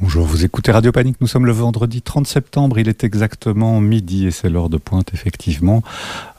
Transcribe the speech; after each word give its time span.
Bonjour, 0.00 0.26
vous 0.26 0.44
écoutez 0.44 0.72
Radio 0.72 0.90
Panique, 0.90 1.20
nous 1.20 1.28
sommes 1.28 1.46
le 1.46 1.52
vendredi 1.52 2.02
30 2.02 2.26
septembre, 2.26 2.80
il 2.80 2.88
est 2.88 3.04
exactement 3.04 3.80
midi 3.80 4.26
et 4.26 4.32
c'est 4.32 4.50
l'heure 4.50 4.68
de 4.68 4.76
pointe 4.76 5.14
effectivement. 5.14 5.84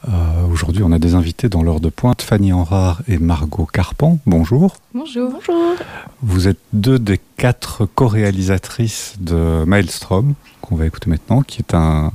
Euh, 0.09 0.12
aujourd'hui 0.51 0.83
on 0.83 0.92
a 0.92 1.00
des 1.00 1.16
invités 1.16 1.47
dans 1.47 1.63
l'heure 1.63 1.79
de 1.79 1.88
pointe, 1.88 2.21
Fanny 2.21 2.52
Enrard 2.52 3.02
et 3.07 3.18
Margot 3.18 3.65
Carpan, 3.65 4.20
bonjour. 4.26 4.76
Bonjour. 4.94 5.31
Bonjour. 5.31 5.76
Vous 6.21 6.49
êtes 6.49 6.60
deux 6.73 6.99
des 6.99 7.18
quatre 7.38 7.86
co-réalisatrices 7.86 9.16
de 9.21 9.64
Maelstrom, 9.66 10.34
qu'on 10.60 10.76
va 10.76 10.86
écouter 10.86 11.10
maintenant, 11.10 11.42
qui 11.42 11.60
est 11.60 11.74
un, 11.74 12.12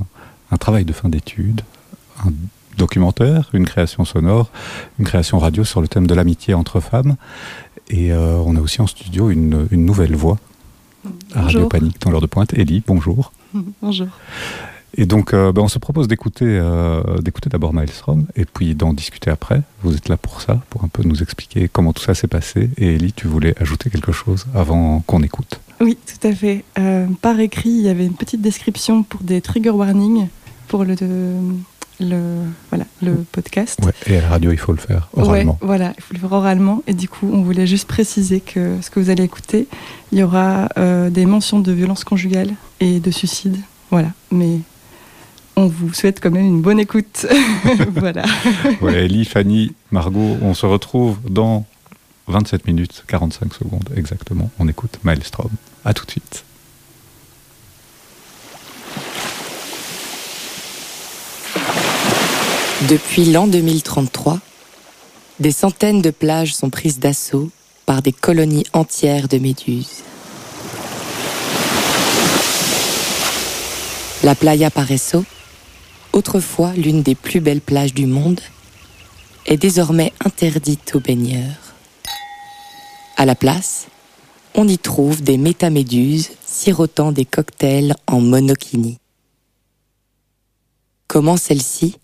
un 0.51 0.57
travail 0.57 0.85
de 0.85 0.93
fin 0.93 1.09
d'études, 1.09 1.61
un 2.23 2.29
documentaire, 2.77 3.49
une 3.53 3.65
création 3.65 4.05
sonore, 4.05 4.51
une 4.99 5.05
création 5.05 5.39
radio 5.39 5.63
sur 5.63 5.81
le 5.81 5.87
thème 5.87 6.05
de 6.05 6.13
l'amitié 6.13 6.53
entre 6.53 6.79
femmes. 6.81 7.15
Et 7.89 8.13
euh, 8.13 8.37
on 8.45 8.55
a 8.55 8.61
aussi 8.61 8.79
en 8.79 8.87
studio 8.87 9.31
une, 9.31 9.67
une 9.71 9.85
nouvelle 9.85 10.15
voix 10.15 10.37
à 11.33 11.41
Radio 11.41 11.67
Panique 11.67 11.99
dans 12.01 12.11
l'heure 12.11 12.21
de 12.21 12.27
pointe. 12.27 12.53
Ellie, 12.53 12.83
bonjour. 12.85 13.31
Bonjour. 13.81 14.07
Et 14.97 15.05
donc, 15.05 15.33
euh, 15.33 15.51
ben, 15.51 15.61
on 15.61 15.67
se 15.67 15.79
propose 15.79 16.07
d'écouter 16.07 16.45
euh, 16.45 17.01
d'écouter 17.19 17.49
d'abord 17.49 17.73
Maelstrom 17.73 18.25
et 18.35 18.45
puis 18.45 18.75
d'en 18.75 18.93
discuter 18.93 19.29
après. 19.29 19.61
Vous 19.83 19.95
êtes 19.95 20.09
là 20.09 20.17
pour 20.17 20.41
ça, 20.41 20.61
pour 20.69 20.83
un 20.83 20.89
peu 20.89 21.03
nous 21.03 21.21
expliquer 21.21 21.69
comment 21.69 21.93
tout 21.93 22.03
ça 22.03 22.13
s'est 22.13 22.27
passé. 22.27 22.69
Et 22.77 22.95
Ellie, 22.95 23.13
tu 23.13 23.27
voulais 23.27 23.55
ajouter 23.61 23.89
quelque 23.89 24.11
chose 24.11 24.47
avant 24.53 24.99
qu'on 25.07 25.23
écoute 25.23 25.61
Oui, 25.79 25.97
tout 26.05 26.27
à 26.27 26.33
fait. 26.33 26.65
Euh, 26.77 27.07
par 27.21 27.39
écrit, 27.39 27.69
il 27.69 27.81
y 27.81 27.89
avait 27.89 28.05
une 28.05 28.15
petite 28.15 28.41
description 28.41 29.03
pour 29.03 29.21
des 29.21 29.41
trigger 29.41 29.69
warnings 29.69 30.27
pour 30.67 30.83
le, 30.83 30.95
le, 32.01 32.21
voilà, 32.69 32.85
le 33.01 33.15
podcast. 33.31 33.79
Ouais, 33.83 33.93
et 34.07 34.17
à 34.17 34.21
la 34.21 34.29
radio, 34.29 34.51
il 34.51 34.57
faut 34.57 34.71
le 34.71 34.77
faire 34.77 35.09
oralement. 35.13 35.57
Ouais, 35.61 35.67
voilà, 35.67 35.93
il 35.97 36.03
faut 36.03 36.13
le 36.13 36.19
faire 36.19 36.31
oralement. 36.31 36.83
Et 36.87 36.93
du 36.93 37.07
coup, 37.07 37.29
on 37.31 37.41
voulait 37.41 37.67
juste 37.67 37.87
préciser 37.87 38.39
que 38.39 38.77
ce 38.81 38.89
que 38.89 38.99
vous 38.99 39.09
allez 39.09 39.23
écouter, 39.23 39.67
il 40.11 40.19
y 40.19 40.23
aura 40.23 40.69
euh, 40.77 41.09
des 41.09 41.25
mentions 41.25 41.59
de 41.59 41.71
violence 41.71 42.03
conjugale 42.03 42.51
et 42.79 42.99
de 42.99 43.11
suicide. 43.11 43.57
Voilà, 43.89 44.09
mais 44.31 44.59
on 45.55 45.67
vous 45.67 45.93
souhaite 45.93 46.19
quand 46.19 46.31
même 46.31 46.45
une 46.45 46.61
bonne 46.61 46.79
écoute. 46.79 47.25
voilà. 47.95 48.23
Ouais, 48.81 49.05
Ellie, 49.05 49.25
Fanny, 49.25 49.73
Margot, 49.91 50.37
on 50.41 50.53
se 50.53 50.65
retrouve 50.65 51.17
dans 51.29 51.65
27 52.27 52.67
minutes 52.67 53.03
45 53.07 53.53
secondes 53.53 53.89
exactement. 53.95 54.49
On 54.59 54.67
écoute 54.67 54.99
Maelstrom. 55.03 55.51
À 55.83 55.93
tout 55.93 56.05
de 56.05 56.11
suite. 56.11 56.43
Depuis 62.89 63.25
l'an 63.25 63.45
2033, 63.45 64.39
des 65.39 65.51
centaines 65.51 66.01
de 66.01 66.09
plages 66.09 66.55
sont 66.55 66.71
prises 66.71 66.97
d'assaut 66.97 67.51
par 67.85 68.01
des 68.01 68.11
colonies 68.11 68.65
entières 68.73 69.27
de 69.27 69.37
méduses. 69.37 70.01
La 74.23 74.33
Playa 74.33 74.71
Pareso, 74.71 75.23
autrefois 76.11 76.73
l'une 76.73 77.03
des 77.03 77.13
plus 77.13 77.39
belles 77.39 77.61
plages 77.61 77.93
du 77.93 78.07
monde, 78.07 78.41
est 79.45 79.57
désormais 79.57 80.11
interdite 80.25 80.95
aux 80.95 80.99
baigneurs. 80.99 81.75
À 83.15 83.27
la 83.27 83.35
place, 83.35 83.85
on 84.55 84.67
y 84.67 84.79
trouve 84.79 85.21
des 85.21 85.37
métaméduses 85.37 86.31
sirotant 86.43 87.11
des 87.11 87.25
cocktails 87.25 87.95
en 88.07 88.21
monokini. 88.21 88.97
Comment 91.07 91.37
celles-ci, 91.37 91.97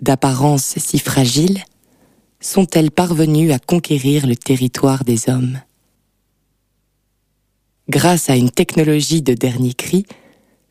d'apparence 0.00 0.78
si 0.78 0.98
fragile, 0.98 1.62
sont-elles 2.40 2.90
parvenues 2.90 3.52
à 3.52 3.58
conquérir 3.58 4.26
le 4.26 4.36
territoire 4.36 5.04
des 5.04 5.28
hommes? 5.28 5.60
Grâce 7.88 8.30
à 8.30 8.36
une 8.36 8.50
technologie 8.50 9.22
de 9.22 9.34
dernier 9.34 9.74
cri, 9.74 10.06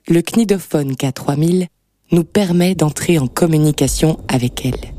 le 0.08 0.22
Cnidophone 0.22 0.94
K3000 0.94 1.68
nous 2.12 2.24
permet 2.24 2.76
d'entrer 2.76 3.18
en 3.20 3.28
communication 3.28 4.20
avec 4.28 4.66
elles. 4.66 4.94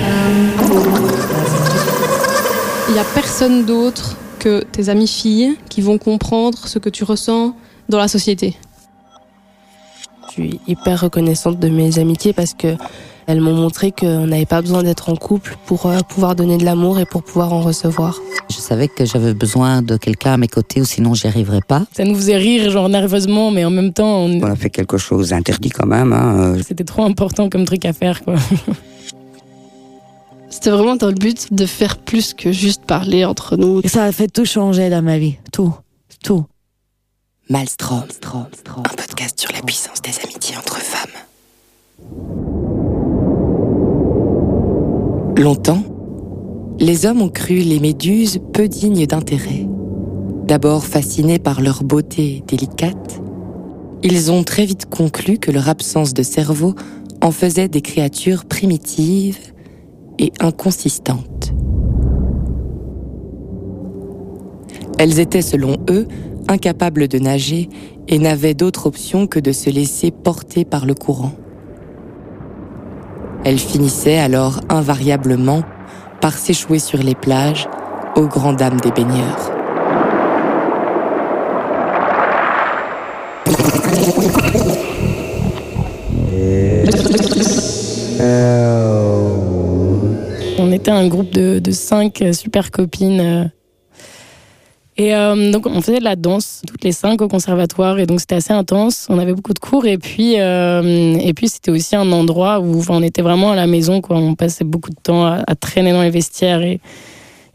Il 2.90 2.94
n'y 2.94 2.98
a 2.98 3.04
personne 3.14 3.64
d'autre 3.66 4.16
que 4.40 4.64
tes 4.64 4.88
amies 4.88 5.06
filles 5.06 5.56
qui 5.68 5.80
vont 5.80 5.96
comprendre 5.96 6.58
ce 6.66 6.80
que 6.80 6.88
tu 6.88 7.04
ressens 7.04 7.54
dans 7.88 7.98
la 7.98 8.08
société. 8.08 8.56
Je 10.26 10.32
suis 10.32 10.60
hyper 10.66 11.02
reconnaissante 11.02 11.60
de 11.60 11.68
mes 11.68 12.00
amitiés 12.00 12.32
parce 12.32 12.52
que 12.52 12.74
elles 13.28 13.40
m'ont 13.40 13.54
montré 13.54 13.92
qu'on 13.92 14.26
n'avait 14.26 14.44
pas 14.44 14.60
besoin 14.60 14.82
d'être 14.82 15.08
en 15.08 15.14
couple 15.14 15.56
pour 15.66 15.86
euh, 15.86 16.00
pouvoir 16.08 16.34
donner 16.34 16.58
de 16.58 16.64
l'amour 16.64 16.98
et 16.98 17.04
pour 17.04 17.22
pouvoir 17.22 17.52
en 17.52 17.60
recevoir. 17.60 18.18
Je 18.50 18.56
savais 18.56 18.88
que 18.88 19.04
j'avais 19.04 19.34
besoin 19.34 19.82
de 19.82 19.96
quelqu'un 19.96 20.32
à 20.32 20.36
mes 20.36 20.48
côtés 20.48 20.80
ou 20.80 20.84
sinon 20.84 21.14
j'y 21.14 21.28
arriverais 21.28 21.60
pas. 21.60 21.84
Ça 21.92 22.02
nous 22.02 22.16
faisait 22.16 22.38
rire, 22.38 22.72
genre 22.72 22.88
nerveusement, 22.88 23.52
mais 23.52 23.64
en 23.64 23.70
même 23.70 23.92
temps. 23.92 24.24
On, 24.24 24.42
on 24.42 24.50
a 24.50 24.56
fait 24.56 24.70
quelque 24.70 24.98
chose 24.98 25.28
d'interdit 25.28 25.70
quand 25.70 25.86
même. 25.86 26.12
Hein. 26.12 26.56
C'était 26.66 26.82
trop 26.82 27.04
important 27.04 27.48
comme 27.48 27.64
truc 27.66 27.84
à 27.84 27.92
faire, 27.92 28.24
quoi. 28.24 28.34
C'était 30.50 30.70
vraiment 30.70 30.96
dans 30.96 31.06
le 31.06 31.14
but 31.14 31.52
de 31.52 31.64
faire 31.64 31.96
plus 31.96 32.34
que 32.34 32.50
juste 32.50 32.84
parler 32.84 33.24
entre 33.24 33.56
nous. 33.56 33.80
Et 33.84 33.88
ça 33.88 34.02
a 34.02 34.12
fait 34.12 34.26
tout 34.26 34.44
changer 34.44 34.90
dans 34.90 35.00
ma 35.00 35.16
vie. 35.16 35.36
Tout. 35.52 35.72
Tout. 36.24 36.44
Malstrom, 37.48 38.02
un 38.02 38.82
podcast 38.82 39.40
sur 39.40 39.52
la 39.52 39.62
puissance 39.62 40.02
des 40.02 40.12
amitiés 40.24 40.56
entre 40.56 40.76
femmes. 40.76 41.10
Longtemps, 45.36 45.82
les 46.80 47.06
hommes 47.06 47.22
ont 47.22 47.28
cru 47.28 47.56
les 47.58 47.78
méduses 47.78 48.40
peu 48.52 48.68
dignes 48.68 49.06
d'intérêt. 49.06 49.66
D'abord 50.46 50.84
fascinés 50.84 51.38
par 51.38 51.60
leur 51.60 51.84
beauté 51.84 52.42
délicate, 52.46 53.20
ils 54.02 54.32
ont 54.32 54.42
très 54.42 54.64
vite 54.64 54.86
conclu 54.86 55.38
que 55.38 55.50
leur 55.50 55.68
absence 55.68 56.12
de 56.12 56.22
cerveau 56.22 56.74
en 57.22 57.30
faisait 57.30 57.68
des 57.68 57.82
créatures 57.82 58.44
primitives 58.44 59.38
et 60.20 60.32
inconsistantes. 60.38 61.52
Elles 64.98 65.18
étaient, 65.18 65.42
selon 65.42 65.78
eux, 65.88 66.06
incapables 66.46 67.08
de 67.08 67.18
nager 67.18 67.70
et 68.06 68.18
n'avaient 68.18 68.54
d'autre 68.54 68.86
option 68.86 69.26
que 69.26 69.40
de 69.40 69.50
se 69.50 69.70
laisser 69.70 70.10
porter 70.10 70.64
par 70.66 70.84
le 70.84 70.94
courant. 70.94 71.32
Elles 73.44 73.58
finissaient 73.58 74.18
alors 74.18 74.60
invariablement 74.68 75.62
par 76.20 76.36
s'échouer 76.36 76.78
sur 76.78 76.98
les 76.98 77.14
plages 77.14 77.66
aux 78.14 78.26
grandes 78.26 78.56
dames 78.56 78.80
des 78.80 78.90
baigneurs. 78.90 79.50
On 90.70 90.72
était 90.72 90.92
un 90.92 91.08
groupe 91.08 91.32
de, 91.32 91.60
cinq 91.72 92.22
super 92.32 92.70
copines. 92.70 93.50
Et 94.96 95.16
euh, 95.16 95.50
donc 95.50 95.66
on 95.66 95.80
faisait 95.80 95.98
de 95.98 96.04
la 96.04 96.14
danse 96.14 96.62
toutes 96.64 96.84
les 96.84 96.92
cinq 96.92 97.20
au 97.22 97.26
conservatoire 97.26 97.98
et 97.98 98.06
donc 98.06 98.20
c'était 98.20 98.36
assez 98.36 98.52
intense. 98.52 99.08
On 99.08 99.18
avait 99.18 99.32
beaucoup 99.32 99.52
de 99.52 99.58
cours 99.58 99.84
et 99.86 99.98
puis 99.98 100.38
euh, 100.38 101.16
et 101.16 101.34
puis 101.34 101.48
c'était 101.48 101.72
aussi 101.72 101.96
un 101.96 102.12
endroit 102.12 102.60
où 102.60 102.78
enfin, 102.78 102.94
on 102.94 103.02
était 103.02 103.20
vraiment 103.20 103.50
à 103.50 103.56
la 103.56 103.66
maison 103.66 104.00
quoi. 104.00 104.16
On 104.18 104.36
passait 104.36 104.62
beaucoup 104.62 104.90
de 104.90 105.00
temps 105.02 105.26
à, 105.26 105.42
traîner 105.56 105.90
dans 105.90 106.02
les 106.02 106.10
vestiaires 106.10 106.62
et, 106.62 106.78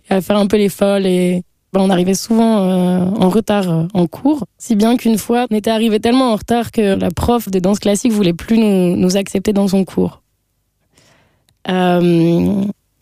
à 0.09 0.19
faire 0.19 0.35
un 0.35 0.47
peu 0.47 0.57
les 0.57 0.67
folles 0.67 1.05
et 1.05 1.43
ben, 1.71 1.79
on 1.79 1.89
arrivait 1.89 2.15
souvent 2.15 2.63
euh, 2.63 2.99
en 3.17 3.29
retard 3.29 3.69
euh, 3.69 3.83
en 3.93 4.07
cours, 4.07 4.43
si 4.57 4.75
bien 4.75 4.97
qu'une 4.97 5.17
fois 5.17 5.45
on 5.49 5.55
était 5.55 5.71
arrivé 5.71 6.01
tellement 6.01 6.33
en 6.33 6.35
retard 6.35 6.69
que 6.71 6.99
la 6.99 7.11
prof 7.11 7.49
de 7.49 7.59
danse 7.59 7.79
classique 7.79 8.11
voulait 8.11 8.33
plus 8.33 8.57
nous, 8.57 8.97
nous 8.97 9.15
accepter 9.15 9.53
dans 9.53 9.69
son 9.69 9.85
cours. 9.85 10.21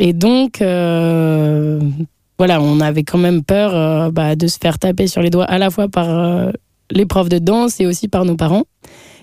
Euh, 0.04 0.08
et 0.08 0.14
donc 0.14 0.62
voilà, 2.40 2.62
on 2.62 2.80
avait 2.80 3.04
quand 3.04 3.18
même 3.18 3.44
peur 3.44 3.76
euh, 3.76 4.12
bah, 4.12 4.36
de 4.36 4.48
se 4.48 4.58
faire 4.58 4.80
taper 4.80 5.08
sur 5.08 5.22
les 5.22 5.30
doigts 5.30 5.46
à 5.46 5.58
la 5.58 5.70
fois 5.70 5.88
par 5.88 6.10
euh, 6.10 6.52
les 6.92 7.06
profs 7.06 7.30
de 7.30 7.38
danse 7.38 7.80
et 7.80 7.86
aussi 7.86 8.08
par 8.08 8.26
nos 8.26 8.36
parents. 8.36 8.64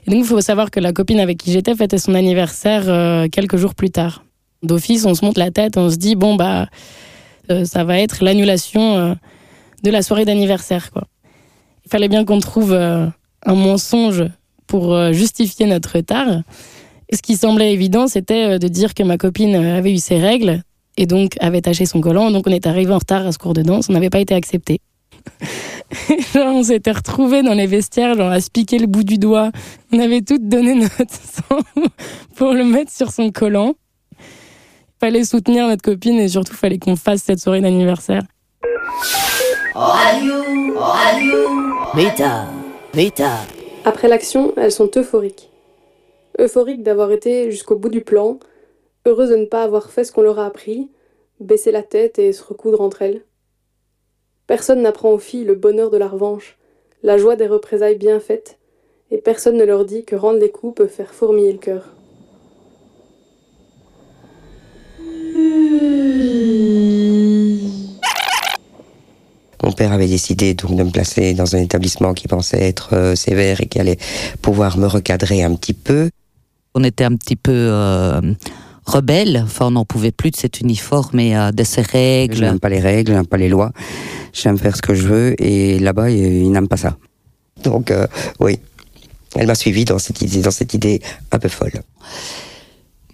Et 0.07 0.11
donc, 0.11 0.21
il 0.21 0.25
faut 0.25 0.41
savoir 0.41 0.71
que 0.71 0.81
la 0.81 0.93
copine 0.93 1.21
avec 1.21 1.39
qui 1.39 1.53
j'étais 1.53 1.75
fêtait 1.75 1.99
son 1.99 2.15
anniversaire 2.15 2.85
euh, 2.87 3.29
quelques 3.29 3.57
jours 3.57 3.75
plus 3.75 3.91
tard. 3.91 4.25
D'office, 4.63 5.05
on 5.07 5.15
se 5.15 5.25
monte 5.25 5.39
la 5.39 5.51
tête, 5.51 5.77
on 5.77 5.91
se 5.91 5.97
dit, 5.97 6.15
bon, 6.15 6.37
bah, 6.37 6.69
ça 7.65 7.83
va 7.85 7.99
être 7.99 8.23
l'annulation 8.23 9.17
de 9.83 9.91
la 9.91 10.03
soirée 10.03 10.25
d'anniversaire. 10.25 10.91
Il 11.85 11.91
fallait 11.91 12.09
bien 12.09 12.25
qu'on 12.25 12.39
trouve 12.39 12.75
un 12.75 13.13
mensonge 13.55 14.25
pour 14.67 15.13
justifier 15.13 15.67
notre 15.67 15.97
retard. 15.97 16.43
Et 17.09 17.17
ce 17.17 17.23
qui 17.23 17.37
semblait 17.37 17.73
évident, 17.73 18.07
c'était 18.07 18.59
de 18.59 18.69
dire 18.69 18.95
que 18.95 19.03
ma 19.03 19.17
copine 19.17 19.57
avait 19.57 19.93
eu 19.93 19.99
ses 19.99 20.19
règles, 20.19 20.63
et 20.97 21.07
donc 21.07 21.33
avait 21.41 21.61
taché 21.61 21.87
son 21.87 22.01
collant. 22.01 22.31
Donc 22.31 22.47
on 22.47 22.51
est 22.51 22.67
arrivé 22.67 22.93
en 22.93 22.99
retard 22.99 23.27
à 23.27 23.33
ce 23.33 23.39
cours 23.39 23.55
de 23.55 23.63
danse, 23.63 23.89
on 23.89 23.93
n'avait 23.93 24.11
pas 24.11 24.21
été 24.21 24.35
accepté. 24.35 24.81
on 26.35 26.63
s'était 26.63 26.93
retrouvés 26.93 27.43
dans 27.43 27.55
les 27.55 27.67
vestiaires, 27.67 28.15
genre 28.15 28.31
à 28.31 28.41
se 28.41 28.51
piquer 28.51 28.79
le 28.79 28.87
bout 28.87 29.05
du 29.05 29.19
doigt. 29.19 29.51
On 29.93 29.99
avait 29.99 30.23
toutes 30.23 30.49
donné 30.49 30.75
notre 30.75 30.95
sang 31.11 31.61
pour 32.37 32.53
le 32.53 32.65
mettre 32.65 32.93
sur 32.93 33.11
son 33.11 33.31
collant. 33.31 33.75
Fallait 34.99 35.25
soutenir 35.25 35.67
notre 35.67 35.83
copine 35.83 36.19
et 36.21 36.29
surtout 36.29 36.55
fallait 36.55 36.79
qu'on 36.79 36.97
fasse 36.97 37.23
cette 37.23 37.41
soirée 37.41 37.61
d'anniversaire. 37.61 38.23
Radio, 39.75 40.35
radio, 40.77 41.39
Vita, 41.95 42.47
Vita. 42.93 43.31
Après 43.85 44.09
l'action, 44.09 44.53
elles 44.57 44.73
sont 44.73 44.91
euphoriques. 44.97 45.49
Euphoriques 46.39 46.83
d'avoir 46.83 47.13
été 47.13 47.51
jusqu'au 47.51 47.77
bout 47.77 47.89
du 47.89 48.03
plan, 48.03 48.39
heureuses 49.07 49.31
de 49.31 49.37
ne 49.37 49.47
pas 49.47 49.63
avoir 49.63 49.91
fait 49.91 50.05
ce 50.05 50.13
qu'on 50.13 50.23
leur 50.23 50.39
a 50.39 50.47
appris, 50.47 50.91
baisser 51.41 51.73
la 51.73 51.83
tête 51.83 52.19
et 52.19 52.33
se 52.33 52.43
recoudre 52.43 52.81
entre 52.81 53.03
elles. 53.03 53.23
Personne 54.47 54.83
n'apprend 54.83 55.13
aux 55.13 55.19
filles 55.19 55.45
le 55.45 55.55
bonheur 55.55 55.91
de 55.91 55.97
la 55.97 56.09
revanche, 56.09 56.59
la 57.03 57.17
joie 57.17 57.37
des 57.37 57.47
représailles 57.47 57.97
bien 57.97 58.21
faites, 58.21 58.59
et 59.11 59.19
personne 59.19 59.57
ne 59.57 59.65
leur 59.65 59.85
dit 59.85 60.05
que 60.05 60.17
rendre 60.17 60.39
les 60.39 60.51
coups 60.51 60.75
peut 60.75 60.87
faire 60.87 61.15
fourmiller 61.15 61.53
le 61.53 61.59
cœur. 61.59 61.95
Mon 69.63 69.73
père 69.73 69.93
avait 69.93 70.09
décidé 70.09 70.55
donc 70.55 70.75
de 70.75 70.83
me 70.83 70.91
placer 70.91 71.35
dans 71.35 71.55
un 71.55 71.61
établissement 71.61 72.15
qui 72.15 72.29
pensait 72.29 72.63
être 72.63 72.95
euh, 72.95 73.15
sévère 73.15 73.61
et 73.61 73.67
qui 73.67 73.79
allait 73.79 73.99
pouvoir 74.41 74.79
me 74.79 74.87
recadrer 74.87 75.43
un 75.43 75.55
petit 75.55 75.75
peu. 75.75 76.11
On 76.75 76.83
était 76.83 77.05
un 77.05 77.15
petit 77.15 77.37
peu 77.37 77.53
euh, 77.53 78.21
rebelles. 78.91 79.43
Enfin, 79.45 79.67
on 79.67 79.71
n'en 79.73 79.85
pouvait 79.85 80.13
plus 80.13 80.31
de 80.31 80.37
cet 80.37 80.61
uniforme 80.61 81.19
et 81.21 81.37
euh, 81.37 81.53
de 81.53 81.65
ces 81.65 81.83
Je 81.83 81.89
règles. 81.89 82.41
n'aime 82.41 82.61
pas 82.61 82.69
les 82.69 82.81
règles, 82.81 83.13
je 83.13 83.17
n'aime 83.17 83.27
pas 83.27 83.37
les 83.39 83.49
lois. 83.49 83.73
J'aime 84.33 84.59
faire 84.59 84.77
ce 84.77 84.83
que 84.83 84.95
je 84.95 85.07
veux 85.07 85.43
et 85.43 85.79
là-bas, 85.79 86.11
ils, 86.11 86.43
ils 86.45 86.51
n'aiment 86.51 86.69
pas 86.69 86.77
ça. 86.77 86.97
Donc, 87.65 87.91
euh, 87.91 88.07
oui, 88.41 88.59
elle 89.37 89.47
m'a 89.47 89.55
suivi 89.55 89.85
dans 89.85 89.99
cette 89.99 90.21
idée, 90.23 90.41
dans 90.41 90.51
cette 90.51 90.75
idée 90.75 91.01
un 91.33 91.39
peu 91.39 91.49
folle. 91.49 91.73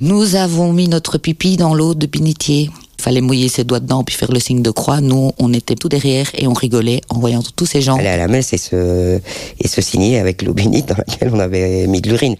Nous 0.00 0.34
avons 0.34 0.72
mis 0.72 0.88
notre 0.88 1.18
pipi 1.18 1.56
dans 1.56 1.74
l'eau 1.74 1.94
de 1.94 2.06
binitier. 2.06 2.70
Il 2.98 3.02
fallait 3.02 3.20
mouiller 3.20 3.48
ses 3.48 3.64
doigts 3.64 3.80
dedans 3.80 4.04
puis 4.04 4.14
faire 4.16 4.32
le 4.32 4.40
signe 4.40 4.62
de 4.62 4.70
croix. 4.70 5.00
Nous, 5.00 5.32
on 5.38 5.52
était 5.52 5.74
tout 5.74 5.88
derrière 5.88 6.28
et 6.34 6.46
on 6.46 6.52
rigolait 6.54 7.00
en 7.08 7.18
voyant 7.18 7.42
tous 7.54 7.66
ces 7.66 7.80
gens. 7.80 7.96
Aller 7.96 8.08
à 8.08 8.16
la 8.16 8.28
messe 8.28 8.52
et 8.52 8.58
se, 8.58 9.20
et 9.60 9.68
se 9.68 9.80
signer 9.80 10.18
avec 10.18 10.42
l'eau 10.42 10.54
bénite 10.54 10.86
dans 10.88 10.96
laquelle 10.96 11.30
on 11.32 11.38
avait 11.38 11.86
mis 11.86 12.00
de 12.00 12.08
l'urine. 12.10 12.36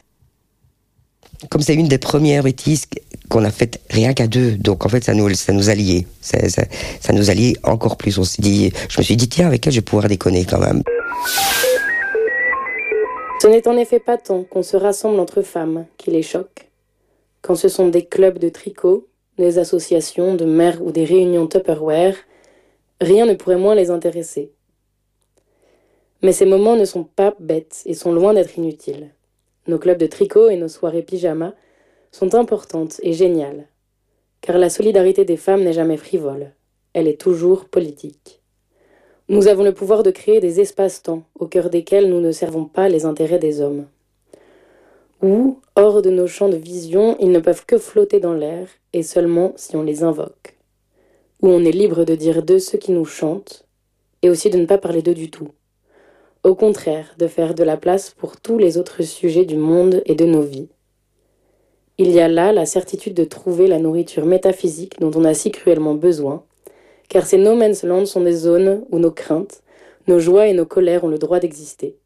Comme 1.51 1.61
c'est 1.61 1.75
une 1.75 1.89
des 1.89 1.99
premières 1.99 2.43
bêtises 2.43 2.87
qu'on 3.29 3.45
a 3.45 3.51
faites 3.51 3.81
rien 3.91 4.15
qu'à 4.15 4.27
deux, 4.27 4.53
donc 4.53 4.87
en 4.87 4.89
fait 4.89 5.05
ça 5.05 5.15
nous, 5.15 5.33
ça 5.35 5.53
nous 5.53 5.71
a 5.71 5.75
liés. 5.75 6.07
Ça, 6.21 7.13
nous 7.13 7.31
a 7.31 7.35
liés 7.35 7.57
encore 7.63 7.97
plus. 7.97 8.19
On 8.19 8.25
s'est 8.25 8.43
dit, 8.43 8.73
je 8.89 8.99
me 8.99 9.05
suis 9.05 9.17
dit 9.17 9.29
tiens 9.29 9.47
avec 9.47 9.67
elle 9.67 9.73
je 9.73 9.79
vais 9.79 9.85
pouvoir 9.85 10.09
déconner 10.09 10.45
quand 10.45 10.59
même. 10.59 10.83
Ce 13.41 13.47
n'est 13.49 13.69
en 13.69 13.77
effet 13.77 14.01
pas 14.01 14.17
tant 14.17 14.45
qu'on 14.45 14.63
se 14.63 14.77
rassemble 14.77 15.21
entre 15.21 15.43
femmes 15.43 15.87
qui 15.99 16.11
les 16.11 16.23
choque, 16.23 16.71
quand 17.43 17.55
ce 17.55 17.69
sont 17.69 17.89
des 17.89 18.05
clubs 18.05 18.39
de 18.39 18.49
tricot, 18.49 19.07
des 19.39 19.59
associations 19.59 20.35
de 20.35 20.45
mères 20.45 20.83
ou 20.83 20.91
des 20.91 21.05
réunions 21.05 21.47
Tupperware, 21.47 22.17
rien 23.01 23.27
ne 23.27 23.35
pourrait 23.35 23.59
moins 23.59 23.75
les 23.75 23.91
intéresser. 23.91 24.53
Mais 26.23 26.33
ces 26.33 26.47
moments 26.47 26.77
ne 26.77 26.85
sont 26.85 27.05
pas 27.05 27.35
bêtes 27.39 27.83
et 27.85 27.95
sont 27.95 28.13
loin 28.13 28.35
d'être 28.35 28.57
inutiles. 28.57 29.11
Nos 29.69 29.79
clubs 29.79 29.99
de 29.99 30.07
tricot 30.07 30.49
et 30.49 30.57
nos 30.57 30.69
soirées 30.69 31.03
pyjama 31.03 31.55
sont 32.13 32.35
importantes 32.35 33.01
et 33.03 33.13
géniales, 33.13 33.67
car 34.41 34.59
la 34.59 34.71
solidarité 34.71 35.25
des 35.25 35.37
femmes 35.37 35.65
n'est 35.65 35.73
jamais 35.73 35.97
frivole, 35.97 36.53
elle 36.93 37.09
est 37.09 37.21
toujours 37.21 37.65
politique. 37.65 38.43
Nous 39.29 39.49
avons 39.49 39.65
le 39.65 39.75
pouvoir 39.75 40.05
de 40.05 40.13
créer 40.13 40.39
des 40.39 40.61
espaces-temps 40.61 41.25
au 41.35 41.47
cœur 41.47 41.69
desquels 41.69 42.09
nous 42.09 42.21
ne 42.21 42.31
servons 42.31 42.65
pas 42.65 42.89
les 42.89 43.05
intérêts 43.05 43.41
des 43.41 43.61
hommes. 43.61 43.87
Ou, 45.21 45.61
hors 45.75 46.01
de 46.01 46.11
nos 46.11 46.29
champs 46.29 46.49
de 46.49 46.57
vision, 46.57 47.17
ils 47.19 47.33
ne 47.33 47.41
peuvent 47.41 47.67
que 47.67 47.79
flotter 47.79 48.21
dans 48.21 48.35
l'air, 48.35 48.69
et 48.93 49.03
seulement 49.03 49.53
si 49.57 49.75
on 49.75 49.83
les 49.83 50.05
invoque. 50.05 50.57
Où 51.43 51.49
on 51.49 51.65
est 51.65 51.73
libre 51.73 52.05
de 52.05 52.15
dire 52.15 52.45
d'eux 52.45 52.61
ce 52.61 52.77
qui 52.77 52.93
nous 52.93 53.05
chante, 53.05 53.67
et 54.23 54.31
aussi 54.31 54.49
de 54.49 54.59
ne 54.59 54.67
pas 54.67 54.79
parler 54.79 55.03
d'eux 55.03 55.15
du 55.15 55.31
tout. 55.31 55.49
Au 56.47 56.55
contraire, 56.55 57.13
de 57.19 57.27
faire 57.27 57.57
de 57.57 57.65
la 57.65 57.77
place 57.77 58.11
pour 58.11 58.37
tous 58.41 58.57
les 58.57 58.79
autres 58.79 59.03
sujets 59.03 59.45
du 59.45 59.57
monde 59.57 60.01
et 60.07 60.15
de 60.15 60.27
nos 60.27 60.43
vies. 60.43 60.69
Il 61.99 62.13
y 62.13 62.21
a 62.21 62.29
là 62.29 62.53
la 62.53 62.67
certitude 62.67 63.15
de 63.15 63.25
trouver 63.25 63.67
la 63.67 63.81
nourriture 63.81 64.25
métaphysique 64.25 65.01
dont 65.01 65.11
on 65.17 65.25
a 65.25 65.35
si 65.35 65.51
cruellement 65.51 65.95
besoin, 65.95 66.45
car 67.09 67.27
ces 67.27 67.37
no 67.37 67.57
man's 67.57 67.83
land 67.83 68.07
sont 68.07 68.21
des 68.21 68.37
zones 68.37 68.85
où 68.93 69.01
nos 69.01 69.11
craintes, 69.11 69.65
nos 70.07 70.21
joies 70.21 70.47
et 70.47 70.53
nos 70.53 70.67
colères 70.67 71.03
ont 71.03 71.09
le 71.09 71.19
droit 71.19 71.41
d'exister. 71.41 71.97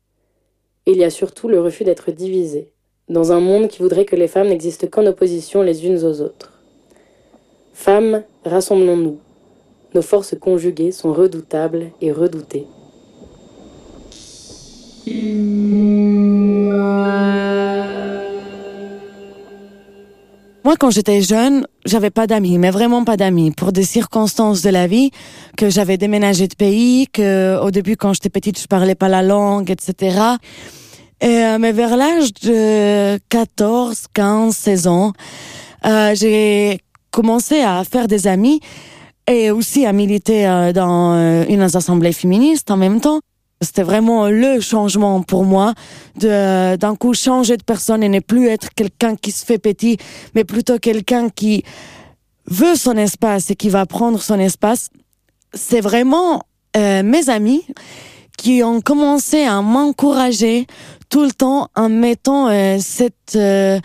Il 0.87 0.97
y 0.97 1.05
a 1.05 1.11
surtout 1.11 1.47
le 1.47 1.61
refus 1.61 1.85
d'être 1.85 2.11
divisés, 2.11 2.73
dans 3.11 3.33
un 3.33 3.41
monde 3.41 3.69
qui 3.69 3.83
voudrait 3.83 4.07
que 4.07 4.17
les 4.17 4.27
femmes 4.27 4.49
n'existent 4.49 4.87
qu'en 4.87 5.05
opposition 5.05 5.61
les 5.61 5.85
unes 5.87 6.03
aux 6.03 6.23
autres. 6.23 6.63
Femmes, 7.75 8.23
rassemblons-nous. 8.47 9.19
Nos 9.93 10.03
forces 10.03 10.35
conjuguées 10.41 10.93
sont 10.93 11.13
redoutables 11.13 11.89
et 12.01 12.11
redoutées. 12.11 12.67
Moi, 20.63 20.77
quand 20.79 20.91
j'étais 20.91 21.23
jeune, 21.23 21.67
j'avais 21.87 22.11
pas 22.11 22.27
d'amis, 22.27 22.59
mais 22.59 22.71
vraiment 22.71 23.05
pas 23.05 23.17
d'amis, 23.17 23.51
pour 23.51 23.73
des 23.73 23.83
circonstances 23.83 24.63
de 24.63 24.71
la 24.71 24.87
vie, 24.87 25.11
que 25.57 25.71
j'avais 25.71 25.97
déménagé 25.97 26.49
de 26.49 26.55
pays, 26.55 27.07
que 27.13 27.59
au 27.63 27.71
début, 27.71 27.97
quand 27.97 28.13
j'étais 28.13 28.29
petite, 28.29 28.61
je 28.61 28.67
parlais 28.67 28.95
pas 28.95 29.09
la 29.09 29.23
langue, 29.23 29.71
etc. 29.71 30.37
Et, 31.23 31.27
euh, 31.27 31.59
mais 31.59 31.73
vers 31.73 31.97
l'âge 31.97 32.33
de 32.43 33.19
14, 33.31 34.07
15, 34.15 34.57
16 34.57 34.87
ans, 34.87 35.13
euh, 35.87 36.15
j'ai 36.15 36.79
commencé 37.11 37.61
à 37.61 37.83
faire 37.85 38.07
des 38.07 38.27
amis 38.27 38.61
et 39.27 39.51
aussi 39.51 39.87
à 39.87 39.93
militer 39.93 40.47
euh, 40.47 40.73
dans 40.73 41.45
une 41.49 41.63
assemblée 41.63 42.13
féministe 42.13 42.71
en 42.71 42.77
même 42.77 43.01
temps. 43.01 43.21
C'était 43.63 43.83
vraiment 43.83 44.29
le 44.29 44.61
changement 44.61 45.23
pour 45.23 45.45
moi 45.45 45.75
de 46.17 46.77
d'un 46.77 46.97
coup 46.97 47.13
changer 47.13 47.59
de 47.59 47.63
personne 47.63 48.03
et 48.03 48.09
ne 48.09 48.21
plus 48.21 48.49
être 48.49 48.73
quelqu'un 48.75 49.17
qui 49.17 49.33
se 49.33 49.45
fait 49.45 49.59
petit, 49.59 49.99
mais 50.35 50.45
plutôt 50.45 50.79
quelqu'un 50.79 51.29
qui 51.29 51.63
veut 52.47 52.75
son 52.75 52.97
espace 52.97 53.51
et 53.51 53.57
qui 53.57 53.69
va 53.69 53.85
prendre 53.85 54.21
son 54.23 54.39
espace. 54.39 54.89
C'est 55.53 55.83
vraiment 55.83 56.43
euh, 56.75 57.03
mes 57.03 57.29
amis 57.29 57.63
qui 58.39 58.63
ont 58.63 58.81
commencé 58.81 59.43
à 59.43 59.61
m'encourager 59.61 60.67
tout 61.11 61.23
le 61.23 61.31
temps 61.31 61.69
en 61.77 61.91
mettant 61.91 62.49
euh, 62.49 62.79
cette 62.81 63.37
euh, 63.37 63.79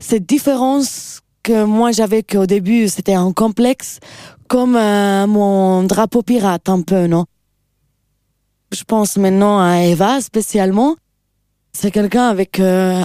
cette 0.00 0.26
différence 0.26 1.22
que 1.42 1.64
moi 1.64 1.90
j'avais 1.90 2.22
qu'au 2.22 2.46
début 2.46 2.88
c'était 2.88 3.14
un 3.14 3.32
complexe 3.32 3.98
comme 4.46 4.76
euh, 4.76 5.26
mon 5.26 5.82
drapeau 5.82 6.22
pirate 6.22 6.68
un 6.68 6.82
peu 6.82 7.08
non? 7.08 7.24
Je 8.72 8.84
pense 8.84 9.16
maintenant 9.16 9.60
à 9.60 9.82
Eva 9.82 10.20
spécialement. 10.20 10.96
C'est 11.72 11.90
quelqu'un 11.90 12.28
avec 12.28 12.60
euh, 12.60 13.02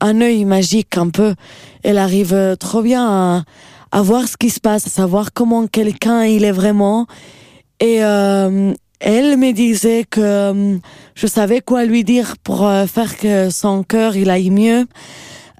un 0.00 0.20
œil 0.20 0.44
magique 0.44 0.96
un 0.96 1.08
peu. 1.08 1.34
Elle 1.82 1.98
arrive 1.98 2.34
euh, 2.34 2.56
trop 2.56 2.82
bien 2.82 3.44
à, 3.92 4.02
voir 4.02 4.26
ce 4.26 4.36
qui 4.36 4.50
se 4.50 4.60
passe, 4.60 4.86
à 4.86 4.90
savoir 4.90 5.32
comment 5.32 5.66
quelqu'un 5.66 6.24
il 6.24 6.44
est 6.44 6.52
vraiment. 6.52 7.06
Et 7.80 8.02
euh, 8.02 8.72
elle 9.00 9.36
me 9.36 9.52
disait 9.52 10.04
que 10.08 10.78
je 11.14 11.26
savais 11.26 11.60
quoi 11.60 11.84
lui 11.84 12.02
dire 12.02 12.34
pour 12.42 12.68
faire 12.86 13.16
que 13.16 13.50
son 13.50 13.82
cœur 13.82 14.16
il 14.16 14.30
aille 14.30 14.50
mieux. 14.50 14.86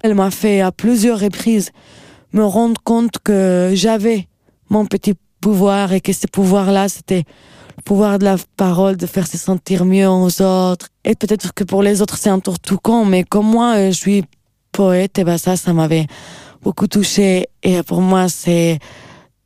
Elle 0.03 0.15
m'a 0.15 0.31
fait 0.31 0.61
à 0.61 0.71
plusieurs 0.71 1.19
reprises 1.19 1.71
me 2.33 2.43
rendre 2.43 2.81
compte 2.83 3.19
que 3.23 3.71
j'avais 3.73 4.27
mon 4.69 4.85
petit 4.85 5.13
pouvoir 5.39 5.93
et 5.93 6.01
que 6.01 6.11
ce 6.11 6.27
pouvoir-là 6.27 6.89
c'était 6.89 7.23
pouvoir 7.83 8.19
de 8.19 8.25
la 8.25 8.37
parole, 8.57 8.95
de 8.97 9.05
faire 9.05 9.27
se 9.27 9.37
sentir 9.37 9.85
mieux 9.85 10.07
aux 10.07 10.41
autres. 10.41 10.87
Et 11.03 11.15
peut-être 11.15 11.53
que 11.53 11.63
pour 11.63 11.83
les 11.83 12.01
autres, 12.01 12.17
c'est 12.17 12.29
un 12.29 12.39
tour 12.39 12.59
tout 12.59 12.77
con, 12.77 13.05
mais 13.05 13.23
comme 13.23 13.47
moi, 13.47 13.75
euh, 13.75 13.91
je 13.91 13.97
suis 13.97 14.23
poète, 14.71 15.19
et 15.19 15.23
ben 15.23 15.37
ça, 15.37 15.55
ça 15.55 15.73
m'avait 15.73 16.07
beaucoup 16.61 16.87
touché. 16.87 17.47
Et 17.63 17.83
pour 17.83 18.01
moi, 18.01 18.27
c'est, 18.29 18.79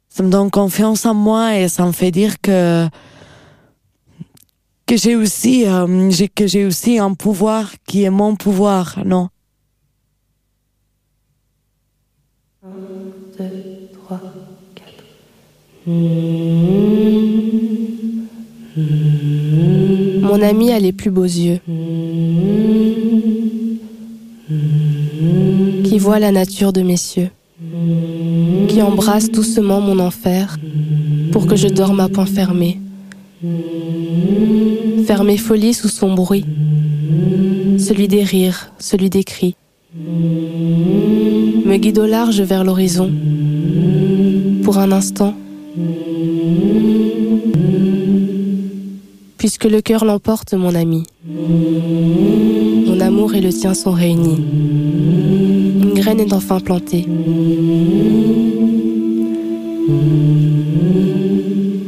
ça 0.09 0.23
me 0.23 0.29
donne 0.29 0.49
confiance 0.49 1.05
en 1.05 1.13
moi 1.13 1.57
et 1.57 1.67
ça 1.67 1.85
me 1.85 1.91
fait 1.91 2.11
dire 2.11 2.39
que, 2.41 2.87
que 4.85 4.97
j'ai 4.97 5.15
aussi, 5.15 5.67
euh, 5.67 6.11
que 6.35 6.47
j'ai 6.47 6.65
aussi 6.65 6.99
un 6.99 7.13
pouvoir 7.13 7.71
qui 7.85 8.03
est 8.03 8.09
mon 8.09 8.35
pouvoir, 8.35 8.99
non? 9.05 9.29
Mon 18.77 20.41
ami 20.41 20.71
a 20.71 20.79
les 20.79 20.91
plus 20.91 21.09
beaux 21.11 21.23
yeux, 21.23 21.59
qui 25.83 25.97
voit 25.97 26.19
la 26.19 26.31
nature 26.31 26.73
de 26.73 26.81
mes 26.81 26.97
cieux, 26.97 27.29
qui 28.67 28.81
embrasse 28.81 29.31
doucement 29.31 29.81
mon 29.81 29.99
enfer 29.99 30.57
pour 31.31 31.47
que 31.47 31.55
je 31.55 31.67
dorme 31.67 31.99
à 31.99 32.09
point 32.09 32.25
fermé. 32.25 32.79
faire 35.05 35.23
mes 35.23 35.37
folies 35.37 35.73
sous 35.73 35.87
son 35.87 36.13
bruit, 36.13 36.45
celui 37.77 38.07
des 38.07 38.23
rires, 38.23 38.71
celui 38.77 39.09
des 39.09 39.23
cris. 39.23 39.55
Me 41.65 41.77
guide 41.77 41.97
au 41.99 42.05
large 42.05 42.41
vers 42.41 42.63
l'horizon, 42.63 43.11
pour 44.63 44.77
un 44.77 44.91
instant, 44.91 45.33
puisque 49.39 49.63
le 49.63 49.81
cœur 49.81 50.03
l'emporte, 50.05 50.53
mon 50.53 50.75
ami. 50.75 51.05
Mon 51.25 52.99
amour 52.99 53.33
et 53.33 53.41
le 53.41 53.51
tien 53.51 53.73
sont 53.73 53.93
réunis. 53.93 54.43
Une 55.81 55.93
graine 55.95 56.19
est 56.19 56.33
enfin 56.33 56.59
plantée. 56.59 57.07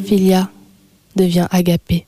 Philia 0.06 0.50
devient 1.18 1.48
agapé. 1.52 2.08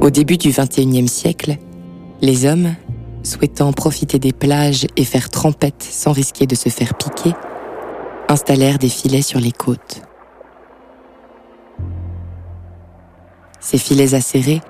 Au 0.00 0.10
début 0.10 0.38
du 0.38 0.50
XXIe 0.50 1.08
siècle, 1.08 1.58
les 2.22 2.46
hommes, 2.46 2.76
souhaitant 3.26 3.72
profiter 3.72 4.18
des 4.18 4.32
plages 4.32 4.86
et 4.96 5.04
faire 5.04 5.28
trempette 5.28 5.82
sans 5.82 6.12
risquer 6.12 6.46
de 6.46 6.54
se 6.54 6.68
faire 6.68 6.94
piquer, 6.94 7.34
installèrent 8.28 8.78
des 8.78 8.88
filets 8.88 9.22
sur 9.22 9.40
les 9.40 9.52
côtes. 9.52 10.02
Ces 13.60 13.78
filets 13.78 14.14
acérés 14.14 14.60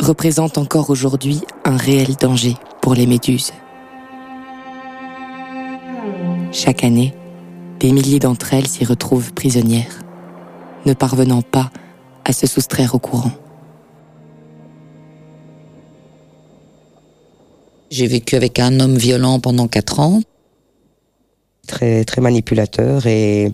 représentent 0.00 0.58
encore 0.58 0.88
aujourd'hui 0.88 1.42
un 1.64 1.76
réel 1.76 2.16
danger 2.16 2.56
pour 2.80 2.94
les 2.94 3.06
méduses. 3.06 3.52
Chaque 6.52 6.82
année, 6.82 7.14
des 7.78 7.92
milliers 7.92 8.18
d'entre 8.18 8.54
elles 8.54 8.66
s'y 8.66 8.84
retrouvent 8.84 9.32
prisonnières, 9.34 10.00
ne 10.86 10.94
parvenant 10.94 11.42
pas 11.42 11.70
à 12.24 12.32
se 12.32 12.46
soustraire 12.46 12.94
au 12.94 12.98
courant. 12.98 13.32
J'ai 17.90 18.06
vécu 18.06 18.36
avec 18.36 18.60
un 18.60 18.78
homme 18.78 18.96
violent 18.96 19.40
pendant 19.40 19.66
quatre 19.66 19.98
ans. 19.98 20.22
Très, 21.66 22.04
très 22.04 22.20
manipulateur 22.20 23.06
et, 23.06 23.52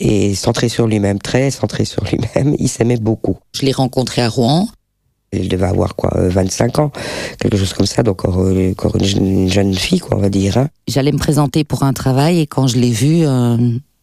et 0.00 0.34
centré 0.34 0.68
sur 0.68 0.88
lui-même, 0.88 1.20
très 1.20 1.50
centré 1.50 1.84
sur 1.84 2.04
lui-même. 2.04 2.56
Il 2.58 2.68
s'aimait 2.68 2.96
beaucoup. 2.96 3.38
Je 3.54 3.64
l'ai 3.64 3.72
rencontré 3.72 4.20
à 4.20 4.28
Rouen. 4.28 4.68
Il 5.32 5.48
devait 5.48 5.66
avoir 5.66 5.96
quoi, 5.96 6.10
25 6.14 6.78
ans, 6.78 6.92
quelque 7.40 7.56
chose 7.56 7.72
comme 7.72 7.86
ça, 7.86 8.02
donc 8.02 8.26
encore, 8.26 8.52
encore 8.70 8.96
une, 8.96 9.04
jeune, 9.04 9.26
une 9.26 9.50
jeune 9.50 9.74
fille, 9.74 9.98
quoi, 10.00 10.18
on 10.18 10.20
va 10.20 10.28
dire. 10.28 10.58
Hein. 10.58 10.68
J'allais 10.88 11.12
me 11.12 11.16
présenter 11.16 11.64
pour 11.64 11.84
un 11.84 11.94
travail 11.94 12.40
et 12.40 12.46
quand 12.46 12.66
je 12.66 12.76
l'ai 12.76 12.90
vu, 12.90 13.24
euh, 13.24 13.56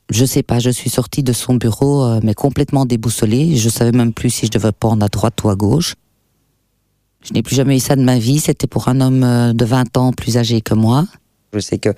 je 0.09 0.25
sais 0.25 0.41
pas, 0.41 0.57
je 0.57 0.71
suis 0.71 0.89
sortie 0.89 1.21
de 1.21 1.31
son 1.31 1.53
bureau, 1.53 2.03
euh, 2.03 2.19
mais 2.23 2.33
complètement 2.33 2.85
déboussolée. 2.85 3.57
Je 3.57 3.69
savais 3.69 3.91
même 3.91 4.11
plus 4.11 4.31
si 4.31 4.47
je 4.47 4.51
devais 4.51 4.71
prendre 4.71 5.05
à 5.05 5.07
droite 5.07 5.43
ou 5.43 5.49
à 5.49 5.55
gauche. 5.55 5.93
Je 7.21 7.33
n'ai 7.33 7.43
plus 7.43 7.55
jamais 7.55 7.77
eu 7.77 7.79
ça 7.79 7.95
de 7.95 8.01
ma 8.01 8.17
vie. 8.17 8.39
C'était 8.39 8.67
pour 8.67 8.87
un 8.87 9.01
homme 9.01 9.23
euh, 9.23 9.53
de 9.53 9.65
20 9.65 9.97
ans 9.97 10.13
plus 10.13 10.37
âgé 10.37 10.61
que 10.61 10.73
moi. 10.73 11.05
Je 11.53 11.59
sais 11.59 11.77
que 11.77 11.89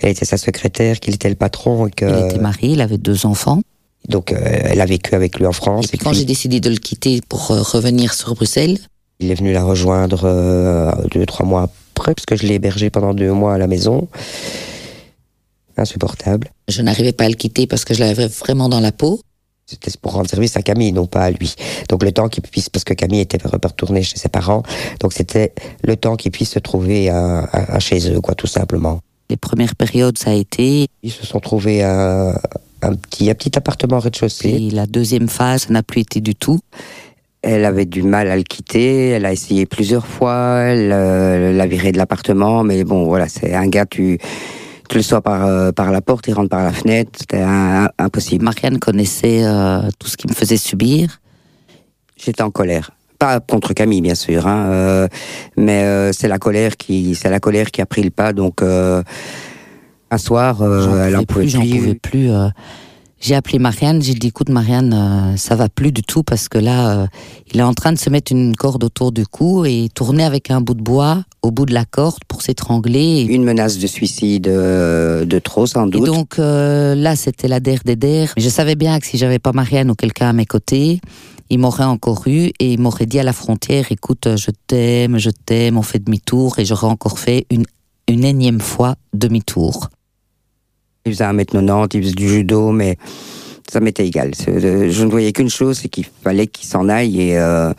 elle 0.00 0.10
était 0.10 0.24
sa 0.24 0.36
secrétaire, 0.36 1.00
qu'il 1.00 1.14
était 1.14 1.28
le 1.28 1.34
patron. 1.34 1.86
Et 1.86 1.90
que... 1.90 2.04
Il 2.04 2.26
était 2.26 2.40
marié, 2.40 2.70
il 2.70 2.80
avait 2.80 2.98
deux 2.98 3.26
enfants. 3.26 3.62
Donc, 4.08 4.32
euh, 4.32 4.38
elle 4.42 4.80
a 4.80 4.86
vécu 4.86 5.14
avec 5.14 5.38
lui 5.38 5.46
en 5.46 5.52
France. 5.52 5.86
Et 5.86 5.88
puis, 5.88 5.98
quand 5.98 6.12
j'ai 6.12 6.24
décidé 6.24 6.60
de 6.60 6.70
le 6.70 6.76
quitter 6.76 7.20
pour 7.28 7.50
euh, 7.50 7.62
revenir 7.62 8.14
sur 8.14 8.34
Bruxelles, 8.34 8.78
il 9.18 9.30
est 9.30 9.34
venu 9.34 9.52
la 9.52 9.62
rejoindre 9.62 10.22
euh, 10.24 10.90
deux, 11.12 11.26
trois 11.26 11.44
mois 11.44 11.70
après, 11.94 12.14
parce 12.14 12.24
que 12.24 12.36
je 12.36 12.46
l'ai 12.46 12.54
hébergé 12.54 12.88
pendant 12.88 13.12
deux 13.12 13.32
mois 13.32 13.54
à 13.54 13.58
la 13.58 13.66
maison. 13.66 14.08
Insupportable. 15.76 16.50
Je 16.68 16.82
n'arrivais 16.82 17.12
pas 17.12 17.24
à 17.24 17.28
le 17.28 17.34
quitter 17.34 17.66
parce 17.66 17.84
que 17.84 17.94
je 17.94 18.00
l'avais 18.00 18.26
vraiment 18.26 18.68
dans 18.68 18.80
la 18.80 18.92
peau. 18.92 19.20
C'était 19.70 19.92
pour 20.02 20.14
rendre 20.14 20.28
service 20.28 20.56
à 20.56 20.62
Camille, 20.62 20.90
non 20.92 21.06
pas 21.06 21.22
à 21.22 21.30
lui. 21.30 21.54
Donc 21.88 22.02
le 22.02 22.10
temps 22.10 22.28
qu'il 22.28 22.42
puisse, 22.42 22.68
parce 22.68 22.82
que 22.82 22.92
Camille 22.92 23.20
était 23.20 23.38
retournée 23.40 24.02
chez 24.02 24.18
ses 24.18 24.28
parents, 24.28 24.64
donc 24.98 25.12
c'était 25.12 25.52
le 25.84 25.94
temps 25.94 26.16
qu'il 26.16 26.32
puisse 26.32 26.50
se 26.50 26.58
trouver 26.58 27.08
à, 27.08 27.40
à, 27.44 27.76
à, 27.76 27.78
chez 27.78 28.10
eux, 28.10 28.20
quoi, 28.20 28.34
tout 28.34 28.48
simplement. 28.48 29.00
Les 29.28 29.36
premières 29.36 29.76
périodes, 29.76 30.18
ça 30.18 30.30
a 30.30 30.34
été? 30.34 30.88
Ils 31.04 31.12
se 31.12 31.24
sont 31.24 31.38
trouvés 31.38 31.84
à 31.84 32.34
un 32.82 32.94
petit, 32.96 33.30
un 33.30 33.34
petit 33.34 33.56
appartement 33.56 33.98
au 33.98 34.00
rez-de-chaussée. 34.00 34.48
Et 34.48 34.70
la 34.70 34.86
deuxième 34.86 35.28
phase 35.28 35.70
n'a 35.70 35.84
plus 35.84 36.00
été 36.00 36.20
du 36.20 36.34
tout? 36.34 36.58
Elle 37.42 37.64
avait 37.64 37.86
du 37.86 38.02
mal 38.02 38.28
à 38.28 38.36
le 38.36 38.42
quitter. 38.42 39.10
Elle 39.10 39.24
a 39.24 39.32
essayé 39.32 39.66
plusieurs 39.66 40.06
fois. 40.06 40.62
Elle 40.62 40.90
euh, 40.92 41.52
l'a 41.52 41.66
viré 41.66 41.92
de 41.92 41.96
l'appartement, 41.98 42.64
mais 42.64 42.82
bon, 42.82 43.04
voilà, 43.04 43.28
c'est 43.28 43.54
un 43.54 43.68
gars, 43.68 43.86
tu 43.86 44.18
le 44.96 45.02
sors 45.02 45.22
par, 45.22 45.46
euh, 45.46 45.72
par 45.72 45.90
la 45.90 46.00
porte, 46.00 46.26
il 46.28 46.34
rentre 46.34 46.48
par 46.48 46.64
la 46.64 46.72
fenêtre, 46.72 47.10
c'était 47.18 47.44
impossible. 47.98 48.44
Marianne 48.44 48.78
connaissait 48.78 49.44
euh, 49.44 49.88
tout 49.98 50.08
ce 50.08 50.16
qui 50.16 50.26
me 50.26 50.32
faisait 50.32 50.56
subir. 50.56 51.20
J'étais 52.16 52.42
en 52.42 52.50
colère. 52.50 52.90
Pas 53.18 53.40
contre 53.40 53.74
Camille, 53.74 54.00
bien 54.00 54.14
sûr, 54.14 54.46
hein, 54.46 54.66
euh, 54.70 55.08
mais 55.56 56.12
c'est 56.12 56.28
la 56.28 56.38
colère 56.38 56.76
qui, 56.76 57.14
c'est 57.14 57.28
la 57.28 57.40
colère 57.40 57.70
qui 57.70 57.82
a 57.82 57.86
pris 57.86 58.02
le 58.02 58.10
pas. 58.10 58.32
Donc, 58.32 58.62
un 58.62 60.18
soir, 60.18 60.62
elle 60.62 61.16
en 61.16 61.24
pouvait 61.24 61.44
plus. 61.44 61.48
J'en 61.50 61.60
pouvais 61.60 61.94
plus. 61.94 62.30
J'ai 63.20 63.34
appelé 63.34 63.58
Marianne, 63.58 64.02
j'ai 64.02 64.14
dit 64.14 64.28
écoute 64.28 64.48
Marianne, 64.48 65.34
ça 65.36 65.54
va 65.54 65.68
plus 65.68 65.92
du 65.92 66.02
tout 66.02 66.22
parce 66.22 66.48
que 66.48 66.58
là, 66.58 67.06
il 67.52 67.60
est 67.60 67.62
en 67.62 67.74
train 67.74 67.92
de 67.92 67.98
se 67.98 68.10
mettre 68.10 68.32
une 68.32 68.56
corde 68.56 68.82
autour 68.82 69.12
du 69.12 69.26
cou 69.26 69.64
et 69.64 69.88
tourner 69.94 70.24
avec 70.24 70.50
un 70.50 70.60
bout 70.60 70.74
de 70.74 70.82
bois 70.82 71.22
au 71.42 71.50
bout 71.50 71.66
de 71.66 71.74
la 71.74 71.84
corde 71.84 72.18
pour 72.28 72.42
s'étrangler. 72.42 73.22
Une 73.22 73.44
menace 73.44 73.78
de 73.78 73.86
suicide 73.86 74.48
euh, 74.48 75.24
de 75.24 75.38
trop, 75.38 75.66
sans 75.66 75.86
doute. 75.86 76.02
Et 76.02 76.06
donc 76.06 76.38
euh, 76.38 76.94
là, 76.94 77.16
c'était 77.16 77.48
la 77.48 77.60
der 77.60 77.80
des 77.84 77.96
der. 77.96 78.32
Je 78.36 78.48
savais 78.48 78.74
bien 78.74 78.98
que 78.98 79.06
si 79.06 79.18
j'avais 79.18 79.38
pas 79.38 79.52
Marianne 79.52 79.90
ou 79.90 79.94
quelqu'un 79.94 80.28
à 80.28 80.32
mes 80.32 80.46
côtés, 80.46 81.00
il 81.48 81.58
m'aurait 81.58 81.84
encore 81.84 82.22
eu 82.26 82.50
et 82.58 82.72
il 82.72 82.80
m'aurait 82.80 83.06
dit 83.06 83.18
à 83.18 83.24
la 83.24 83.32
frontière, 83.32 83.86
écoute, 83.90 84.28
je 84.36 84.50
t'aime, 84.66 85.18
je 85.18 85.30
t'aime, 85.30 85.76
on 85.78 85.82
fait 85.82 85.98
demi-tour 85.98 86.58
et 86.58 86.64
j'aurais 86.64 86.86
encore 86.86 87.18
fait 87.18 87.46
une, 87.50 87.64
une 88.08 88.24
énième 88.24 88.60
fois 88.60 88.94
demi-tour. 89.12 89.88
Il 91.10 91.14
faisait 91.14 91.24
1m90, 91.24 91.88
il 91.94 92.02
faisait 92.02 92.14
du 92.14 92.28
judo, 92.28 92.70
mais 92.70 92.96
ça 93.70 93.80
m'était 93.80 94.06
égal. 94.06 94.32
Je 94.36 95.04
ne 95.04 95.10
voyais 95.10 95.32
qu'une 95.32 95.50
chose, 95.50 95.78
c'est 95.78 95.88
qu'il 95.88 96.06
fallait 96.22 96.46
qu'il 96.46 96.68
s'en 96.68 96.88
aille 96.88 97.20
et, 97.20 97.38
euh, 97.38 97.72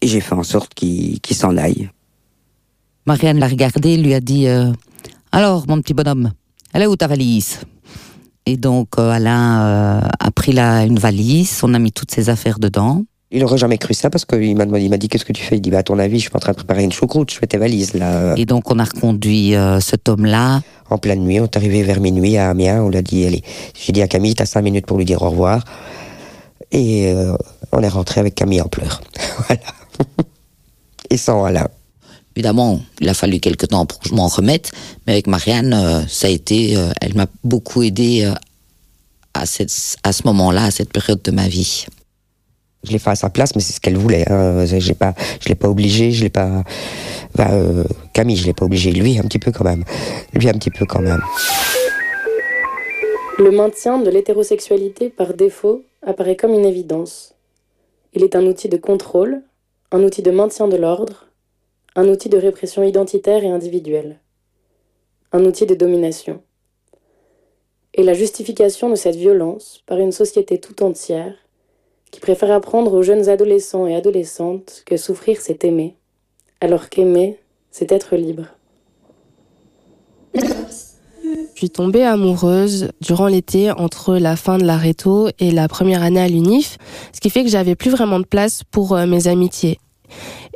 et 0.00 0.06
j'ai 0.06 0.20
fait 0.20 0.34
en 0.34 0.42
sorte 0.42 0.74
qu'il 0.74 1.20
qu 1.20 1.34
s'en 1.34 1.56
aille. 1.56 1.90
Marianne 3.06 3.38
l'a 3.38 3.48
regardé, 3.48 3.96
lui 3.96 4.14
a 4.14 4.20
dit 4.20 4.48
euh, 4.48 4.72
Alors, 5.32 5.64
mon 5.66 5.80
petit 5.80 5.94
bonhomme, 5.94 6.32
elle 6.72 6.82
est 6.82 6.86
où 6.86 6.96
ta 6.96 7.06
valise? 7.06 7.60
Et 8.46 8.56
donc, 8.56 8.98
euh, 8.98 9.10
Alain 9.10 9.60
euh, 9.60 10.08
a 10.20 10.30
pris 10.30 10.58
une 10.58 10.98
valise, 10.98 11.60
on 11.62 11.74
a 11.74 11.78
mis 11.78 11.92
toutes 11.92 12.10
ses 12.10 12.28
affaires 12.28 12.58
dedans. 12.58 13.04
Il 13.30 13.40
n'aurait 13.40 13.58
jamais 13.58 13.76
cru 13.76 13.92
ça 13.92 14.08
parce 14.08 14.24
qu'il 14.24 14.56
m'a 14.56 14.64
demandé, 14.64 14.84
il 14.84 14.88
m'a 14.88 14.96
dit 14.96 15.08
qu'est-ce 15.08 15.26
que 15.26 15.34
tu 15.34 15.42
fais? 15.42 15.56
Il 15.56 15.60
dit 15.60 15.70
bah 15.70 15.78
à 15.78 15.82
ton 15.82 15.98
avis, 15.98 16.18
je 16.18 16.24
suis 16.24 16.30
en 16.32 16.38
train 16.38 16.52
de 16.52 16.56
préparer 16.56 16.82
une 16.82 16.92
choucroute, 16.92 17.30
je 17.30 17.36
fais 17.36 17.46
tes 17.46 17.58
valises 17.58 17.92
là. 17.92 18.34
Et 18.38 18.46
donc 18.46 18.70
on 18.70 18.78
a 18.78 18.84
reconduit 18.84 19.54
euh, 19.54 19.80
cet 19.80 20.08
homme-là. 20.08 20.62
En 20.88 20.96
pleine 20.96 21.20
nuit, 21.20 21.38
on 21.38 21.44
est 21.44 21.56
arrivé 21.56 21.82
vers 21.82 22.00
minuit 22.00 22.38
à 22.38 22.48
Amiens, 22.48 22.82
on 22.82 22.88
l'a 22.88 23.02
dit, 23.02 23.26
allez, 23.26 23.42
j'ai 23.74 23.92
dit 23.92 24.00
à 24.00 24.08
Camille, 24.08 24.34
t'as 24.34 24.46
cinq 24.46 24.62
minutes 24.62 24.86
pour 24.86 24.96
lui 24.96 25.04
dire 25.04 25.20
au 25.20 25.28
revoir. 25.28 25.62
Et 26.72 27.12
euh, 27.12 27.36
on 27.72 27.82
est 27.82 27.88
rentré 27.88 28.20
avec 28.20 28.34
Camille 28.34 28.62
en 28.62 28.68
pleurs. 28.68 29.02
voilà. 29.46 29.60
Et 31.10 31.18
sans 31.18 31.44
Alain. 31.44 31.68
Évidemment, 32.34 32.80
il 33.00 33.08
a 33.10 33.14
fallu 33.14 33.40
quelque 33.40 33.66
temps 33.66 33.84
pour 33.84 33.98
que 33.98 34.08
je 34.08 34.14
m'en 34.14 34.28
remette, 34.28 34.70
mais 35.06 35.14
avec 35.14 35.26
Marianne, 35.26 35.74
euh, 35.74 36.00
ça 36.08 36.28
a 36.28 36.30
été, 36.30 36.78
elle 37.02 37.14
m'a 37.14 37.26
beaucoup 37.44 37.82
aidé 37.82 38.32
à, 39.34 39.44
cette, 39.44 39.72
à 40.02 40.12
ce 40.14 40.22
moment-là, 40.24 40.64
à 40.64 40.70
cette 40.70 40.92
période 40.92 41.20
de 41.20 41.30
ma 41.30 41.48
vie. 41.48 41.86
Je 42.84 42.92
l'ai 42.92 42.98
fait 42.98 43.10
à 43.10 43.16
sa 43.16 43.28
place, 43.28 43.54
mais 43.56 43.60
c'est 43.60 43.72
ce 43.72 43.80
qu'elle 43.80 43.96
voulait. 43.96 44.30
Hein. 44.30 44.64
J'ai 44.64 44.94
pas, 44.94 45.14
je 45.40 45.48
l'ai 45.48 45.56
pas 45.56 45.68
obligé, 45.68 46.12
je 46.12 46.22
l'ai 46.22 46.30
pas. 46.30 46.62
Euh, 47.40 47.84
Camille, 48.12 48.36
je 48.36 48.46
l'ai 48.46 48.52
pas 48.52 48.64
obligé. 48.64 48.92
Lui, 48.92 49.18
un 49.18 49.22
petit 49.22 49.40
peu 49.40 49.50
quand 49.50 49.64
même. 49.64 49.84
Lui, 50.32 50.48
un 50.48 50.54
petit 50.54 50.70
peu 50.70 50.86
quand 50.86 51.00
même. 51.00 51.20
Le 53.38 53.50
maintien 53.50 53.98
de 53.98 54.10
l'hétérosexualité 54.10 55.10
par 55.10 55.34
défaut 55.34 55.84
apparaît 56.02 56.36
comme 56.36 56.54
une 56.54 56.64
évidence. 56.64 57.34
Il 58.14 58.24
est 58.24 58.36
un 58.36 58.46
outil 58.46 58.68
de 58.68 58.76
contrôle, 58.76 59.42
un 59.90 60.02
outil 60.02 60.22
de 60.22 60.30
maintien 60.30 60.68
de 60.68 60.76
l'ordre, 60.76 61.26
un 61.96 62.08
outil 62.08 62.28
de 62.28 62.38
répression 62.38 62.82
identitaire 62.82 63.42
et 63.42 63.48
individuelle, 63.48 64.18
un 65.32 65.44
outil 65.44 65.66
de 65.66 65.74
domination. 65.74 66.42
Et 67.94 68.02
la 68.02 68.14
justification 68.14 68.88
de 68.88 68.94
cette 68.94 69.16
violence 69.16 69.82
par 69.86 69.98
une 69.98 70.12
société 70.12 70.60
tout 70.60 70.82
entière 70.82 71.34
qui 72.10 72.20
préfère 72.20 72.52
apprendre 72.52 72.94
aux 72.94 73.02
jeunes 73.02 73.28
adolescents 73.28 73.86
et 73.86 73.94
adolescentes 73.94 74.82
que 74.86 74.96
souffrir 74.96 75.40
c'est 75.40 75.64
aimer, 75.64 75.96
alors 76.60 76.88
qu'aimer 76.88 77.38
c'est 77.70 77.92
être 77.92 78.16
libre. 78.16 78.46
Je 81.58 81.62
suis 81.62 81.70
tombée 81.70 82.04
amoureuse 82.04 82.92
durant 83.00 83.26
l'été 83.26 83.72
entre 83.72 84.16
la 84.16 84.36
fin 84.36 84.58
de 84.58 84.64
la 84.64 84.76
réto 84.76 85.28
et 85.40 85.50
la 85.50 85.66
première 85.66 86.04
année 86.04 86.20
à 86.20 86.28
l'UNIF, 86.28 86.78
ce 87.12 87.20
qui 87.20 87.30
fait 87.30 87.42
que 87.42 87.50
j'avais 87.50 87.74
plus 87.74 87.90
vraiment 87.90 88.20
de 88.20 88.24
place 88.24 88.62
pour 88.70 88.94
euh, 88.94 89.06
mes 89.06 89.26
amitiés. 89.26 89.78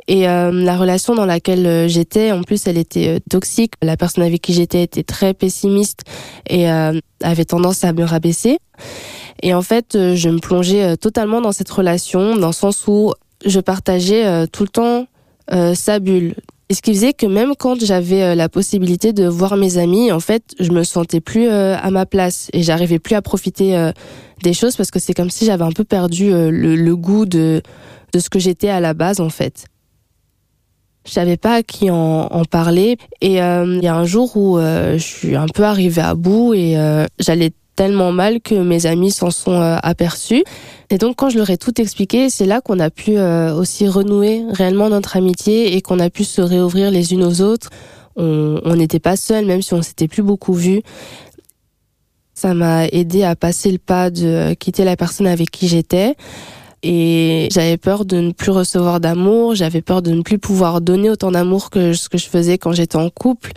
Et 0.07 0.29
euh, 0.29 0.51
la 0.51 0.77
relation 0.77 1.13
dans 1.13 1.25
laquelle 1.25 1.67
euh, 1.67 1.87
j'étais, 1.89 2.31
en 2.31 2.43
plus, 2.43 2.67
elle 2.67 2.77
était 2.77 3.19
toxique. 3.29 3.73
La 3.81 3.97
personne 3.97 4.23
avec 4.23 4.41
qui 4.41 4.53
j'étais 4.53 4.83
était 4.83 5.03
très 5.03 5.33
pessimiste 5.33 6.03
et 6.49 6.67
avait 6.69 7.45
tendance 7.45 7.83
à 7.83 7.91
me 7.91 8.03
rabaisser. 8.03 8.59
Et 9.41 9.53
en 9.53 9.61
fait, 9.61 9.97
je 10.15 10.29
me 10.29 10.39
plongeais 10.39 10.97
totalement 10.97 11.41
dans 11.41 11.51
cette 11.51 11.69
relation, 11.69 12.35
dans 12.35 12.47
le 12.47 12.53
sens 12.53 12.87
où 12.87 13.13
je 13.45 13.59
partageais 13.59 14.47
tout 14.47 14.63
le 14.63 14.69
temps 14.69 15.07
sa 15.73 15.99
bulle. 15.99 16.35
Et 16.69 16.75
ce 16.75 16.81
qui 16.81 16.93
faisait 16.93 17.13
que 17.13 17.25
même 17.25 17.53
quand 17.57 17.83
j'avais 17.83 18.35
la 18.35 18.47
possibilité 18.47 19.11
de 19.11 19.27
voir 19.27 19.57
mes 19.57 19.77
amis, 19.77 20.11
en 20.11 20.21
fait, 20.21 20.43
je 20.59 20.71
me 20.71 20.83
sentais 20.83 21.19
plus 21.19 21.49
à 21.49 21.91
ma 21.91 22.05
place 22.05 22.49
et 22.53 22.63
j'arrivais 22.63 22.99
plus 22.99 23.15
à 23.15 23.21
profiter 23.21 23.91
des 24.43 24.53
choses 24.53 24.77
parce 24.77 24.91
que 24.91 24.99
c'est 24.99 25.13
comme 25.13 25.29
si 25.29 25.45
j'avais 25.45 25.65
un 25.65 25.71
peu 25.71 25.83
perdu 25.83 26.31
le, 26.31 26.95
goût 26.95 27.25
de 27.25 27.61
de 28.13 28.19
ce 28.19 28.29
que 28.29 28.39
j'étais 28.39 28.69
à 28.69 28.79
la 28.79 28.93
base 28.93 29.19
en 29.19 29.29
fait. 29.29 29.65
Je 31.05 31.11
savais 31.11 31.35
pas 31.35 31.55
à 31.55 31.63
qui 31.63 31.89
en, 31.89 32.45
parler 32.49 32.97
et 33.19 33.41
euh, 33.41 33.77
il 33.77 33.83
y 33.83 33.87
a 33.87 33.95
un 33.95 34.05
jour 34.05 34.37
où 34.37 34.57
euh, 34.57 34.97
je 34.97 35.03
suis 35.03 35.35
un 35.35 35.47
peu 35.47 35.63
arrivée 35.63 36.01
à 36.01 36.15
bout 36.15 36.53
et 36.53 36.77
euh, 36.77 37.05
j'allais 37.19 37.51
tellement 37.75 38.11
mal 38.11 38.39
que 38.41 38.55
mes 38.55 38.85
amis 38.85 39.11
s'en 39.11 39.31
sont 39.31 39.59
aperçus. 39.59 40.43
Et 40.89 40.97
donc 40.97 41.15
quand 41.15 41.29
je 41.29 41.37
leur 41.37 41.49
ai 41.49 41.57
tout 41.57 41.79
expliqué, 41.81 42.29
c'est 42.29 42.45
là 42.45 42.61
qu'on 42.61 42.79
a 42.79 42.89
pu 42.89 43.17
aussi 43.17 43.87
renouer 43.87 44.43
réellement 44.51 44.89
notre 44.89 45.17
amitié 45.17 45.75
et 45.75 45.81
qu'on 45.81 45.99
a 45.99 46.09
pu 46.09 46.23
se 46.23 46.41
réouvrir 46.41 46.91
les 46.91 47.13
unes 47.13 47.23
aux 47.23 47.41
autres. 47.41 47.69
On 48.15 48.75
n'était 48.75 48.99
pas 48.99 49.15
seuls, 49.15 49.45
même 49.45 49.61
si 49.61 49.73
on 49.73 49.81
s'était 49.81 50.07
plus 50.07 50.23
beaucoup 50.23 50.53
vus. 50.53 50.81
Ça 52.35 52.53
m'a 52.53 52.87
aidé 52.87 53.23
à 53.23 53.35
passer 53.35 53.71
le 53.71 53.77
pas 53.77 54.09
de 54.09 54.53
quitter 54.55 54.83
la 54.83 54.95
personne 54.95 55.27
avec 55.27 55.49
qui 55.49 55.67
j'étais 55.67 56.15
et 56.83 57.47
j'avais 57.49 57.77
peur 57.77 58.03
de 58.03 58.17
ne 58.17 58.31
plus 58.31 58.51
recevoir 58.51 58.99
d'amour, 58.99 59.55
j'avais 59.55 59.81
peur 59.81 60.01
de 60.01 60.11
ne 60.11 60.21
plus 60.21 60.37
pouvoir 60.37 60.81
donner 60.81 61.09
autant 61.09 61.31
d'amour 61.31 61.69
que 61.69 61.93
ce 61.93 62.09
que 62.09 62.17
je 62.17 62.27
faisais 62.27 62.57
quand 62.57 62.73
j'étais 62.73 62.97
en 62.97 63.09
couple. 63.09 63.53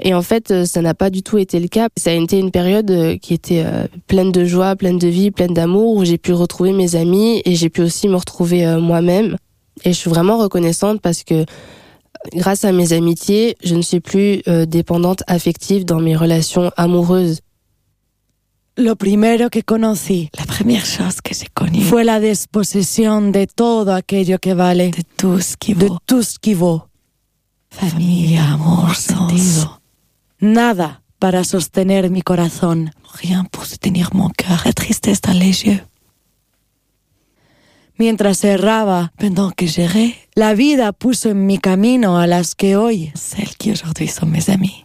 Et 0.00 0.12
en 0.12 0.22
fait, 0.22 0.50
euh, 0.50 0.64
ça 0.64 0.82
n'a 0.82 0.92
pas 0.92 1.08
du 1.08 1.22
tout 1.22 1.38
été 1.38 1.60
le 1.60 1.68
cas. 1.68 1.86
Ça 1.96 2.10
a 2.10 2.14
été 2.14 2.36
une 2.36 2.50
période 2.50 2.90
euh, 2.90 3.16
qui 3.16 3.32
était 3.32 3.62
euh, 3.64 3.86
pleine 4.08 4.32
de 4.32 4.44
joie, 4.44 4.74
pleine 4.74 4.98
de 4.98 5.06
vie, 5.06 5.30
pleine 5.30 5.54
d'amour, 5.54 5.94
où 5.94 6.04
j'ai 6.04 6.18
pu 6.18 6.32
retrouver 6.32 6.72
mes 6.72 6.96
amis 6.96 7.42
et 7.44 7.54
j'ai 7.54 7.68
pu 7.68 7.80
aussi 7.80 8.08
me 8.08 8.16
retrouver 8.16 8.66
moi-même. 8.80 9.36
Et 9.84 9.92
je 9.92 9.98
suis 9.98 10.10
vraiment 10.10 10.38
reconnaissante 10.38 11.00
parce 11.00 11.22
que 11.22 11.44
grâce 12.34 12.64
à 12.64 12.72
mes 12.72 12.92
amitiés, 12.92 13.56
je 13.62 13.76
ne 13.76 13.82
suis 13.82 14.00
plus 14.00 14.42
dépendante 14.66 15.22
affective 15.26 15.84
dans 15.84 16.00
mes 16.00 16.16
relations 16.16 16.70
amoureuses. 16.76 17.40
Lo 18.76 18.96
primero 18.96 19.50
que 19.50 19.62
conocí, 19.62 20.30
la 20.36 20.46
primera 20.46 20.84
chose 20.84 21.20
que 21.22 21.34
se 21.34 21.46
conocí, 21.46 21.82
fue 21.82 22.02
la 22.02 22.18
disposición 22.18 23.30
de 23.30 23.46
todo 23.46 23.94
aquello 23.94 24.40
que 24.40 24.52
vale, 24.52 24.90
de 24.90 25.04
tout 25.16 25.40
ce 25.40 25.56
qui 25.56 25.74
vaut, 25.74 25.94
de 25.94 25.98
tout 26.06 26.24
ce 26.24 26.38
qui 26.40 26.54
vaut. 26.54 26.88
Familia, 27.70 28.52
amor, 28.52 28.96
sentido. 28.96 29.80
Nada 30.40 31.02
para 31.20 31.44
sostener 31.44 32.10
mi 32.10 32.22
corazón. 32.22 32.90
Rien 33.20 33.44
pour 33.44 33.64
soutenir 33.66 34.10
mon 34.12 34.30
cœur. 34.30 34.62
La 34.64 34.72
tristesse 34.72 35.20
dans 35.20 35.38
les 35.38 35.64
yeux. 35.64 35.80
Mientras 37.96 38.38
cerraba, 38.38 39.12
pendant 39.18 39.52
que 39.52 39.68
j'errais, 39.68 40.16
la 40.34 40.52
vida 40.54 40.92
puso 40.92 41.30
en 41.30 41.46
mi 41.46 41.58
camino 41.58 42.18
a 42.18 42.26
las 42.26 42.56
que 42.56 42.76
hoy, 42.76 43.12
celles 43.14 43.56
qui 43.56 43.70
aujourd'hui 43.70 44.08
sont 44.08 44.26
mes 44.26 44.50
amis. 44.50 44.84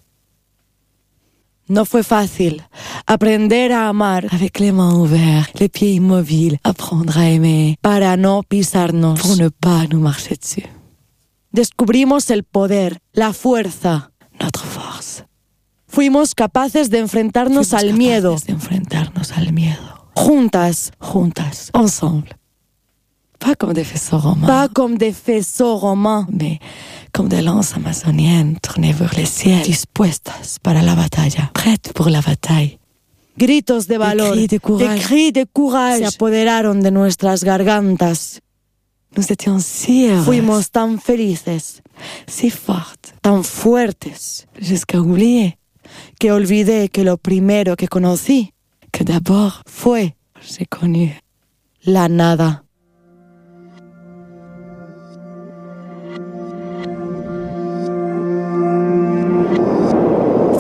No 1.70 1.86
fue 1.86 2.02
fácil 2.02 2.64
aprender 3.06 3.72
a 3.72 3.90
amar 3.90 4.26
avec 4.32 4.60
les 4.60 4.72
mains 4.72 4.96
ouvertes, 4.96 5.60
les 5.60 5.70
pieds 5.70 5.94
immobiles, 5.94 6.58
apprendre 6.64 7.16
à 7.16 7.30
aimer 7.30 7.78
para 7.84 8.18
no 8.18 8.42
pisarnos, 8.42 9.20
pour 9.20 9.38
ne 9.38 9.50
pas 9.50 9.86
nous 9.88 10.00
marcher 10.00 10.36
dessus. 10.36 10.68
Descubrimos 11.52 12.32
el 12.32 12.44
poder, 12.44 12.98
la 13.14 13.34
fuerza, 13.34 14.10
notre 14.42 14.66
force. 14.66 15.26
Fuimos 15.86 16.34
capaces 16.34 16.90
de 16.90 16.98
enfrentarnos 16.98 17.70
Fuimos 17.70 17.84
al 17.84 17.94
miedo. 17.94 18.36
De 18.48 18.54
enfrentarnos 18.54 19.32
al 19.34 19.54
miedo. 19.54 20.08
Juntas, 20.16 20.92
juntas, 21.00 21.70
ensemble. 21.74 22.39
Pas 23.40 23.56
comme 23.56 23.74
des 23.74 23.84
faisceaux 23.86 24.18
romains. 24.18 24.48
Pas 24.48 24.68
comme 24.68 24.98
des 24.98 25.14
faisceaux 25.14 25.78
romains, 25.78 26.28
mais 26.32 26.60
comme 27.14 27.30
des 27.30 27.42
lances 27.42 27.76
amazoniennes 27.76 28.58
tournées 28.62 28.94
vers 28.94 29.14
le 29.18 29.26
ciel, 29.26 29.62
dispuestas 29.64 30.58
para 30.62 30.82
la 30.82 30.96
batalla, 30.96 31.50
prêtes 31.54 31.94
pour 31.94 32.10
la 32.10 32.22
bataille. 32.22 32.78
Gritos 33.38 33.88
de 33.88 33.96
valor, 33.96 34.36
des 34.36 34.48
cris 34.48 34.48
de 34.48 34.58
courage, 34.58 35.00
cris 35.00 35.32
de 35.32 35.46
courage 35.46 36.02
se 36.02 36.16
apoderaron 36.16 36.76
de 36.76 36.90
nuestras 36.90 37.44
gargantas. 37.44 38.40
Nous 39.16 39.32
étions 39.32 39.60
si 39.60 40.08
heureux. 40.08 40.24
Fuimos 40.24 40.70
tan 40.72 40.98
felices, 41.00 41.82
si 42.28 42.50
fortes, 42.50 43.14
tan 43.22 43.44
fuertes, 43.44 44.46
jusqu'à 44.60 45.00
oublier 45.00 45.58
que 46.20 46.32
olvidé 46.32 46.90
que 46.90 47.02
lo 47.02 47.18
primero 47.18 47.76
que 47.76 47.88
conocí, 47.88 48.54
que 48.92 49.04
d'abord 49.04 49.64
fue, 49.66 50.16
j'ai 50.42 50.66
connu 50.66 51.18
la 51.86 52.10
nada. 52.10 52.64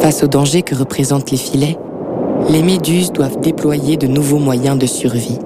Face 0.10 0.24
au 0.24 0.28
danger 0.28 0.63
que 0.63 0.74
représentent 0.74 1.30
les 1.30 1.38
filets, 1.38 1.78
les 2.50 2.63
méduses 2.63 3.12
doivent 3.12 3.39
déployer 3.41 3.95
de 3.95 4.08
nouveaux 4.08 4.39
moyens 4.39 4.76
de 4.76 4.88
survie. 4.88 5.38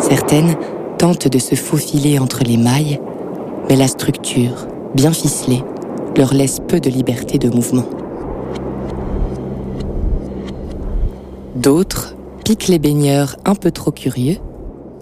Certaines 0.00 0.56
tentent 0.96 1.28
de 1.28 1.38
se 1.38 1.54
faufiler 1.54 2.18
entre 2.18 2.44
les 2.44 2.56
mailles, 2.56 2.98
mais 3.68 3.76
la 3.76 3.88
structure, 3.88 4.66
bien 4.94 5.12
ficelée, 5.12 5.62
leur 6.16 6.32
laisse 6.32 6.60
peu 6.66 6.80
de 6.80 6.88
liberté 6.88 7.36
de 7.36 7.50
mouvement. 7.50 7.84
D'autres 11.56 12.16
piquent 12.42 12.68
les 12.68 12.78
baigneurs 12.78 13.36
un 13.44 13.54
peu 13.54 13.70
trop 13.70 13.90
curieux, 13.90 14.38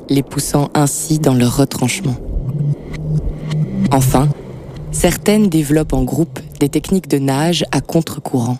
les 0.08 0.24
poussant 0.24 0.70
ainsi 0.74 1.20
dans 1.20 1.34
leur 1.34 1.56
retranchement. 1.56 2.16
Enfin, 3.92 4.26
certaines 4.90 5.48
développent 5.48 5.92
en 5.92 6.02
groupe 6.02 6.40
des 6.64 6.70
techniques 6.70 7.08
de 7.08 7.18
nage 7.18 7.66
à 7.72 7.82
contre-courant. 7.82 8.56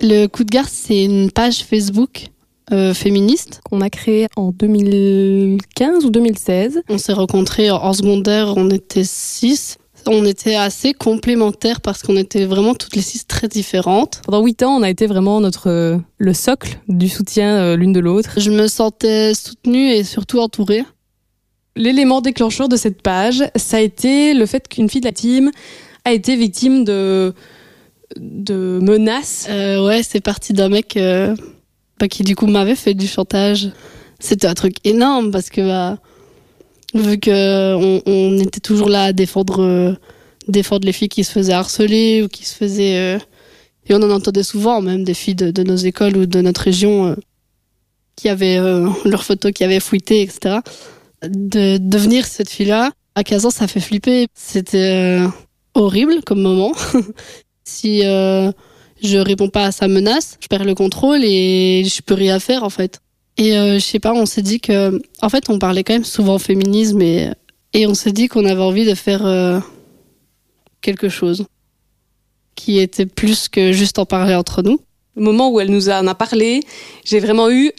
Le 0.00 0.26
coup 0.26 0.44
de 0.44 0.50
garde, 0.50 0.68
c'est 0.70 1.04
une 1.04 1.32
page 1.32 1.64
Facebook 1.64 2.28
euh, 2.70 2.94
féministe 2.94 3.60
qu'on 3.68 3.80
a 3.80 3.90
créée 3.90 4.28
en 4.36 4.52
2015 4.52 6.04
ou 6.04 6.10
2016. 6.10 6.82
On 6.88 6.96
s'est 6.96 7.12
rencontrés 7.12 7.72
en 7.72 7.92
secondaire, 7.92 8.56
on 8.56 8.70
était 8.70 9.02
six 9.04 9.78
on 10.06 10.24
était 10.24 10.54
assez 10.54 10.94
complémentaires 10.94 11.80
parce 11.80 12.02
qu'on 12.02 12.16
était 12.16 12.46
vraiment 12.46 12.74
toutes 12.74 12.96
les 12.96 13.02
six 13.02 13.26
très 13.26 13.48
différentes. 13.48 14.22
Pendant 14.24 14.42
huit 14.42 14.62
ans, 14.62 14.76
on 14.76 14.82
a 14.82 14.88
été 14.88 15.06
vraiment 15.06 15.40
notre 15.40 15.68
euh, 15.68 15.98
le 16.16 16.32
socle 16.32 16.78
du 16.88 17.08
soutien 17.08 17.56
euh, 17.56 17.76
l'une 17.76 17.92
de 17.92 18.00
l'autre. 18.00 18.30
Je 18.38 18.50
me 18.50 18.68
sentais 18.68 19.34
soutenue 19.34 19.90
et 19.90 20.04
surtout 20.04 20.38
entourée. 20.38 20.84
L'élément 21.78 22.20
déclencheur 22.20 22.68
de 22.68 22.76
cette 22.76 23.00
page, 23.00 23.44
ça 23.56 23.78
a 23.78 23.80
été 23.80 24.34
le 24.34 24.44
fait 24.46 24.68
qu'une 24.68 24.90
fille 24.90 25.00
de 25.00 25.06
la 25.06 25.12
team 25.12 25.50
a 26.04 26.12
été 26.12 26.36
victime 26.36 26.84
de 26.84 27.32
de 28.16 28.78
menaces. 28.82 29.46
Euh, 29.48 29.86
ouais, 29.86 30.02
c'est 30.02 30.20
parti 30.20 30.52
d'un 30.52 30.68
mec 30.68 30.98
bah, 31.98 32.08
qui 32.08 32.22
du 32.22 32.36
coup 32.36 32.46
m'avait 32.46 32.74
fait 32.74 32.94
du 32.94 33.06
chantage. 33.06 33.70
C'était 34.20 34.46
un 34.46 34.54
truc 34.54 34.76
énorme 34.84 35.30
parce 35.30 35.50
que 35.50 35.60
bah, 35.60 35.98
vu 36.94 37.18
que 37.18 37.74
on, 38.06 38.38
était 38.38 38.60
toujours 38.60 38.88
là 38.88 39.04
à 39.04 39.12
défendre 39.12 39.62
euh, 39.62 39.94
défendre 40.48 40.86
les 40.86 40.92
filles 40.92 41.08
qui 41.08 41.24
se 41.24 41.32
faisaient 41.32 41.52
harceler 41.52 42.22
ou 42.22 42.28
qui 42.28 42.44
se 42.44 42.54
faisaient 42.54 42.98
euh, 42.98 43.18
et 43.88 43.94
on 43.94 44.02
en 44.02 44.10
entendait 44.10 44.42
souvent 44.42 44.80
même 44.80 45.04
des 45.04 45.14
filles 45.14 45.34
de, 45.34 45.62
nos 45.62 45.76
écoles 45.76 46.16
ou 46.16 46.26
de 46.26 46.40
notre 46.40 46.62
région 46.62 47.08
euh, 47.08 47.14
qui 48.16 48.28
avaient 48.28 48.58
leurs 49.04 49.24
photos 49.24 49.52
qui 49.52 49.62
avaient 49.64 49.80
fouillé 49.80 50.22
etc 50.22 50.56
de 51.22 51.78
devenir 51.78 52.26
cette 52.26 52.50
fille 52.50 52.66
là 52.66 52.90
à 53.14 53.24
15 53.24 53.46
ans 53.46 53.50
ça 53.50 53.66
fait 53.66 53.80
flipper. 53.80 54.26
C'était 54.34 55.20
horrible 55.74 56.22
comme 56.24 56.40
moment. 56.40 56.72
Si 57.64 58.00
je 58.00 59.18
réponds 59.18 59.50
pas 59.50 59.66
à 59.66 59.72
sa 59.72 59.88
menace 59.88 60.38
je 60.40 60.48
perds 60.48 60.64
le 60.64 60.74
contrôle 60.74 61.22
et 61.22 61.84
je 61.84 62.00
peux 62.00 62.14
rien 62.14 62.40
faire 62.40 62.64
en 62.64 62.70
fait. 62.70 63.00
Et 63.38 63.56
euh, 63.56 63.74
je 63.74 63.84
sais 63.84 64.00
pas, 64.00 64.12
on 64.12 64.26
s'est 64.26 64.42
dit 64.42 64.60
que, 64.60 65.00
en 65.22 65.28
fait, 65.28 65.48
on 65.48 65.60
parlait 65.60 65.84
quand 65.84 65.92
même 65.92 66.04
souvent 66.04 66.38
féminisme 66.38 67.00
et, 67.00 67.30
et 67.72 67.86
on 67.86 67.94
s'est 67.94 68.10
dit 68.10 68.26
qu'on 68.26 68.44
avait 68.44 68.60
envie 68.60 68.84
de 68.84 68.94
faire 68.94 69.24
euh, 69.24 69.60
quelque 70.80 71.08
chose 71.08 71.46
qui 72.56 72.80
était 72.80 73.06
plus 73.06 73.48
que 73.48 73.70
juste 73.70 74.00
en 74.00 74.06
parler 74.06 74.34
entre 74.34 74.62
nous. 74.62 74.80
Au 75.16 75.20
moment 75.20 75.50
où 75.50 75.60
elle 75.60 75.70
nous 75.70 75.88
en 75.88 76.08
a 76.08 76.14
parlé, 76.16 76.60
j'ai 77.04 77.20
vraiment 77.20 77.48
eu 77.48 77.70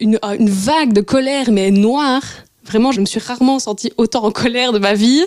une, 0.00 0.18
une, 0.38 0.50
vague 0.50 0.92
de 0.92 1.00
colère, 1.00 1.50
mais 1.50 1.70
noire. 1.70 2.22
Vraiment, 2.64 2.92
je 2.92 3.00
me 3.00 3.06
suis 3.06 3.20
rarement 3.20 3.58
sentie 3.58 3.92
autant 3.96 4.24
en 4.24 4.30
colère 4.30 4.72
de 4.72 4.78
ma 4.78 4.94
vie. 4.94 5.24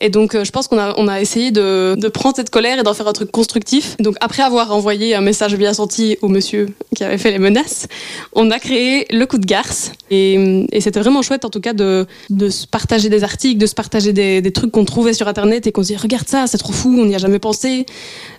Et 0.00 0.10
donc, 0.10 0.34
euh, 0.34 0.44
je 0.44 0.50
pense 0.50 0.66
qu'on 0.66 0.78
a, 0.78 0.92
on 0.98 1.06
a 1.06 1.20
essayé 1.20 1.52
de, 1.52 1.94
de 1.96 2.08
prendre 2.08 2.34
cette 2.34 2.50
colère 2.50 2.78
et 2.78 2.82
d'en 2.82 2.94
faire 2.94 3.06
un 3.06 3.12
truc 3.12 3.30
constructif. 3.30 3.96
Donc, 4.00 4.16
après 4.20 4.42
avoir 4.42 4.72
envoyé 4.74 5.14
un 5.14 5.20
message 5.20 5.56
bien 5.56 5.72
senti 5.72 6.18
au 6.20 6.28
monsieur 6.28 6.68
qui 6.96 7.04
avait 7.04 7.16
fait 7.16 7.30
les 7.30 7.38
menaces, 7.38 7.86
on 8.32 8.50
a 8.50 8.58
créé 8.58 9.06
le 9.10 9.24
coup 9.24 9.38
de 9.38 9.46
garce. 9.46 9.92
Et, 10.10 10.66
c'était 10.80 11.00
vraiment 11.00 11.22
chouette, 11.22 11.44
en 11.44 11.50
tout 11.50 11.60
cas, 11.60 11.72
de, 11.72 12.06
de 12.28 12.48
se 12.48 12.66
partager 12.66 13.08
des 13.08 13.22
articles, 13.22 13.58
de 13.58 13.66
se 13.66 13.74
partager 13.74 14.12
des, 14.12 14.52
trucs 14.52 14.72
qu'on 14.72 14.84
trouvait 14.84 15.14
sur 15.14 15.28
Internet 15.28 15.66
et 15.66 15.72
qu'on 15.72 15.82
se 15.82 15.88
dit, 15.88 15.96
regarde 15.96 16.28
ça, 16.28 16.46
c'est 16.46 16.58
trop 16.58 16.72
fou, 16.72 16.94
on 16.98 17.06
n'y 17.06 17.14
a 17.14 17.18
jamais 17.18 17.38
pensé. 17.38 17.86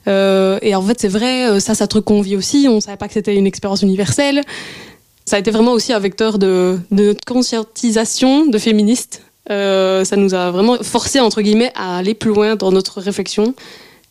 Euh, 0.08 0.60
et 0.62 0.75
en 0.75 0.82
fait, 0.82 0.99
c'est 0.99 1.08
vrai, 1.08 1.49
euh, 1.49 1.60
ça, 1.60 1.73
c'est 1.73 1.84
un 1.84 1.88
truc 1.88 2.06
qu'on 2.06 2.21
vit 2.21 2.36
aussi. 2.36 2.67
On 2.69 2.80
savait 2.80 2.97
pas 2.97 3.08
que 3.08 3.13
c'était 3.13 3.36
une 3.36 3.47
expérience 3.47 3.82
universelle. 3.82 4.41
Ça 5.25 5.38
a 5.38 5.39
été 5.39 5.51
vraiment 5.51 5.71
aussi 5.71 5.91
un 5.91 5.99
vecteur 5.99 6.38
de, 6.38 6.77
de 6.91 7.03
notre 7.05 7.25
conscientisation 7.25 8.45
de 8.45 8.57
féministes 8.57 9.21
euh, 9.51 10.03
ça 10.03 10.15
nous 10.15 10.33
a 10.33 10.51
vraiment 10.51 10.77
forcé, 10.81 11.19
entre 11.19 11.41
guillemets, 11.41 11.71
à 11.75 11.97
aller 11.97 12.13
plus 12.13 12.33
loin 12.33 12.55
dans 12.55 12.71
notre 12.71 12.99
réflexion. 12.99 13.53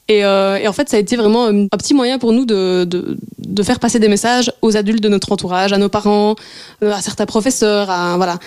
Et, 0.06 0.24
euh, 0.24 0.56
et, 0.56 0.68
en 0.68 0.72
fait, 0.72 0.88
ça 0.88 0.96
a 0.96 1.00
été 1.00 1.16
vraiment 1.16 1.46
un 1.46 1.68
petit 1.68 1.94
moyen 1.94 2.18
pour 2.18 2.32
nous 2.32 2.44
de, 2.44 2.84
de, 2.84 3.16
de, 3.38 3.62
faire 3.62 3.80
passer 3.80 3.98
des 3.98 4.08
messages 4.08 4.52
aux 4.60 4.76
adultes 4.76 5.02
de 5.02 5.08
notre 5.08 5.32
entourage, 5.32 5.72
à 5.72 5.78
nos 5.78 5.88
parents, 5.88 6.34
euh, 6.82 6.92
à 6.92 7.00
certains 7.00 7.24
professeurs, 7.24 7.88
à, 7.90 8.16
voilà, 8.16 8.38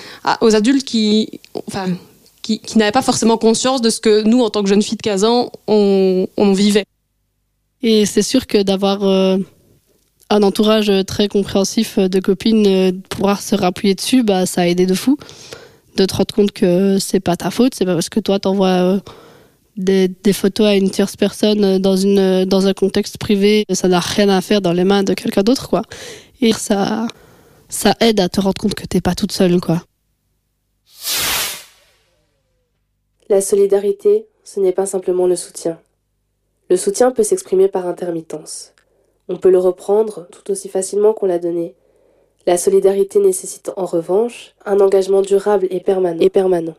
aux 0.42 0.56
adultes 0.56 0.86
qui, 0.86 1.40
enfin, 1.68 1.88
qui, 2.44 2.60
qui 2.60 2.78
n'avaient 2.78 2.92
pas 2.92 3.02
forcément 3.02 3.38
conscience 3.38 3.82
de 3.82 3.90
ce 3.90 4.00
que 4.00 4.22
nous, 4.22 4.42
en 4.42 4.52
tant 4.52 4.62
que 4.62 4.70
jeunes 4.70 4.84
filles 4.84 4.98
de 4.98 5.02
15 5.02 5.24
ans, 5.24 5.52
on, 5.68 6.28
on 6.38 6.54
vivait. 6.54 6.86
Et 7.82 8.06
c'est 8.06 8.22
sûr 8.22 8.46
que 8.46 8.62
d'avoir 8.62 9.04
euh, 9.04 9.38
un 10.30 10.44
entourage 10.44 10.92
très 11.06 11.28
compréhensif 11.28 12.00
de 12.00 12.20
copines, 12.20 12.68
euh, 12.68 12.92
pouvoir 13.10 13.42
se 13.42 13.56
rappuyer 13.56 13.96
dessus, 13.96 14.24
bah, 14.24 14.46
ça 14.46 14.62
a 14.62 14.66
aidé 14.68 14.86
de 14.86 14.94
fou 14.94 15.18
de 15.98 16.06
te 16.06 16.14
rendre 16.14 16.34
compte 16.34 16.52
que 16.52 16.98
c'est 17.00 17.20
pas 17.20 17.36
ta 17.36 17.52
faute, 17.52 17.74
c'est 17.76 17.86
pas 17.86 17.94
parce 17.94 18.10
que 18.10 18.20
toi 18.20 18.40
t'envoies 18.40 18.68
euh, 18.68 19.00
des, 19.76 20.08
des, 20.08 20.34
photos 20.34 20.68
à 20.68 20.76
une 20.76 20.90
tierce 20.90 21.16
personne 21.16 21.80
dans, 21.80 21.98
une, 21.98 22.46
dans 22.46 22.68
un 22.68 22.74
contexte 22.74 23.18
privé, 23.18 23.66
ça 23.72 23.88
n'a 23.88 24.00
rien 24.00 24.30
à 24.30 24.42
faire 24.42 24.62
dans 24.62 24.74
les 24.74 24.84
mains 24.84 25.04
de 25.04 25.14
quelqu'un 25.14 25.44
d'autre, 25.44 25.70
quoi. 25.70 25.82
Et 26.42 26.54
ça, 26.54 27.08
ça 27.70 27.96
aide 28.00 28.20
à 28.20 28.30
te 28.30 28.40
rendre 28.40 28.60
compte 28.60 28.74
que 28.74 28.86
t'es 28.86 29.02
pas 29.02 29.14
toute 29.14 29.32
seule, 29.32 29.60
quoi. 29.60 29.84
La 33.30 33.42
solidarité, 33.42 34.26
ce 34.44 34.60
n'est 34.60 34.72
pas 34.72 34.86
simplement 34.86 35.28
le 35.28 35.36
soutien. 35.36 35.80
Le 36.70 36.78
soutien 36.78 37.12
peut 37.12 37.24
s'exprimer 37.24 37.68
par 37.68 37.86
intermittence. 37.86 38.74
On 39.30 39.38
peut 39.38 39.50
le 39.50 39.60
reprendre 39.60 40.28
tout 40.32 40.52
aussi 40.52 40.70
facilement 40.70 41.14
qu'on 41.14 41.26
l'a 41.26 41.40
donné, 41.40 41.76
la 42.48 42.58
solidarité 42.58 43.20
nécessite 43.20 43.72
en 43.76 43.86
revanche 43.86 44.56
un 44.66 44.80
engagement 44.80 45.22
durable 45.22 45.68
et 45.70 45.82
permanent. 45.82 46.22
et 46.22 46.30
permanent. 46.30 46.76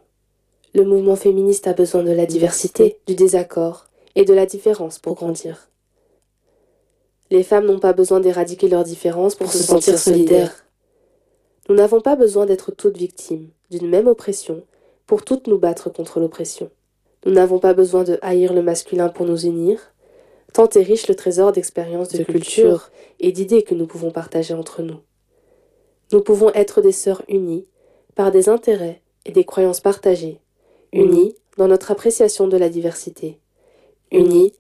Le 0.74 0.84
mouvement 0.84 1.14
féministe 1.14 1.66
a 1.66 1.74
besoin 1.74 2.02
de 2.02 2.10
la 2.10 2.24
diversité, 2.24 2.98
du 3.06 3.14
désaccord 3.14 3.86
et 4.14 4.24
de 4.24 4.32
la 4.32 4.46
différence 4.46 4.98
pour 4.98 5.14
grandir. 5.14 5.68
Les 7.30 7.42
femmes 7.42 7.66
n'ont 7.66 7.80
pas 7.80 7.92
besoin 7.92 8.20
d'éradiquer 8.20 8.68
leurs 8.68 8.84
différences 8.84 9.34
pour, 9.34 9.48
pour 9.48 9.54
se 9.54 9.62
sentir 9.62 9.98
solidaires. 9.98 10.64
Nous 11.68 11.74
n'avons 11.74 12.00
pas 12.00 12.16
besoin 12.16 12.46
d'être 12.46 12.72
toutes 12.72 12.96
victimes 12.96 13.50
d'une 13.70 13.90
même 13.90 14.06
oppression 14.06 14.62
pour 15.06 15.22
toutes 15.22 15.48
nous 15.48 15.58
battre 15.58 15.90
contre 15.90 16.18
l'oppression. 16.18 16.70
Nous 17.26 17.32
n'avons 17.32 17.58
pas 17.58 17.74
besoin 17.74 18.04
de 18.04 18.18
haïr 18.22 18.54
le 18.54 18.62
masculin 18.62 19.10
pour 19.10 19.26
nous 19.26 19.44
unir, 19.44 19.92
tant 20.52 20.68
est 20.68 20.82
riche 20.82 21.08
le 21.08 21.14
trésor 21.14 21.52
d'expériences, 21.52 22.08
de, 22.08 22.18
de 22.18 22.24
culture 22.24 22.90
et 23.20 23.32
d'idées 23.32 23.62
que 23.62 23.74
nous 23.74 23.86
pouvons 23.86 24.10
partager 24.10 24.54
entre 24.54 24.82
nous. 24.82 25.00
Nous 26.12 26.20
pouvons 26.20 26.50
être 26.54 26.80
des 26.80 26.92
sœurs 26.92 27.22
unies 27.28 27.66
par 28.14 28.30
des 28.30 28.48
intérêts 28.48 29.02
et 29.26 29.32
des 29.32 29.44
croyances 29.44 29.80
partagées, 29.80 30.40
unies 30.92 31.34
dans 31.56 31.68
notre 31.68 31.90
appréciation 31.90 32.48
de 32.48 32.56
la 32.56 32.68
diversité, 32.68 33.38
unies 34.10 34.52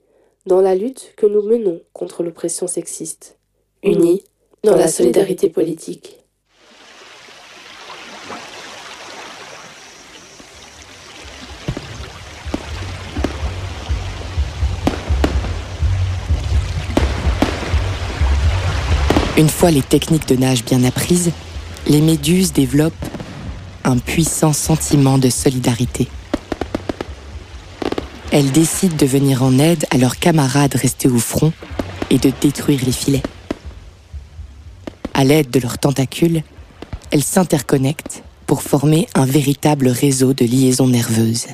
dans 0.46 0.60
la 0.60 0.74
lutte 0.74 1.14
que 1.16 1.26
nous 1.26 1.42
menons 1.42 1.80
contre 1.92 2.22
l'oppression 2.22 2.66
sexiste, 2.66 3.38
unies 3.82 4.24
dans 4.64 4.76
la 4.76 4.88
solidarité 4.88 5.48
politique. 5.48 6.17
Une 19.38 19.48
fois 19.48 19.70
les 19.70 19.82
techniques 19.82 20.26
de 20.26 20.34
nage 20.34 20.64
bien 20.64 20.82
apprises, 20.82 21.30
les 21.86 22.00
méduses 22.00 22.52
développent 22.52 22.92
un 23.84 23.96
puissant 23.96 24.52
sentiment 24.52 25.16
de 25.16 25.30
solidarité. 25.30 26.08
Elles 28.32 28.50
décident 28.50 28.96
de 28.96 29.06
venir 29.06 29.44
en 29.44 29.60
aide 29.60 29.86
à 29.92 29.96
leurs 29.96 30.18
camarades 30.18 30.74
restés 30.74 31.06
au 31.06 31.20
front 31.20 31.52
et 32.10 32.18
de 32.18 32.32
détruire 32.40 32.80
les 32.84 32.90
filets. 32.90 33.22
À 35.14 35.22
l'aide 35.22 35.50
de 35.50 35.60
leurs 35.60 35.78
tentacules, 35.78 36.42
elles 37.12 37.22
s'interconnectent 37.22 38.24
pour 38.44 38.62
former 38.62 39.06
un 39.14 39.24
véritable 39.24 39.86
réseau 39.86 40.32
de 40.34 40.44
liaisons 40.44 40.88
nerveuses. 40.88 41.46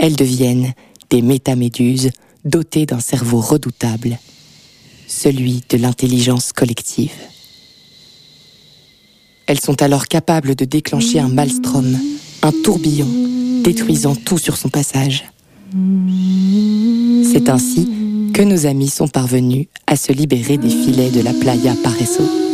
Elles 0.00 0.16
deviennent 0.16 0.72
des 1.10 1.22
métaméduses 1.22 2.10
dotées 2.44 2.86
d'un 2.86 3.00
cerveau 3.00 3.40
redoutable 3.40 4.18
celui 5.06 5.62
de 5.68 5.76
l'intelligence 5.76 6.52
collective. 6.52 7.12
Elles 9.46 9.60
sont 9.60 9.80
alors 9.82 10.06
capables 10.08 10.54
de 10.54 10.64
déclencher 10.64 11.20
un 11.20 11.28
maelstrom, 11.28 11.96
un 12.42 12.52
tourbillon, 12.64 13.08
détruisant 13.62 14.16
tout 14.16 14.38
sur 14.38 14.56
son 14.56 14.68
passage. 14.68 15.24
C'est 17.32 17.48
ainsi 17.48 17.88
que 18.34 18.42
nos 18.42 18.66
amis 18.66 18.90
sont 18.90 19.08
parvenus 19.08 19.66
à 19.86 19.96
se 19.96 20.12
libérer 20.12 20.58
des 20.58 20.68
filets 20.68 21.10
de 21.10 21.20
la 21.20 21.32
playa 21.32 21.74
Pareso. 21.82 22.45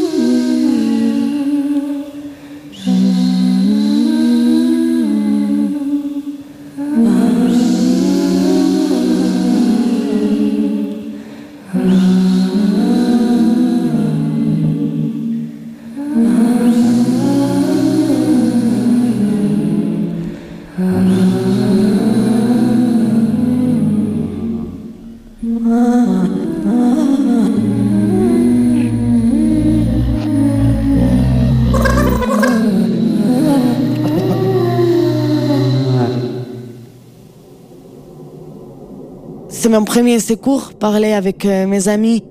Mon 39.73 39.85
premier 39.85 40.21
secours, 40.21 40.75
parler 40.75 41.13
avec 41.13 41.47
euh, 41.47 41.67
mes 41.67 41.89
amis. 41.89 42.23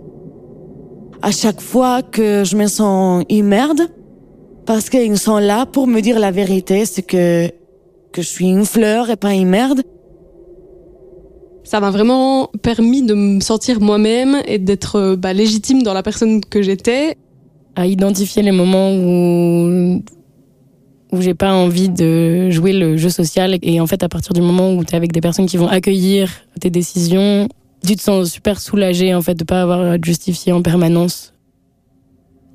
À 1.24 1.32
chaque 1.32 1.60
fois 1.60 2.04
que 2.04 2.44
je 2.44 2.56
me 2.56 2.68
sens 2.68 3.26
une 3.30 3.48
merde, 3.48 3.82
parce 4.68 4.92
qu'ils 4.92 5.18
sont 5.18 5.40
là 5.40 5.66
pour 5.66 5.88
me 5.88 6.02
dire 6.02 6.20
la 6.20 6.30
vérité, 6.30 6.86
c'est 6.86 7.02
que, 7.02 7.48
que 8.12 8.22
je 8.22 8.28
suis 8.28 8.48
une 8.48 8.66
fleur 8.66 9.10
et 9.10 9.16
pas 9.16 9.34
une 9.34 9.50
merde. 9.50 9.82
Ça 11.64 11.80
m'a 11.80 11.90
vraiment 11.90 12.48
permis 12.62 13.02
de 13.02 13.16
me 13.16 13.40
sentir 13.40 13.82
moi-même 13.82 14.38
et 14.46 14.60
d'être 14.60 15.16
bah, 15.16 15.34
légitime 15.34 15.82
dans 15.82 15.94
la 15.94 16.04
personne 16.04 16.42
que 16.42 16.62
j'étais. 16.62 17.18
À 17.76 17.88
identifier 17.88 18.44
les 18.44 18.52
moments 18.52 18.92
où 18.94 20.04
où 21.12 21.22
j'ai 21.22 21.34
pas 21.34 21.54
envie 21.54 21.90
de 21.90 22.50
jouer 22.50 22.74
le 22.74 22.98
jeu 22.98 23.10
social. 23.10 23.58
Et 23.62 23.80
en 23.80 23.88
fait, 23.88 24.04
à 24.04 24.10
partir 24.10 24.34
du 24.34 24.42
moment 24.42 24.74
où 24.74 24.84
tu 24.84 24.94
es 24.94 24.96
avec 24.96 25.12
des 25.12 25.22
personnes 25.22 25.46
qui 25.46 25.58
vont 25.58 25.68
accueillir 25.68 26.30
tes 26.60 26.70
décisions, 26.70 27.48
tu 27.86 27.96
te 27.96 28.02
sens 28.02 28.30
super 28.30 28.60
soulagé 28.60 29.14
en 29.14 29.22
fait 29.22 29.36
de 29.36 29.44
pas 29.44 29.62
avoir 29.62 29.82
à 29.82 29.98
te 29.98 30.06
justifier 30.06 30.54
en 30.54 30.62
permanence. 30.62 31.34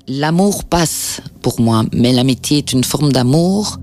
L'amour 0.07 0.63
passe 0.63 1.21
pour 1.41 1.59
moi, 1.59 1.83
mais 1.93 2.13
l'amitié 2.13 2.59
est 2.59 2.71
une 2.71 2.83
forme 2.83 3.11
d'amour. 3.11 3.77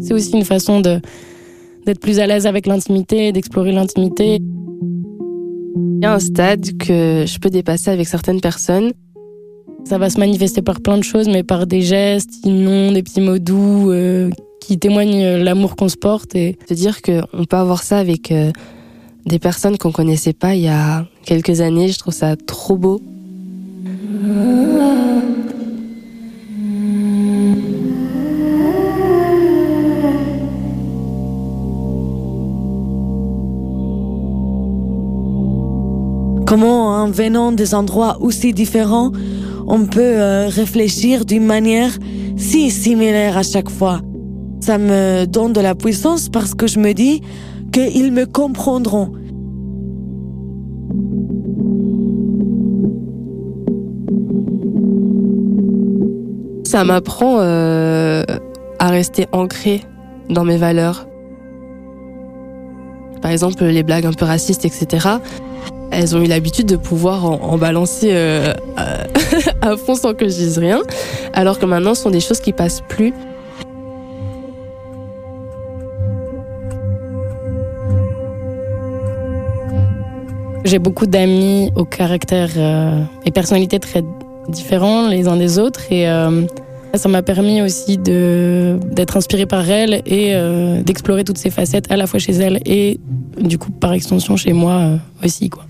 C'est 0.00 0.12
aussi 0.12 0.32
une 0.32 0.44
façon 0.44 0.80
de 0.80 1.00
d'être 1.86 1.98
plus 1.98 2.20
à 2.20 2.26
l'aise 2.26 2.46
avec 2.46 2.66
l'intimité, 2.66 3.32
d'explorer 3.32 3.72
l'intimité. 3.72 4.38
Il 5.74 6.00
y 6.02 6.06
a 6.06 6.14
un 6.14 6.18
stade 6.18 6.76
que 6.78 7.24
je 7.26 7.38
peux 7.38 7.50
dépasser 7.50 7.90
avec 7.90 8.06
certaines 8.06 8.40
personnes. 8.40 8.92
Ça 9.84 9.98
va 9.98 10.10
se 10.10 10.18
manifester 10.18 10.62
par 10.62 10.80
plein 10.80 10.98
de 10.98 11.02
choses, 11.02 11.28
mais 11.28 11.42
par 11.42 11.66
des 11.66 11.82
gestes, 11.82 12.44
des 12.44 12.50
noms, 12.50 12.92
des 12.92 13.02
petits 13.02 13.20
mots 13.20 13.38
doux 13.38 13.90
euh, 13.90 14.30
qui 14.60 14.78
témoignent 14.78 15.36
l'amour 15.36 15.76
qu'on 15.76 15.88
se 15.88 15.96
porte. 15.96 16.34
Et 16.34 16.58
se 16.68 16.74
dire 16.74 17.02
qu'on 17.02 17.44
peut 17.44 17.56
avoir 17.56 17.82
ça 17.82 17.98
avec 17.98 18.30
euh, 18.30 18.52
des 19.26 19.38
personnes 19.38 19.78
qu'on 19.78 19.92
connaissait 19.92 20.32
pas 20.32 20.54
il 20.54 20.62
y 20.62 20.68
a 20.68 21.06
quelques 21.24 21.60
années, 21.60 21.88
je 21.88 21.98
trouve 21.98 22.14
ça 22.14 22.36
trop 22.36 22.76
beau. 22.76 23.00
En 37.02 37.10
venant 37.10 37.50
des 37.50 37.74
endroits 37.74 38.18
aussi 38.20 38.52
différents, 38.52 39.10
on 39.66 39.86
peut 39.86 40.00
euh, 40.00 40.48
réfléchir 40.48 41.24
d'une 41.24 41.44
manière 41.44 41.90
si 42.36 42.70
similaire 42.70 43.36
à 43.36 43.42
chaque 43.42 43.70
fois. 43.70 44.00
Ça 44.60 44.78
me 44.78 45.24
donne 45.26 45.52
de 45.52 45.60
la 45.60 45.74
puissance 45.74 46.28
parce 46.28 46.54
que 46.54 46.68
je 46.68 46.78
me 46.78 46.92
dis 46.92 47.20
qu'ils 47.72 48.12
me 48.12 48.24
comprendront. 48.24 49.12
Ça 56.64 56.84
m'apprend 56.84 57.40
euh, 57.40 58.22
à 58.78 58.88
rester 58.88 59.26
ancré 59.32 59.82
dans 60.30 60.44
mes 60.44 60.56
valeurs. 60.56 61.08
Par 63.20 63.32
exemple, 63.32 63.64
les 63.64 63.82
blagues 63.82 64.06
un 64.06 64.12
peu 64.12 64.24
racistes, 64.24 64.64
etc. 64.64 65.08
Elles 65.92 66.16
ont 66.16 66.22
eu 66.22 66.26
l'habitude 66.26 66.66
de 66.66 66.76
pouvoir 66.76 67.26
en, 67.26 67.58
balancer 67.58 68.08
euh, 68.12 68.54
à 69.60 69.76
fond 69.76 69.94
sans 69.94 70.14
que 70.14 70.26
je 70.26 70.34
dise 70.34 70.58
rien, 70.58 70.80
alors 71.34 71.58
que 71.58 71.66
maintenant, 71.66 71.94
ce 71.94 72.02
sont 72.02 72.10
des 72.10 72.20
choses 72.20 72.40
qui 72.40 72.54
passent 72.54 72.82
plus. 72.88 73.12
J'ai 80.64 80.78
beaucoup 80.78 81.06
d'amis 81.06 81.70
au 81.76 81.84
caractère 81.84 82.50
euh, 82.56 83.02
et 83.26 83.30
personnalités 83.30 83.78
très 83.78 84.02
différents 84.48 85.08
les 85.08 85.28
uns 85.28 85.36
des 85.36 85.58
autres 85.58 85.92
et 85.92 86.08
euh, 86.08 86.46
ça 86.94 87.08
m'a 87.10 87.22
permis 87.22 87.60
aussi 87.60 87.98
d'être 87.98 89.16
inspirée 89.16 89.46
par 89.46 89.68
elle 89.68 90.02
et 90.06 90.34
d'explorer 90.84 91.24
toutes 91.24 91.38
ces 91.38 91.50
facettes 91.50 91.90
à 91.90 91.96
la 91.96 92.06
fois 92.06 92.18
chez 92.18 92.32
elle 92.32 92.60
et 92.66 93.00
du 93.40 93.58
coup 93.58 93.70
par 93.70 93.92
extension 93.92 94.36
chez 94.36 94.52
moi 94.52 94.98
aussi 95.22 95.48
quoi. 95.48 95.64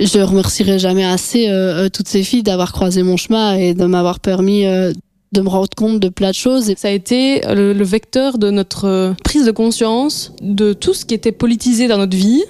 Je 0.00 0.18
remercierai 0.18 0.78
jamais 0.78 1.04
assez 1.04 1.48
euh, 1.48 1.84
euh, 1.84 1.88
toutes 1.88 2.08
ces 2.08 2.22
filles 2.22 2.42
d'avoir 2.42 2.72
croisé 2.72 3.02
mon 3.02 3.16
chemin 3.16 3.54
et 3.54 3.74
de 3.74 3.84
m'avoir 3.84 4.20
permis 4.20 4.66
euh, 4.66 4.92
de 5.32 5.40
me 5.40 5.48
rendre 5.48 5.68
compte 5.76 6.00
de 6.00 6.08
plein 6.08 6.30
de 6.30 6.34
choses. 6.34 6.72
Ça 6.76 6.88
a 6.88 6.90
été 6.90 7.40
le, 7.54 7.82
vecteur 7.82 8.38
de 8.38 8.50
notre 8.50 9.14
prise 9.24 9.46
de 9.46 9.50
conscience 9.50 10.32
de 10.40 10.72
tout 10.72 10.94
ce 10.94 11.04
qui 11.04 11.14
était 11.14 11.32
politisé 11.32 11.88
dans 11.88 11.98
notre 11.98 12.16
vie. 12.16 12.42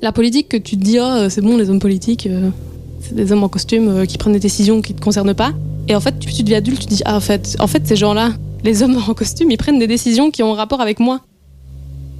La 0.00 0.12
politique 0.12 0.48
que 0.48 0.56
tu 0.56 0.76
te 0.76 0.84
dis, 0.84 0.98
oh, 1.00 1.28
c'est 1.28 1.40
bon, 1.40 1.56
les 1.56 1.68
hommes 1.68 1.80
politiques, 1.80 2.28
c'est 3.00 3.14
des 3.16 3.32
hommes 3.32 3.42
en 3.42 3.48
costume 3.48 4.06
qui 4.06 4.18
prennent 4.18 4.34
des 4.34 4.38
décisions 4.38 4.80
qui 4.82 4.92
ne 4.92 4.98
te 4.98 5.02
concernent 5.02 5.34
pas. 5.34 5.52
Et 5.88 5.96
en 5.96 6.00
fait, 6.00 6.16
tu, 6.20 6.32
tu 6.32 6.44
deviens 6.44 6.58
adulte, 6.58 6.78
tu 6.78 6.86
te 6.86 6.94
dis, 6.94 7.02
ah, 7.04 7.16
en 7.16 7.20
fait, 7.20 7.56
en 7.58 7.66
fait, 7.66 7.84
ces 7.84 7.96
gens-là, 7.96 8.34
les 8.62 8.84
hommes 8.84 8.96
en 8.96 9.14
costume, 9.14 9.50
ils 9.50 9.56
prennent 9.56 9.80
des 9.80 9.88
décisions 9.88 10.30
qui 10.30 10.44
ont 10.44 10.52
un 10.52 10.56
rapport 10.56 10.80
avec 10.80 11.00
moi. 11.00 11.22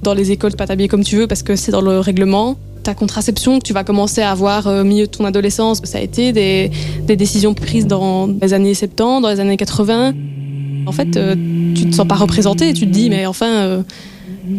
Dans 0.03 0.13
les 0.13 0.31
écoles, 0.31 0.57
pas 0.57 0.67
t'habiller 0.67 0.89
comme 0.89 1.05
tu 1.05 1.15
veux 1.15 1.27
parce 1.27 1.43
que 1.43 1.55
c'est 1.55 1.71
dans 1.71 1.79
le 1.79 2.01
règlement 2.01 2.57
ta 2.83 2.93
contraception 2.93 3.59
que 3.59 3.63
tu 3.63 3.73
vas 3.73 3.83
commencer 3.83 4.21
à 4.21 4.31
avoir 4.31 4.67
au 4.67 4.83
milieu 4.83 5.05
de 5.05 5.11
ton 5.11 5.25
adolescence, 5.25 5.81
ça 5.83 5.97
a 5.97 6.01
été 6.01 6.31
des, 6.31 6.71
décisions 7.15 7.53
prises 7.53 7.87
dans 7.87 8.27
les 8.27 8.53
années 8.53 8.73
70, 8.73 9.21
dans 9.21 9.29
les 9.29 9.39
années 9.39 9.57
80. 9.57 10.13
En 10.85 10.91
fait, 10.91 11.17
euh, 11.17 11.35
tu 11.75 11.89
te 11.89 11.95
sens 11.95 12.07
pas 12.07 12.15
représenté, 12.15 12.73
tu 12.73 12.87
te 12.87 12.91
dis, 12.91 13.09
mais 13.09 13.25
enfin, 13.25 13.51
euh, 13.51 13.81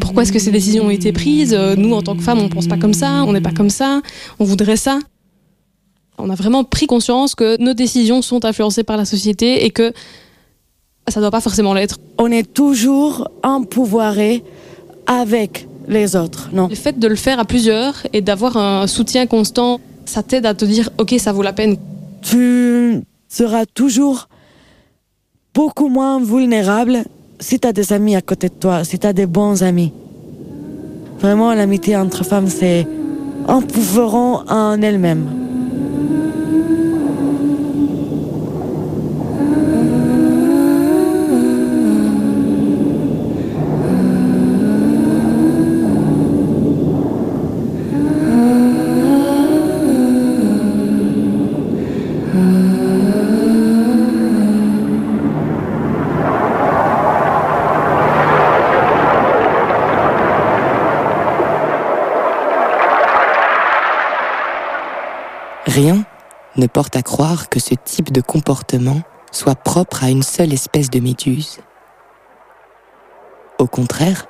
pourquoi 0.00 0.22
est-ce 0.22 0.32
que 0.32 0.38
ces 0.38 0.52
décisions 0.52 0.86
ont 0.86 0.90
été 0.90 1.12
prises? 1.12 1.54
Nous, 1.76 1.92
en 1.92 2.02
tant 2.02 2.14
que 2.14 2.22
femmes, 2.22 2.38
on 2.38 2.48
pense 2.48 2.68
pas 2.68 2.76
comme 2.76 2.94
ça, 2.94 3.24
on 3.26 3.32
n'est 3.32 3.40
pas 3.40 3.52
comme 3.52 3.70
ça, 3.70 4.02
on 4.38 4.44
voudrait 4.44 4.76
ça. 4.76 4.98
On 6.18 6.30
a 6.30 6.34
vraiment 6.34 6.64
pris 6.64 6.86
conscience 6.86 7.34
que 7.34 7.60
nos 7.60 7.74
décisions 7.74 8.22
sont 8.22 8.44
influencées 8.44 8.84
par 8.84 8.96
la 8.96 9.04
société 9.04 9.64
et 9.64 9.70
que 9.70 9.92
ça 11.08 11.20
doit 11.20 11.30
pas 11.30 11.40
forcément 11.40 11.74
l'être. 11.74 11.98
On 12.18 12.30
est 12.30 12.52
toujours 12.52 13.28
empouvoiré 13.42 14.44
avec 15.06 15.66
les 15.90 16.16
autres, 16.16 16.48
non. 16.52 16.68
Le 16.68 16.74
fait 16.74 16.98
de 16.98 17.08
le 17.08 17.16
faire 17.16 17.38
à 17.38 17.44
plusieurs 17.44 18.06
et 18.12 18.22
d'avoir 18.22 18.56
un 18.56 18.86
soutien 18.86 19.26
constant, 19.26 19.80
ça 20.06 20.22
t'aide 20.22 20.46
à 20.46 20.54
te 20.54 20.64
dire, 20.64 20.88
ok, 20.98 21.14
ça 21.18 21.32
vaut 21.32 21.42
la 21.42 21.52
peine. 21.52 21.76
Tu 22.22 23.02
seras 23.28 23.66
toujours 23.66 24.28
beaucoup 25.52 25.88
moins 25.88 26.22
vulnérable 26.22 27.04
si 27.40 27.58
tu 27.58 27.66
as 27.66 27.72
des 27.72 27.92
amis 27.92 28.16
à 28.16 28.22
côté 28.22 28.48
de 28.48 28.54
toi, 28.54 28.84
si 28.84 28.98
tu 28.98 29.06
as 29.06 29.12
des 29.12 29.26
bons 29.26 29.62
amis. 29.62 29.92
Vraiment, 31.18 31.52
l'amitié 31.52 31.96
entre 31.96 32.24
femmes, 32.24 32.48
c'est 32.48 32.86
empouvoirant 33.46 34.44
en 34.48 34.80
elle-même. 34.80 35.49
Rien 65.70 66.04
ne 66.56 66.66
porte 66.66 66.96
à 66.96 67.02
croire 67.02 67.48
que 67.48 67.60
ce 67.60 67.74
type 67.74 68.10
de 68.10 68.20
comportement 68.20 69.02
soit 69.30 69.54
propre 69.54 70.02
à 70.02 70.10
une 70.10 70.24
seule 70.24 70.52
espèce 70.52 70.90
de 70.90 70.98
méduse. 70.98 71.60
Au 73.60 73.68
contraire, 73.68 74.26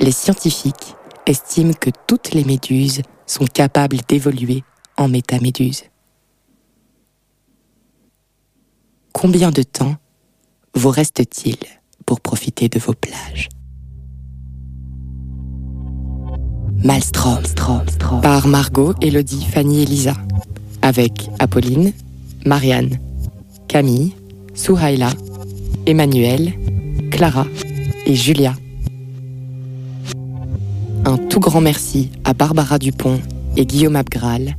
les 0.00 0.12
scientifiques 0.12 0.96
estiment 1.26 1.74
que 1.74 1.90
toutes 2.06 2.32
les 2.32 2.42
méduses 2.42 3.02
sont 3.26 3.44
capables 3.44 3.98
d'évoluer 4.08 4.64
en 4.96 5.08
métaméduses. 5.08 5.84
Combien 9.12 9.50
de 9.50 9.64
temps 9.64 9.96
vous 10.74 10.88
reste-t-il 10.88 11.58
pour 12.06 12.22
profiter 12.22 12.70
de 12.70 12.78
vos 12.78 12.94
plages? 12.94 13.50
Malstrom, 16.82 17.42
par 18.22 18.46
Margot, 18.46 18.94
Elodie, 19.02 19.44
Fanny 19.44 19.82
et 19.82 19.84
Lisa 19.84 20.14
avec 20.82 21.28
Apolline, 21.38 21.92
Marianne, 22.44 22.98
Camille, 23.68 24.12
Souhaïla, 24.54 25.10
Emmanuel, 25.86 26.52
Clara 27.10 27.46
et 28.06 28.14
Julia. 28.14 28.54
Un 31.04 31.16
tout 31.16 31.40
grand 31.40 31.60
merci 31.60 32.10
à 32.24 32.34
Barbara 32.34 32.78
Dupont 32.78 33.20
et 33.56 33.66
Guillaume 33.66 33.96
Abgral, 33.96 34.56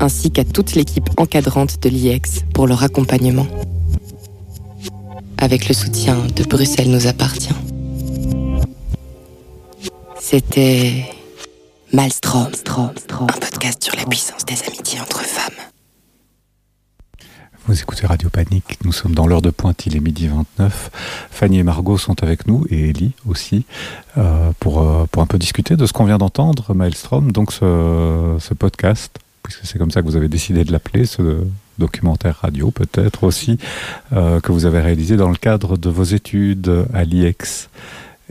ainsi 0.00 0.30
qu'à 0.30 0.44
toute 0.44 0.74
l'équipe 0.74 1.08
encadrante 1.18 1.82
de 1.82 1.88
l'IEX 1.88 2.44
pour 2.52 2.66
leur 2.66 2.82
accompagnement. 2.82 3.46
Avec 5.38 5.68
le 5.68 5.74
soutien 5.74 6.16
de 6.34 6.44
Bruxelles 6.44 6.90
nous 6.90 7.06
appartient. 7.06 7.54
C'était 10.20 11.04
Malstrom, 11.94 12.48
un 12.48 13.26
podcast 13.26 13.84
sur 13.84 13.94
la 13.94 14.04
puissance 14.04 14.44
des 14.44 14.60
amitiés 14.66 14.98
entre 14.98 15.20
femmes. 15.20 15.54
Vous 17.68 17.80
écoutez 17.80 18.04
Radio 18.04 18.28
Panique, 18.30 18.78
nous 18.84 18.90
sommes 18.90 19.14
dans 19.14 19.28
l'heure 19.28 19.42
de 19.42 19.50
pointe, 19.50 19.86
il 19.86 19.94
est 19.94 20.00
midi 20.00 20.26
29. 20.26 20.90
Fanny 21.30 21.60
et 21.60 21.62
Margot 21.62 21.96
sont 21.96 22.20
avec 22.24 22.48
nous, 22.48 22.66
et 22.68 22.88
Ellie 22.88 23.12
aussi, 23.28 23.64
euh, 24.18 24.50
pour, 24.58 24.82
euh, 24.82 25.06
pour 25.08 25.22
un 25.22 25.26
peu 25.26 25.38
discuter 25.38 25.76
de 25.76 25.86
ce 25.86 25.92
qu'on 25.92 26.04
vient 26.04 26.18
d'entendre, 26.18 26.74
Maelstrom, 26.74 27.30
donc 27.30 27.52
ce, 27.52 28.38
ce 28.40 28.54
podcast, 28.54 29.16
puisque 29.44 29.64
c'est 29.64 29.78
comme 29.78 29.92
ça 29.92 30.02
que 30.02 30.06
vous 30.06 30.16
avez 30.16 30.28
décidé 30.28 30.64
de 30.64 30.72
l'appeler, 30.72 31.06
ce 31.06 31.44
documentaire 31.78 32.40
radio 32.42 32.72
peut-être 32.72 33.22
aussi, 33.22 33.56
euh, 34.12 34.40
que 34.40 34.50
vous 34.50 34.66
avez 34.66 34.80
réalisé 34.80 35.16
dans 35.16 35.30
le 35.30 35.36
cadre 35.36 35.76
de 35.76 35.90
vos 35.90 36.02
études 36.02 36.86
à 36.92 37.04
l'IEX. 37.04 37.70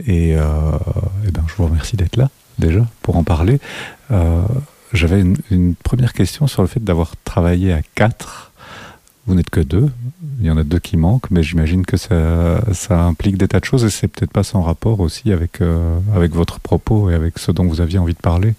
Et, 0.06 0.32
et 0.32 0.36
ben, 0.36 1.44
je 1.46 1.54
vous 1.56 1.64
remercie 1.64 1.96
d'être 1.96 2.16
là 2.16 2.28
déjà 2.58 2.86
pour 3.02 3.16
en 3.16 3.24
parler. 3.24 3.60
Euh, 4.10 4.42
j'avais 4.92 5.24
une, 5.50 5.74
première 5.74 6.12
question 6.12 6.46
sur 6.46 6.62
le 6.62 6.68
fait 6.68 6.82
d'avoir 6.82 7.14
travaillé 7.24 7.72
à 7.72 7.80
quatre. 7.94 8.52
Vous 9.26 9.34
n'êtes 9.34 9.50
que 9.50 9.60
deux, 9.60 9.90
il 10.40 10.46
y 10.46 10.50
en 10.50 10.58
a 10.58 10.64
deux 10.64 10.78
qui 10.78 10.96
manquent, 10.96 11.30
mais 11.30 11.42
j'imagine 11.42 11.86
que 11.86 11.96
ça, 11.96 12.60
implique 12.90 13.38
des 13.38 13.48
tas 13.48 13.60
de 13.60 13.64
choses 13.64 13.84
et 13.84 13.90
c'est 13.90 14.08
peut-être 14.08 14.30
pas 14.30 14.42
sans 14.42 14.62
rapport 14.62 15.00
aussi 15.00 15.32
avec, 15.32 15.62
euh, 15.62 15.98
avec 16.14 16.32
votre 16.34 16.60
propos 16.60 17.10
et 17.10 17.14
avec 17.14 17.38
ce 17.38 17.50
dont 17.50 17.64
vous 17.64 17.80
aviez 17.80 17.98
envie 17.98 18.12
de 18.12 18.18
parler. 18.18 18.54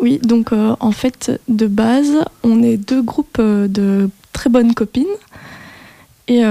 Oui, 0.00 0.18
donc 0.18 0.52
euh, 0.52 0.74
en 0.80 0.92
fait, 0.92 1.40
de 1.48 1.66
base, 1.66 2.24
on 2.42 2.62
est 2.62 2.76
deux 2.76 3.02
groupes 3.02 3.40
de 3.40 4.10
très 4.32 4.50
bonnes 4.50 4.74
copines. 4.74 5.04
Et, 6.28 6.42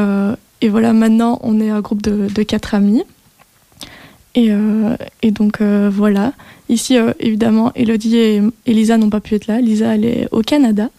et, 0.62 0.69
voilà, 0.69 0.93
maintenant, 0.93 1.39
on 1.41 1.60
est 1.60 1.71
un 1.71 1.82
groupe 1.82 2.04
de 2.04 2.43
quatre 2.43 2.76
amis. 2.76 3.04
Et, 4.36 4.52
et 5.22 5.32
donc 5.32 5.62
voilà. 5.62 6.34
Ici, 6.70 6.98
évidemment, 7.20 7.72
Elodie 7.76 8.17
et 8.17 8.41
Elisa 8.65 8.98
n'ont 8.98 9.10
pas 9.10 9.20
pu 9.20 9.36
être 9.36 9.48
là. 9.48 9.60
Lisa, 9.60 9.96
elle 9.96 10.06
est 10.06 10.28
au 10.32 10.41
Canada. 10.41 10.89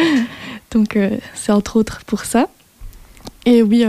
donc 0.70 0.96
c'est 1.34 1.52
entre 1.52 1.76
autres 1.76 2.02
pour 2.06 2.24
ça. 2.24 2.48
Et 3.46 3.62
oui, 3.62 3.84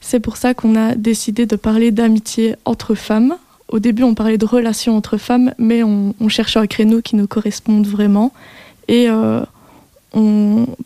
c'est 0.00 0.20
pour 0.20 0.36
ça 0.36 0.54
qu'on 0.54 0.76
a 0.76 0.94
décidé 0.94 1.46
de 1.46 1.56
parler 1.56 1.90
d'amitié 1.90 2.56
entre 2.64 2.94
femmes. 2.94 3.36
Au 3.68 3.78
début, 3.78 4.02
on 4.02 4.14
parlait 4.14 4.38
de 4.38 4.46
relations 4.46 4.96
entre 4.96 5.16
femmes, 5.16 5.54
mais 5.58 5.82
on, 5.82 6.14
on 6.20 6.28
cherche 6.28 6.56
un 6.56 6.66
créneau 6.66 7.00
qui 7.00 7.16
nous 7.16 7.26
corresponde 7.26 7.86
vraiment. 7.86 8.32
Et 8.88 9.08
euh, 9.08 9.40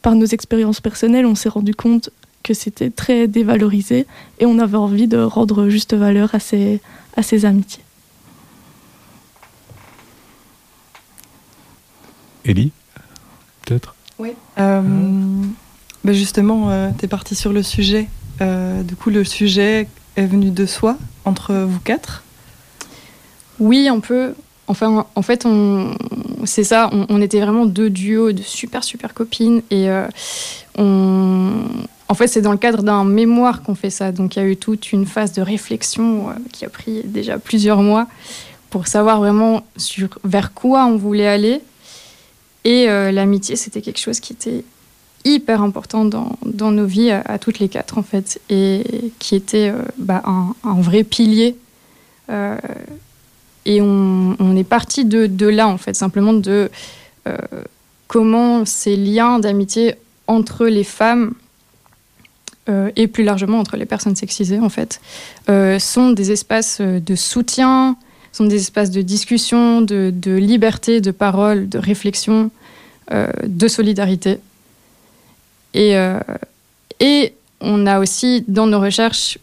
par 0.02 0.14
nos 0.14 0.24
expériences 0.24 0.80
personnelles, 0.80 1.26
on 1.26 1.34
s'est 1.34 1.48
rendu 1.48 1.74
compte 1.74 2.10
que 2.48 2.54
c'était 2.54 2.90
très 2.90 3.28
dévalorisé 3.28 4.06
et 4.40 4.46
on 4.46 4.58
avait 4.58 4.76
envie 4.76 5.06
de 5.06 5.18
rendre 5.18 5.68
juste 5.68 5.94
valeur 5.94 6.34
à 6.34 6.40
ces, 6.40 6.80
à 7.16 7.22
ces 7.22 7.44
amitiés. 7.44 7.84
Ellie, 12.44 12.72
peut-être? 13.64 13.94
Oui. 14.18 14.32
Euh, 14.58 14.82
ben 16.04 16.12
justement, 16.14 16.70
euh, 16.70 16.90
tu 16.98 17.04
es 17.04 17.08
parti 17.08 17.34
sur 17.34 17.52
le 17.52 17.62
sujet 17.62 18.08
euh, 18.40 18.82
du 18.82 18.96
coup, 18.96 19.10
le 19.10 19.24
sujet 19.24 19.88
est 20.16 20.26
venu 20.26 20.50
de 20.50 20.66
soi 20.66 20.96
entre 21.24 21.54
vous 21.54 21.80
quatre? 21.80 22.22
Oui, 23.58 23.88
on 23.90 24.00
peut. 24.00 24.34
Enfin, 24.66 25.06
en 25.14 25.22
fait, 25.22 25.46
on, 25.46 25.94
c'est 26.44 26.64
ça. 26.64 26.90
On, 26.92 27.20
était 27.20 27.40
vraiment 27.40 27.66
deux 27.66 27.90
duos 27.90 28.32
de 28.32 28.42
super 28.42 28.84
super 28.84 29.14
copines 29.14 29.62
et 29.70 29.88
euh, 29.88 30.06
on, 30.76 31.62
en 32.08 32.14
fait, 32.14 32.26
c'est 32.26 32.40
dans 32.40 32.52
le 32.52 32.58
cadre 32.58 32.82
d'un 32.82 33.04
mémoire 33.04 33.62
qu'on 33.62 33.74
fait 33.74 33.90
ça. 33.90 34.12
Donc, 34.12 34.36
il 34.36 34.38
y 34.38 34.42
a 34.42 34.46
eu 34.46 34.56
toute 34.56 34.92
une 34.92 35.06
phase 35.06 35.32
de 35.32 35.42
réflexion 35.42 36.30
euh, 36.30 36.32
qui 36.52 36.64
a 36.64 36.68
pris 36.68 37.02
déjà 37.04 37.38
plusieurs 37.38 37.82
mois 37.82 38.06
pour 38.70 38.86
savoir 38.86 39.18
vraiment 39.18 39.66
vers 40.24 40.52
quoi 40.52 40.86
on 40.86 40.96
voulait 40.96 41.26
aller. 41.26 41.60
Et 42.64 42.84
l'amitié, 42.86 43.56
c'était 43.56 43.80
quelque 43.80 43.98
chose 43.98 44.20
qui 44.20 44.34
était 44.34 44.62
hyper 45.24 45.62
important 45.62 46.04
dans, 46.04 46.70
nos 46.70 46.86
vies 46.86 47.10
à, 47.10 47.38
toutes 47.38 47.58
les 47.58 47.68
quatre 47.68 47.98
en 47.98 48.02
fait 48.02 48.40
et 48.48 49.12
qui 49.18 49.34
était 49.34 49.70
euh, 49.70 49.82
bah, 49.98 50.22
un, 50.24 50.80
vrai 50.80 51.04
pilier 51.04 51.56
euh, 52.30 52.56
et 53.64 53.80
on, 53.82 54.56
est 54.56 54.64
parti 54.64 55.04
de, 55.04 55.46
là 55.46 55.68
en 55.68 55.78
fait 55.78 55.94
simplement 55.94 56.32
de 56.32 56.70
euh, 57.26 57.36
comment 58.06 58.64
ces 58.64 58.96
liens 58.96 59.38
d'amitié 59.38 59.94
entre 60.26 60.66
les 60.66 60.84
femmes 60.84 61.34
et 62.96 63.06
plus 63.06 63.24
largement 63.24 63.58
entre 63.58 63.76
les 63.76 63.86
personnes 63.86 64.14
sexisées 64.14 64.60
en 64.60 64.68
fait 64.68 65.00
sont 65.78 66.10
des 66.10 66.32
espaces 66.32 66.80
de 66.80 67.14
soutien 67.14 67.96
sont 68.32 68.44
des 68.44 68.56
espaces 68.56 68.90
de 68.90 69.00
discussion 69.00 69.80
de, 69.80 70.12
liberté 70.36 71.00
de 71.00 71.10
parole 71.10 71.68
de 71.68 71.78
réflexion 71.78 72.50
de 73.10 73.68
solidarité. 73.68 74.38
Et, 75.74 75.96
euh, 75.96 76.18
on 77.60 77.86
a 77.86 77.98
aussi, 77.98 78.44
dans 78.46 78.66
nos 78.66 78.80
recherches, 78.80 79.38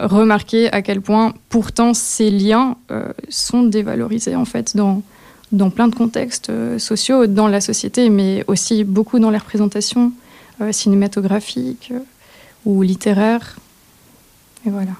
remarqué 0.00 0.70
à 0.72 0.82
quel 0.82 1.00
point, 1.00 1.34
pourtant, 1.48 1.94
ces 1.94 2.30
liens 2.30 2.76
euh, 2.90 3.12
sont 3.28 3.62
dévalorisés, 3.62 4.36
en 4.36 4.44
fait, 4.44 4.76
dans, 4.76 5.02
plein 5.70 5.88
de 5.88 5.94
contextes 5.94 6.50
euh, 6.50 6.78
sociaux, 6.78 7.26
dans 7.26 7.48
la 7.48 7.60
société, 7.60 8.10
mais 8.10 8.44
aussi 8.48 8.84
beaucoup 8.84 9.18
dans 9.18 9.30
les 9.30 9.38
représentations 9.38 10.12
cinématographiques 10.70 11.92
ou 12.64 12.82
littéraires. 12.82 13.56
Et 14.66 14.70
voilà. 14.70 14.92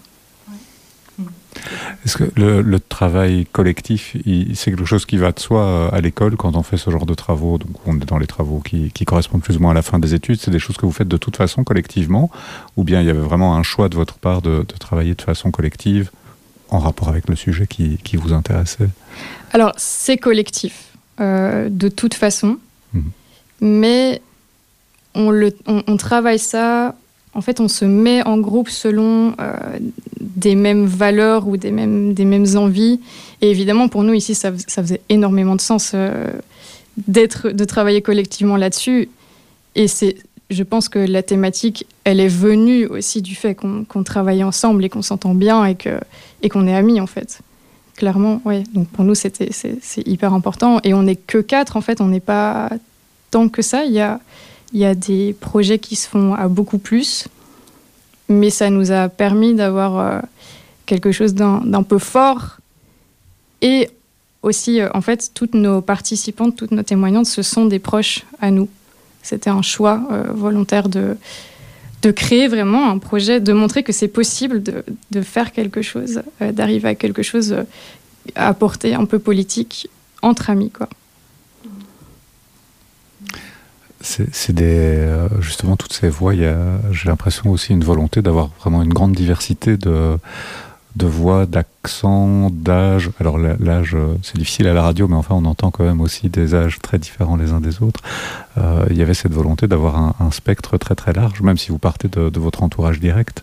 Est-ce 2.05 2.19
que 2.19 2.25
le, 2.37 2.79
travail 2.81 3.47
collectif, 3.51 4.17
c'est 4.55 4.71
quelque 4.71 4.85
chose 4.85 5.07
qui 5.07 5.17
va 5.17 5.33
de 5.33 5.41
soi 5.41 5.63
euh, 5.63 5.89
à 5.91 6.01
l'école 6.01 6.37
quand 6.37 6.55
on 6.57 6.63
fait 6.63 6.77
ce 6.77 6.91
genre 6.91 7.07
de 7.07 7.15
travaux 7.15 7.59
Donc 7.59 7.71
on 7.87 7.97
est 7.97 8.05
dans 8.05 8.19
les 8.19 8.27
travaux 8.27 8.61
qui, 8.61 8.93
correspondent 9.05 9.43
plus 9.43 9.57
ou 9.57 9.61
moins 9.61 9.71
à 9.73 9.75
la 9.75 9.83
fin 9.83 9.99
des 9.99 10.15
études. 10.15 10.41
C'est 10.41 10.51
des 10.51 10.59
choses 10.59 10.77
que 10.77 10.87
vous 10.87 10.93
faites 10.93 11.09
de 11.09 11.17
toute 11.17 11.37
façon 11.37 11.65
collectivement 11.65 12.31
Ou 12.77 12.85
bien 12.85 13.01
il 13.01 13.07
y 13.07 13.11
avait 13.11 13.19
vraiment 13.19 13.57
un 13.57 13.63
choix 13.63 13.89
de 13.89 13.97
votre 13.97 14.15
part 14.15 14.43
de, 14.43 14.65
travailler 14.79 15.15
de 15.15 15.23
façon 15.23 15.51
collective 15.51 16.11
en 16.69 16.79
rapport 16.79 17.09
avec 17.09 17.29
le 17.29 17.37
sujet 17.37 17.67
qui, 17.67 17.99
vous 18.17 18.33
intéressait? 18.33 18.89
Alors 19.53 19.73
c'est 19.77 20.19
collectif, 20.19 20.93
euh, 21.21 21.69
de 21.71 21.89
toute 21.89 22.15
façon. 22.15 22.59
Mmh. 22.93 23.01
Mais 23.63 24.21
on, 25.17 25.31
le, 25.31 25.53
on 25.67 25.97
travaille 25.97 26.39
ça 26.39 26.95
en 27.37 27.43
fait, 27.43 27.61
on 27.61 27.69
se 27.69 27.85
met 27.85 28.27
en 28.27 28.39
groupe 28.39 28.71
selon 28.71 29.35
euh, 29.39 29.53
des 30.21 30.55
mêmes 30.55 30.87
valeurs 30.87 31.47
ou 31.47 31.59
des 31.59 31.71
mêmes, 31.71 32.15
des 32.15 32.25
mêmes 32.25 32.47
envies. 32.57 32.99
Et 33.43 33.51
évidemment, 33.51 33.89
pour 33.89 34.05
nous, 34.05 34.15
ici, 34.15 34.35
ça, 34.35 34.53
faisait 34.53 35.03
énormément 35.11 35.55
de 35.55 35.61
sens 35.61 35.93
euh, 35.95 36.33
d'être, 36.97 37.51
de 37.51 37.65
travailler 37.67 38.01
collectivement 38.01 38.57
là-dessus. 38.57 39.11
Et 39.75 39.87
c'est, 39.87 40.17
je 40.49 40.63
pense 40.63 40.89
que 40.89 40.99
la 40.99 41.23
thématique, 41.23 41.87
elle 42.05 42.21
est 42.21 42.27
venue 42.27 42.87
aussi 42.87 43.21
du 43.21 43.35
fait 43.35 43.55
qu'on, 43.55 43.85
travaille 44.03 44.43
ensemble 44.43 44.87
et 44.87 44.89
qu'on 44.89 45.03
s'entend 45.03 45.35
bien 45.35 45.67
et, 45.67 45.77
et 46.41 46.49
qu'on 46.49 46.67
est 46.67 46.75
amis, 46.75 47.03
en 47.03 47.07
fait. 47.07 47.41
Clairement, 47.99 48.41
oui. 48.47 48.63
Donc 48.73 48.89
pour 48.89 49.05
nous, 49.05 49.15
c'était, 49.15 49.51
c'est 49.53 50.09
hyper 50.09 50.33
important. 50.33 50.81
Et 50.85 50.95
on 50.95 51.03
n'est 51.03 51.17
que 51.17 51.39
quatre, 51.39 51.77
en 51.77 51.83
fait, 51.83 52.01
on 52.01 52.07
n'est 52.07 52.21
pas 52.21 52.71
tant 53.31 53.51
que 53.51 53.61
ça. 53.61 53.85
Il 53.85 53.93
y 53.93 54.01
a 54.01 54.21
il 54.73 54.81
y 54.81 54.85
a 54.85 54.95
des 54.95 55.33
projets 55.33 55.79
qui 55.79 55.97
se 55.97 56.09
font 56.09 56.35
à 56.35 56.49
beaucoup 56.49 56.79
plus, 56.79 57.29
mais 58.29 58.51
ça 58.51 58.71
nous 58.71 58.91
a 58.91 59.09
permis 59.09 59.55
d'avoir 59.55 59.99
euh, 59.99 60.21
quelque 60.87 61.13
chose 61.13 61.35
d'un 61.35 61.83
peu 61.83 61.99
fort. 61.99 62.59
Et 63.63 63.89
aussi, 64.43 64.81
euh, 64.81 64.89
en 64.95 65.01
fait, 65.01 65.31
toutes 65.35 65.55
nos 65.55 65.81
participantes, 65.81 66.57
toutes 66.57 66.73
nos 66.73 66.83
témoignantes, 66.83 67.27
ce 67.27 67.43
sont 67.43 67.67
des 67.67 67.79
proches 67.79 68.25
à 68.41 68.51
nous. 68.51 68.69
C'était 69.23 69.51
un 69.51 69.63
choix 69.63 70.03
euh, 70.11 70.25
volontaire 70.33 70.89
de, 70.89 71.17
de 72.03 72.11
créer 72.11 72.49
vraiment 72.49 72.91
un 72.91 72.99
projet, 72.99 73.41
de 73.41 73.53
montrer 73.53 73.83
que 73.83 73.93
c'est 73.93 74.09
possible 74.09 74.63
de, 74.63 74.85
de, 75.11 75.21
faire 75.23 75.53
quelque 75.53 75.83
chose, 75.83 76.23
d'arriver 76.41 76.89
à 76.89 76.95
quelque 76.95 77.23
chose 77.23 77.57
à 78.35 78.55
portée 78.55 78.95
un 78.95 79.05
peu 79.05 79.19
politique 79.19 79.89
entre 80.23 80.51
amis, 80.51 80.71
quoi. 80.71 80.89
C'est 84.07 84.61
euh, 84.61 85.29
justement 85.41 85.77
toutes 85.77 85.93
ces 85.93 86.09
voix. 86.09 86.33
J'ai 86.35 87.09
l'impression 87.09 87.51
aussi 87.51 87.73
une 87.73 87.85
volonté 87.85 88.23
d'avoir 88.23 88.51
vraiment 88.61 88.83
une 88.83 88.93
grande 88.93 89.13
diversité 89.13 89.77
de 89.77 90.19
voix, 91.07 91.47
d'accents, 91.47 92.51
d'âge. 92.51 93.11
Alors 93.21 93.39
l'âge, 93.39 93.95
euh, 93.95 94.15
c'est 94.23 94.39
difficile 94.39 94.69
à 94.69 94.75
la 94.75 94.83
radio, 94.83 95.09
mais 95.09 95.17
enfin 95.17 95.35
on 95.35 95.45
entend 95.45 95.71
quand 95.71 95.85
même 95.85 96.01
aussi 96.01 96.29
des 96.29 96.55
âges 96.55 96.79
très 96.81 96.99
différents 96.99 97.37
les 97.37 97.53
uns 97.53 97.61
des 97.61 97.83
autres. 97.83 98.01
Euh, 98.59 98.87
il 98.91 98.97
y 98.97 99.03
avait 99.03 99.15
cette 99.15 99.33
volonté 99.33 99.67
d'avoir 99.67 99.97
un, 99.97 100.31
spectre 100.31 100.79
très 100.79 100.95
très 100.95 101.13
large, 101.13 101.41
même 101.41 101.59
si 101.59 101.71
vous 101.71 101.79
partez 101.79 102.09
de, 102.09 102.39
votre 102.39 102.63
entourage 102.63 103.01
direct. 103.01 103.43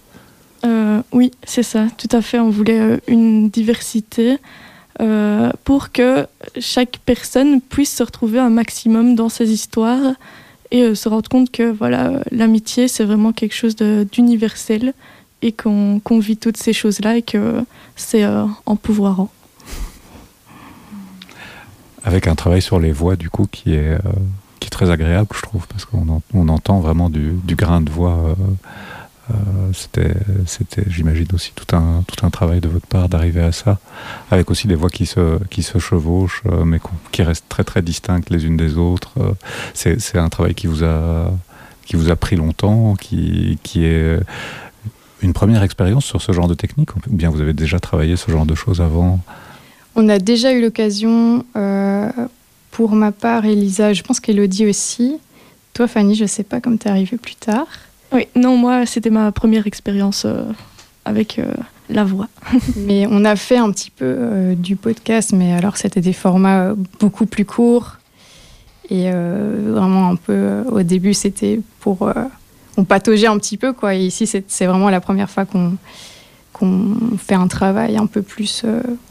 oui, 1.12 1.32
c'est 1.44 1.64
ça, 1.64 1.88
tout 1.98 2.10
à 2.12 2.22
fait. 2.22 2.40
On 2.40 2.50
voulait 2.50 3.00
une 3.08 3.50
diversité. 3.50 4.38
pour 5.64 5.92
que 5.92 6.26
chaque 6.60 7.00
personne 7.06 7.62
puisse 7.62 7.94
se 7.96 8.04
retrouver 8.04 8.40
un 8.40 8.50
maximum 8.50 9.16
dans 9.16 9.30
ses 9.30 9.52
histoires 9.52 10.16
et 10.74 10.82
euh, 10.82 10.96
se 10.96 11.08
rendre 11.08 11.30
compte 11.30 11.52
que 11.52 11.72
voilà, 11.72 12.20
l'amitié, 12.32 12.90
c'est 12.90 13.06
vraiment 13.06 13.32
quelque 13.32 13.54
chose 13.56 13.78
d'universel 13.78 14.94
et 15.44 15.52
qu'on 15.52 16.20
vit 16.20 16.38
toutes 16.38 16.58
ces 16.58 16.74
choses-là 16.74 17.18
et 17.18 17.22
que 17.22 17.64
c'est 17.96 18.24
euh, 18.24 18.46
en 18.66 18.76
pouvoirant. 18.76 19.30
Avec 22.04 22.28
un 22.28 22.36
travail 22.36 22.62
sur 22.62 22.80
les 22.80 22.92
voix, 22.92 23.16
du 23.16 23.30
coup, 23.30 23.48
qui 23.50 23.76
est, 23.76 23.94
euh, 23.94 24.00
qui 24.60 24.68
est 24.68 24.72
très 24.72 24.90
agréable, 24.90 25.30
je 25.36 25.42
trouve, 25.42 25.68
parce 25.68 25.86
qu'on 25.86 26.22
on 26.34 26.50
entend 26.50 26.80
vraiment 26.80 27.10
du, 27.10 27.34
du, 27.44 27.56
grain 27.56 27.80
de 27.80 27.90
voix 27.90 28.18
euh, 28.18 28.36
c'était, 29.74 30.14
c'était, 30.46 30.84
j'imagine 30.88 31.28
aussi 31.34 31.54
tout 31.56 31.76
un, 31.76 32.04
tout 32.08 32.26
un 32.26 32.30
travail 32.30 32.60
de 32.60 32.68
votre 32.68 32.88
part 32.88 33.10
d'arriver 33.10 33.42
à 33.42 33.52
ça, 33.52 33.80
avec 34.32 34.52
aussi 34.52 34.68
des 34.68 34.76
voix 34.76 34.90
qui 34.90 35.06
se, 35.06 35.42
qui 35.50 35.64
se 35.64 35.80
chevauchent, 35.80 36.44
euh, 36.46 36.66
mais 36.66 36.80
qui 37.12 37.24
restent 37.24 37.48
très 37.50 37.64
très 37.64 37.82
distinctes 37.82 38.30
les 38.30 38.46
unes 38.46 38.58
des 38.58 38.78
autres. 38.78 39.14
Euh, 39.18 39.32
c'est, 39.74 40.18
un 40.18 40.30
travail 40.30 40.56
qui 40.56 40.68
vous 40.68 40.84
a, 40.84 41.32
qui 41.86 41.96
vous 41.96 42.10
a 42.10 42.16
pris 42.16 42.36
longtemps, 42.36 42.96
qui, 42.96 43.58
qui 43.64 43.86
est 43.86 44.20
une 45.22 45.34
première 45.34 45.64
expérience 45.64 46.06
sur 46.06 46.22
ce 46.22 46.32
genre 46.32 46.48
de 46.48 46.54
technique, 46.54 46.96
ou 46.96 47.00
bien 47.08 47.30
vous 47.30 47.42
avez 47.42 47.54
déjà 47.54 47.80
travaillé 47.80 48.18
ce 48.18 48.30
genre 48.30 48.46
de 48.46 48.56
choses 48.56 48.82
avant 48.82 49.22
On 49.96 50.10
a 50.10 50.20
déjà 50.20 50.52
eu 50.52 50.62
l'occasion, 50.62 51.46
pour 52.72 52.92
ma 52.92 53.12
part, 53.12 53.46
Elisa, 53.46 53.94
je 53.94 54.04
pense 54.04 54.20
qu'Elodie 54.20 54.68
aussi. 54.68 55.18
Toi, 55.74 55.88
Fanny, 55.88 56.14
je 56.14 56.26
sais 56.26 56.44
pas 56.44 56.62
comme 56.62 56.78
tu 56.78 56.88
es 56.88 56.92
arrivée 56.92 57.18
plus 57.18 57.36
tard. 57.36 57.68
Oui, 58.14 58.28
non, 58.36 58.58
moi, 58.58 58.86
c'était 58.86 59.10
ma 59.10 59.32
première 59.32 59.66
expérience 59.66 60.26
euh, 60.26 60.44
avec 61.04 61.40
euh, 61.40 61.52
la 61.90 62.04
voix. 62.04 62.28
mais 62.76 63.08
on 63.10 63.26
a 63.26 63.36
fait 63.36 63.58
un 63.58 63.72
petit 63.72 63.90
peu 63.90 64.06
euh, 64.06 64.56
du 64.56 64.76
podcast, 64.76 65.34
mais 65.34 65.54
alors 65.54 65.78
c'était 65.78 66.02
des 66.02 66.14
formats 66.14 66.74
beaucoup 67.00 67.26
plus 67.26 67.46
courts. 67.46 67.98
Et 68.90 69.10
vraiment 69.10 70.10
un 70.10 70.16
peu, 70.18 70.62
au 70.70 70.84
début, 70.84 71.16
c'était 71.16 71.62
pour... 71.80 72.12
on 72.78 72.84
pataugeait 72.84 73.28
un 73.28 73.40
petit 73.40 73.58
peu, 73.58 73.74
quoi. 73.74 73.96
Et 73.96 74.02
ici, 74.06 74.28
c'est 74.28 74.66
vraiment 74.66 74.90
la 74.92 75.00
première 75.00 75.32
fois 75.32 75.46
qu'on 75.46 75.78
fait 77.18 77.34
un 77.34 77.48
travail 77.48 77.98
un 77.98 78.06
peu 78.06 78.22
plus 78.22 78.66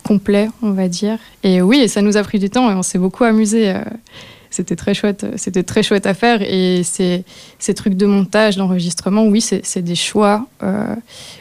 complet, 0.04 0.50
on 0.60 0.70
va 0.70 0.86
dire. 0.86 1.18
Et 1.42 1.62
oui, 1.62 1.88
ça 1.88 2.00
nous 2.02 2.16
a 2.16 2.22
pris 2.22 2.38
du 2.38 2.48
temps 2.48 2.70
et 2.70 2.74
on 2.74 2.82
s'est 2.82 2.98
beaucoup 2.98 3.24
amusé 3.24 3.74
c'était 4.52 4.76
très 4.76 4.92
chouette, 4.92 5.26
c'était 5.36 5.62
très 5.62 5.82
chouette 5.82 6.06
à 6.06 6.14
faire. 6.14 6.42
Et 6.42 6.82
ces, 6.84 7.24
trucs 7.74 7.94
de 7.94 8.06
montage, 8.06 8.56
d'enregistrement, 8.56 9.24
oui, 9.24 9.40
c'est 9.40 9.82
des 9.82 9.94
choix. 9.94 10.46
Euh, 10.62 10.94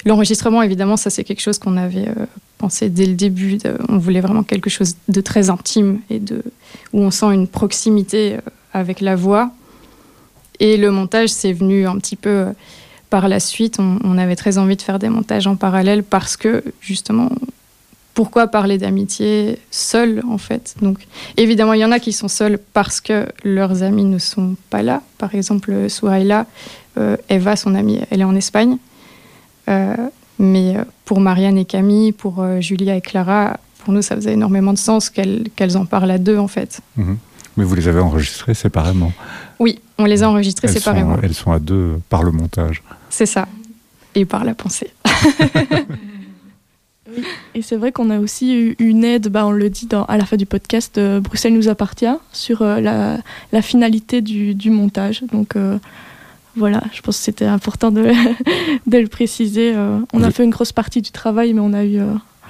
l'enregistrement, 0.05 0.61
évidemment, 0.61 0.97
ça 0.97 1.09
c'est 1.09 1.23
quelque 1.23 1.41
chose 1.41 1.59
qu'on 1.59 1.77
avait 1.77 2.07
euh, 2.07 2.25
pensé 2.57 2.89
dès 2.89 3.05
le 3.05 3.15
début. 3.15 3.57
on 3.89 3.97
voulait 3.97 4.21
vraiment 4.21 4.43
quelque 4.43 4.69
chose 4.69 4.95
de 5.09 5.21
très 5.21 5.49
intime 5.49 5.99
et 6.09 6.19
de 6.19 6.41
où 6.93 7.01
on 7.01 7.11
sent 7.11 7.33
une 7.33 7.47
proximité 7.47 8.35
euh, 8.35 8.39
avec 8.73 9.01
la 9.01 9.15
voix. 9.15 9.51
Et 10.59 10.77
le 10.77 10.89
montage, 10.89 11.29
c'est 11.29 11.53
venu 11.53 11.85
un 11.87 11.97
petit 11.97 12.15
peu 12.15 12.45
par 13.09 13.27
la 13.27 13.39
suite. 13.39 13.77
On, 13.79 14.17
avait 14.17 14.35
très 14.35 14.57
envie 14.57 14.77
de 14.77 14.81
faire 14.81 14.99
des 14.99 15.09
montages 15.09 15.47
en 15.47 15.55
parallèle 15.55 16.03
parce 16.03 16.37
que 16.37 16.63
justement, 16.79 17.29
pourquoi 18.13 18.47
parler 18.47 18.77
d'amitié 18.77 19.57
seul 19.71 20.21
en 20.27 20.37
fait 20.37 20.75
Donc 20.81 20.99
évidemment, 21.37 21.73
il 21.73 21.79
y 21.79 21.85
en 21.85 21.91
a 21.91 21.99
qui 21.99 22.11
sont 22.11 22.27
seuls 22.27 22.59
parce 22.73 22.99
que 22.99 23.27
leurs 23.43 23.83
amis 23.83 24.03
ne 24.03 24.17
sont 24.17 24.55
pas 24.69 24.83
là. 24.83 25.01
Par 25.17 25.33
exemple, 25.33 25.89
Souhaïla, 25.89 26.45
euh, 26.97 27.15
Eva, 27.29 27.55
son 27.55 27.73
amie, 27.75 27.99
elle 28.09 28.21
est 28.21 28.25
en 28.25 28.35
Espagne. 28.35 28.77
Euh, 29.69 29.95
mais 30.39 30.75
pour 31.05 31.19
Marianne 31.21 31.57
et 31.57 31.65
Camille, 31.65 32.11
pour 32.11 32.41
euh, 32.41 32.59
Julia 32.59 32.95
et 32.95 33.01
Clara, 33.01 33.59
pour 33.83 33.93
nous, 33.93 34.01
ça 34.01 34.15
faisait 34.15 34.33
énormément 34.33 34.73
de 34.73 34.77
sens 34.77 35.09
qu'elles 35.09 35.77
en 35.77 35.85
parlent 35.85 36.11
à 36.11 36.17
deux 36.17 36.37
en 36.37 36.47
fait. 36.47 36.81
Mhm. 36.97 37.17
Mais 37.57 37.63
vous 37.63 37.75
les 37.75 37.87
avez 37.87 37.99
enregistrées 37.99 38.53
séparément 38.53 39.11
Oui, 39.59 39.79
on 39.97 40.05
les 40.05 40.23
a 40.23 40.29
enregistrées 40.29 40.67
séparément. 40.69 41.17
elles 41.21 41.33
sont 41.33 41.51
à 41.51 41.59
deux 41.59 41.99
par 42.09 42.23
le 42.23 42.31
montage. 42.31 42.81
C'est 43.09 43.25
ça. 43.25 43.47
Et 44.15 44.25
par 44.25 44.43
la 44.43 44.53
pensée. 44.53 44.91
Et 47.55 47.61
c'est 47.61 47.75
vrai 47.75 47.91
qu'on 47.91 48.09
a 48.09 48.19
aussi 48.19 48.53
eu 48.53 48.75
une 48.79 49.03
aide, 49.03 49.27
bah, 49.29 49.45
on 49.45 49.51
le 49.51 49.69
dit 49.69 49.87
dans, 49.87 50.05
à 50.05 50.17
la 50.17 50.25
fin 50.25 50.37
du 50.37 50.45
podcast, 50.45 50.97
euh, 50.97 51.19
Bruxelles 51.19 51.53
nous 51.53 51.67
appartient, 51.67 52.05
sur 52.31 52.61
euh, 52.61 52.79
la, 52.79 53.17
la, 53.51 53.61
finalité 53.61 54.21
du, 54.21 54.55
du, 54.55 54.69
montage. 54.69 55.23
Donc 55.31 55.55
euh, 55.55 55.77
voilà, 56.55 56.81
je 56.93 57.01
pense 57.01 57.17
que 57.17 57.23
c'était 57.23 57.45
important 57.45 57.91
de, 57.91 58.11
de, 58.87 58.97
le 58.97 59.07
préciser. 59.07 59.75
on 60.13 60.23
a 60.23 60.31
fait 60.31 60.43
une 60.43 60.49
grosse 60.51 60.71
partie 60.71 61.01
du 61.01 61.11
travail, 61.11 61.53
mais 61.53 61.61
on 61.61 61.73
a 61.73 61.83
eu... 61.85 61.99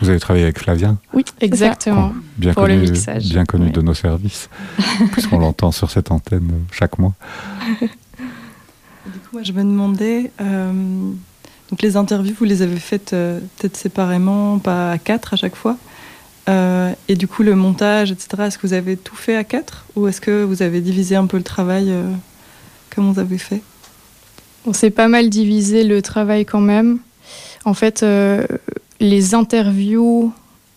Vous 0.02 0.10
avez 0.10 0.20
travaillé 0.20 0.46
avec 0.46 0.58
Flavien 0.58 0.98
Oui, 1.14 1.24
exactement. 1.42 2.12
Bien 2.38 2.54
pour 2.54 2.64
connu, 2.64 2.78
le 2.78 2.92
mixage. 2.92 3.30
Bien 3.30 3.46
connu 3.46 3.70
de 3.70 3.82
nos 3.82 3.94
services, 3.94 4.50
puisqu'on 5.12 5.38
l'entend 5.40 5.72
sur 5.72 5.92
cette 5.92 6.12
antenne 6.12 6.52
chaque 6.72 6.98
mois. 7.00 7.14
Du 9.04 9.18
coup, 9.18 9.30
moi, 9.34 9.42
je 9.42 9.52
me 9.52 9.64
demandais... 9.64 10.32
Donc 11.72 11.82
les 11.82 11.96
interviews, 11.96 12.36
vous 12.38 12.46
les 12.46 12.62
avez 12.62 12.78
faites 12.78 13.14
euh, 13.14 13.40
peut-être 13.58 13.78
séparément, 13.78 14.60
pas 14.60 14.92
à 14.92 14.98
quatre 14.98 15.34
à 15.34 15.38
chaque 15.38 15.56
fois. 15.56 15.78
Euh, 16.50 16.92
et 17.08 17.16
du 17.16 17.28
coup, 17.28 17.44
le 17.44 17.56
montage, 17.56 18.12
etc., 18.12 18.44
est-ce 18.48 18.58
que 18.58 18.68
vous 18.68 18.74
avez 18.74 18.98
tout 18.98 19.16
fait 19.16 19.38
à 19.38 19.46
quatre 19.46 19.86
Ou 19.96 20.08
est-ce 20.08 20.20
que 20.20 20.44
vous 20.44 20.64
avez 20.64 20.82
divisé 20.82 21.16
un 21.16 21.28
peu 21.28 21.38
le 21.38 21.44
travail 21.44 21.86
euh, 21.90 22.12
comme 22.94 23.12
vous 23.12 23.20
avez 23.20 23.38
fait? 23.38 23.62
On 24.66 24.74
s'est 24.74 24.90
pas 24.90 25.08
mal 25.08 25.30
divisé 25.30 25.86
le 25.86 26.02
travail 26.02 26.46
quand 26.46 26.60
même. 26.60 27.00
En 27.64 27.74
fait, 27.74 28.06
les 29.00 29.34
interviews, 29.34 30.34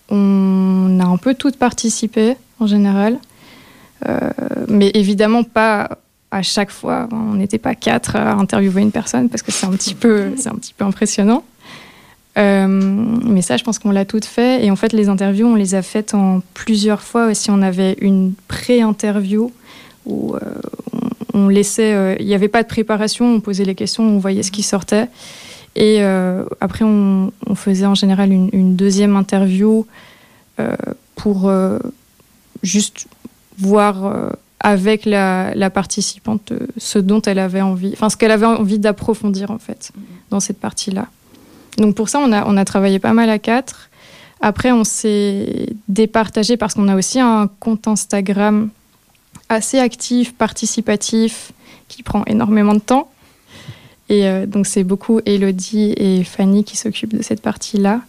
on 0.09 0.99
a 0.99 1.05
un 1.05 1.17
peu 1.17 1.33
toutes 1.35 1.57
participé 1.57 2.35
en 2.59 2.65
général. 2.65 3.19
mais 4.67 4.91
évidemment 4.95 5.43
pas 5.43 5.99
à 6.35 6.41
chaque 6.41 6.69
fois, 6.69 7.07
on 7.11 7.35
n'était 7.35 7.57
pas 7.57 7.75
quatre 7.75 8.17
à 8.17 8.33
interviewer 8.33 8.81
une 8.81 8.91
personne 8.91 9.29
parce 9.29 9.41
que 9.41 9.51
c'est 9.51 9.65
un 9.65 9.71
petit 9.71 9.95
peu, 9.95 10.33
c'est 10.37 10.49
un 10.49 10.55
petit 10.55 10.73
peu 10.73 10.83
impressionnant. 10.83 11.43
Euh, 12.37 12.67
mais 12.67 13.41
ça, 13.41 13.55
je 13.55 13.63
pense 13.63 13.79
qu'on 13.79 13.91
l'a 13.91 14.03
toutes 14.03 14.25
fait. 14.25 14.65
Et 14.65 14.69
en 14.69 14.75
fait, 14.75 14.91
les 14.91 15.07
interviews, 15.07 15.47
on 15.47 15.55
les 15.55 15.73
a 15.73 15.81
faites 15.81 16.13
en 16.13 16.41
plusieurs 16.53 17.01
fois 17.01 17.27
aussi. 17.27 17.49
On 17.51 17.61
avait 17.61 17.95
une 18.01 18.33
pré-interview 18.49 19.53
où 20.05 20.35
euh, 20.35 20.39
on, 21.33 21.47
laissait. 21.47 21.93
Euh, 21.93 22.15
il 22.19 22.25
n'y 22.25 22.35
avait 22.35 22.49
pas 22.49 22.63
de 22.63 22.67
préparation, 22.67 23.25
on 23.35 23.39
posait 23.39 23.63
les 23.63 23.75
questions, 23.75 24.03
on 24.03 24.19
voyait 24.19 24.43
ce 24.43 24.51
qui 24.51 24.63
sortait. 24.63 25.07
Et 25.77 26.01
après, 26.61 26.85
on, 26.85 27.31
faisait 27.55 27.85
en 27.85 27.95
général 27.95 28.31
une, 28.31 28.49
une 28.53 28.77
deuxième 28.77 29.17
interview 29.17 29.85
pour 31.17 31.51
juste 32.63 33.07
voir 33.57 34.31
avec 34.65 35.05
la, 35.05 35.69
participante 35.69 36.51
euh, 36.51 36.65
ce 36.77 36.97
dont 36.97 37.21
elle 37.21 37.37
avait 37.37 37.61
envie, 37.61 37.91
enfin 37.93 38.09
ce 38.09 38.17
qu'elle 38.17 38.31
avait 38.31 38.47
envie 38.47 38.79
d'approfondir 38.79 39.51
en 39.51 39.59
fait 39.59 39.91
mhm. 39.95 40.03
dans 40.31 40.39
cette 40.39 40.59
partie-là. 40.59 41.05
Donc 41.77 41.93
pour 41.93 42.09
ça, 42.09 42.19
on 42.19 42.31
a, 42.31 42.47
on 42.47 42.57
a 42.57 42.65
travaillé 42.65 42.97
pas 42.97 43.13
mal 43.13 43.29
à 43.29 43.37
quatre. 43.37 43.91
Après, 44.41 44.71
on 44.71 44.83
s'est 44.83 45.67
départagé 45.87 46.57
parce 46.57 46.73
qu'on 46.73 46.87
a 46.87 46.95
aussi 46.95 47.19
un 47.19 47.47
compte 47.59 47.87
Instagram 47.87 48.69
assez 49.49 49.77
actif, 49.77 50.33
participatif, 50.33 51.51
qui 51.87 52.01
prend 52.01 52.25
énormément 52.25 52.73
de 52.73 52.79
temps. 52.79 53.11
Et 54.09 54.25
euh, 54.27 54.47
donc 54.47 54.65
c'est 54.65 54.83
beaucoup 54.83 55.21
Elodie 55.27 55.93
et 55.95 56.23
Fanny 56.23 56.63
qui 56.63 56.75
s'occupent 56.75 57.15
de 57.15 57.21
cette 57.21 57.41
partie-là. 57.41 58.01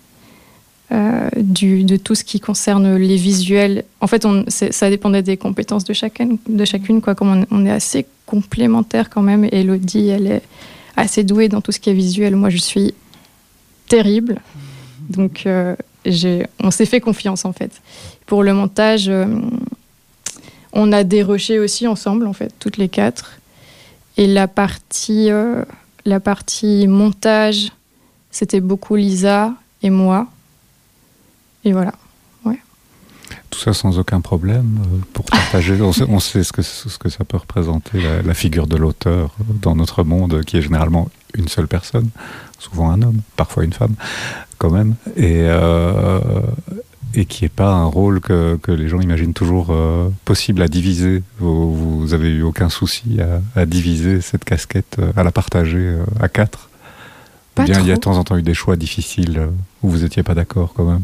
Euh, 0.93 1.31
de 1.35 1.97
tout 1.97 2.15
ce 2.15 2.23
qui 2.23 2.39
concerne 2.39 2.95
les 2.95 3.17
visuels. 3.17 3.83
En 4.01 4.07
fait, 4.07 4.25
on, 4.25 4.45
ça 4.49 4.89
dépendait 4.89 5.23
des 5.23 5.37
compétences 5.37 5.83
de 5.83 5.93
chacune. 5.93 6.39
De 6.49 6.65
chacune 6.65 7.01
quoi. 7.01 7.17
Comme 7.17 7.45
on, 7.51 7.67
est 7.67 7.73
assez 7.73 8.07
complémentaires 8.25 9.11
quand 9.11 9.23
même, 9.23 9.49
Elodie, 9.51 10.09
elle 10.09 10.29
est 10.29 10.43
assez 10.97 11.25
douée 11.25 11.49
dans 11.49 11.61
tout 11.61 11.73
ce 11.73 11.81
qui 11.81 11.91
est 11.91 11.95
visuel. 11.95 12.37
Moi, 12.37 12.51
je 12.51 12.59
suis 12.59 12.95
terrible. 13.89 14.41
Donc, 15.11 15.43
euh, 15.47 15.75
on 16.61 16.71
s'est 16.71 16.87
fait 16.87 17.01
confiance, 17.01 17.45
en 17.45 17.53
fait. 17.53 17.83
Pour 18.25 18.45
le 18.45 18.55
montage, 18.55 19.09
euh, 19.09 19.27
on 20.73 20.93
a 20.93 21.03
déroché 21.03 21.59
aussi 21.59 21.89
ensemble, 21.89 22.29
en 22.29 22.33
fait, 22.33 22.55
toutes 22.61 22.77
les 22.77 22.89
quatre. 22.89 23.41
Et 24.17 24.29
la 24.29 24.47
partie, 24.47 25.31
la 26.05 26.21
partie 26.21 26.87
montage, 26.87 27.73
c'était 28.31 28.61
beaucoup 28.61 28.95
Lisa 28.95 29.53
et 29.83 29.91
moi. 29.91 30.29
Et 31.67 31.73
voilà. 31.73 31.93
Ouais. 32.45 32.61
Tout 33.51 33.59
ça 33.59 33.75
sans 33.75 33.99
aucun 33.99 34.21
problème 34.21 34.79
euh, 34.81 34.99
pour 35.13 35.25
partager. 35.25 35.77
on, 35.83 36.21
sait, 36.21 36.45
ce, 36.45 36.53
que, 36.53 36.63
ce 36.63 36.97
que 36.97 37.09
ça 37.09 37.25
peut 37.25 37.37
représenter, 37.37 37.99
la, 38.25 38.35
figure 38.35 38.69
de 38.69 38.77
l'auteur 38.77 39.35
dans 39.61 39.75
notre 39.75 40.05
monde, 40.05 40.45
qui 40.45 40.59
est 40.59 40.63
généralement 40.63 41.11
une 41.35 41.49
seule 41.49 41.67
personne, 41.67 42.09
souvent 42.61 42.91
un 42.91 43.03
homme, 43.03 43.21
parfois 43.35 43.65
une 43.65 43.73
femme, 43.73 43.97
quand 44.59 44.71
même, 44.71 44.95
et, 45.17 45.41
euh, 45.43 46.21
et 47.15 47.25
qui 47.25 47.43
n'est 47.43 47.49
pas 47.49 47.73
un 47.73 47.87
rôle 47.87 48.21
que, 48.21 48.57
que, 48.63 48.71
les 48.71 48.87
gens 48.87 49.01
imaginent 49.01 49.35
toujours 49.35 49.71
euh, 49.71 50.09
possible 50.25 50.63
à 50.63 50.69
diviser. 50.69 51.25
Vous, 51.41 52.01
vous 52.01 52.15
avez 52.15 52.29
eu 52.29 52.43
aucun 52.43 52.69
souci 52.69 53.19
à, 53.21 53.61
à, 53.61 53.67
diviser 53.67 54.21
cette 54.21 54.45
casquette, 54.45 55.01
à 55.17 55.25
la 55.25 55.33
partager 55.33 55.97
à 56.21 56.29
quatre 56.29 56.71
Ou 57.59 57.63
bien 57.65 57.81
il 57.81 57.89
y 57.89 57.91
a 57.91 57.97
de 57.97 58.01
temps 58.01 58.19
en 58.19 58.23
temps 58.23 58.37
eu 58.37 58.43
des 58.43 58.55
choix 58.55 58.77
difficiles 58.77 59.49
où 59.83 59.91
vous 59.91 59.99
n'étiez 59.99 60.23
pas 60.23 60.35
d'accord 60.35 60.73
quand 60.73 60.85
même 60.85 61.03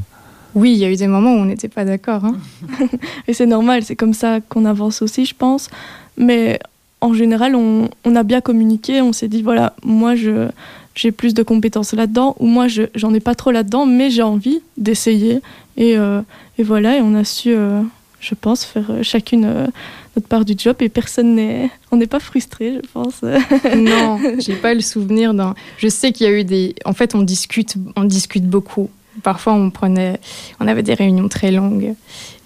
oui, 0.55 0.72
il 0.72 0.78
y 0.78 0.84
a 0.84 0.90
eu 0.90 0.96
des 0.96 1.07
moments 1.07 1.34
où 1.34 1.38
on 1.38 1.44
n'était 1.44 1.68
pas 1.68 1.84
d'accord. 1.84 2.24
Hein. 2.24 2.36
et 3.28 3.32
c'est 3.32 3.46
normal, 3.46 3.82
c'est 3.84 3.96
comme 3.96 4.14
ça 4.14 4.40
qu'on 4.40 4.64
avance 4.64 5.03
aussi, 5.03 5.24
je 5.24 5.34
pense. 5.34 5.70
Mais 6.16 6.59
en 7.00 7.14
général, 7.14 7.55
on, 7.57 7.88
a 8.14 8.22
bien 8.22 8.40
communiqué, 8.40 9.03
on 9.03 9.12
s'est 9.12 9.28
dit, 9.28 9.42
voilà, 9.42 9.74
moi, 9.82 10.14
je, 10.14 10.48
j'ai 10.94 11.11
plus 11.11 11.34
de 11.34 11.42
compétences 11.42 11.94
là-dedans, 11.94 12.36
ou 12.38 12.46
moi, 12.46 12.68
je, 12.68 12.82
j'en 12.94 13.12
ai 13.14 13.20
pas 13.20 13.34
trop 13.34 13.50
là-dedans, 13.50 13.86
mais 13.86 14.11
j'ai 14.11 14.22
envie 14.22 14.61
d'essayer. 14.76 15.40
Et, 15.76 15.96
euh, 15.96 16.20
et, 16.59 16.62
voilà, 16.62 16.98
et 16.98 17.00
on 17.00 17.14
a 17.14 17.24
su, 17.24 17.50
euh, 17.50 17.82
je 18.20 18.34
pense, 18.34 18.64
faire 18.64 18.90
euh, 18.90 19.03
chacune 19.03 19.70
notre 20.14 20.28
part 20.28 20.44
du 20.44 20.55
job, 20.57 20.76
et 20.80 20.90
personne 20.90 21.34
n'est... 21.34 21.70
On 21.90 21.96
n'est 21.96 22.07
pas 22.07 22.20
frustré, 22.20 22.80
je 22.82 22.88
pense. 22.92 23.22
non, 23.76 24.20
j'ai 24.38 24.55
pas 24.55 24.74
le 24.74 24.80
souvenir 24.80 25.32
d'un... 25.32 25.55
Je 25.78 25.88
sais 25.88 26.12
qu'il 26.12 26.26
y 26.26 26.30
a 26.30 26.38
eu 26.38 26.44
des... 26.44 26.74
En 26.84 26.92
fait, 26.92 27.14
on 27.14 27.22
discute, 27.22 27.74
on 27.96 28.05
discute 28.05 28.46
beaucoup. 28.46 28.90
Parfois, 29.22 29.52
on 29.54 29.70
prenait, 29.70 30.20
on 30.60 30.66
avait 30.66 30.82
des 30.82 30.94
réunions 30.94 31.28
très 31.28 31.50
longues. 31.50 31.94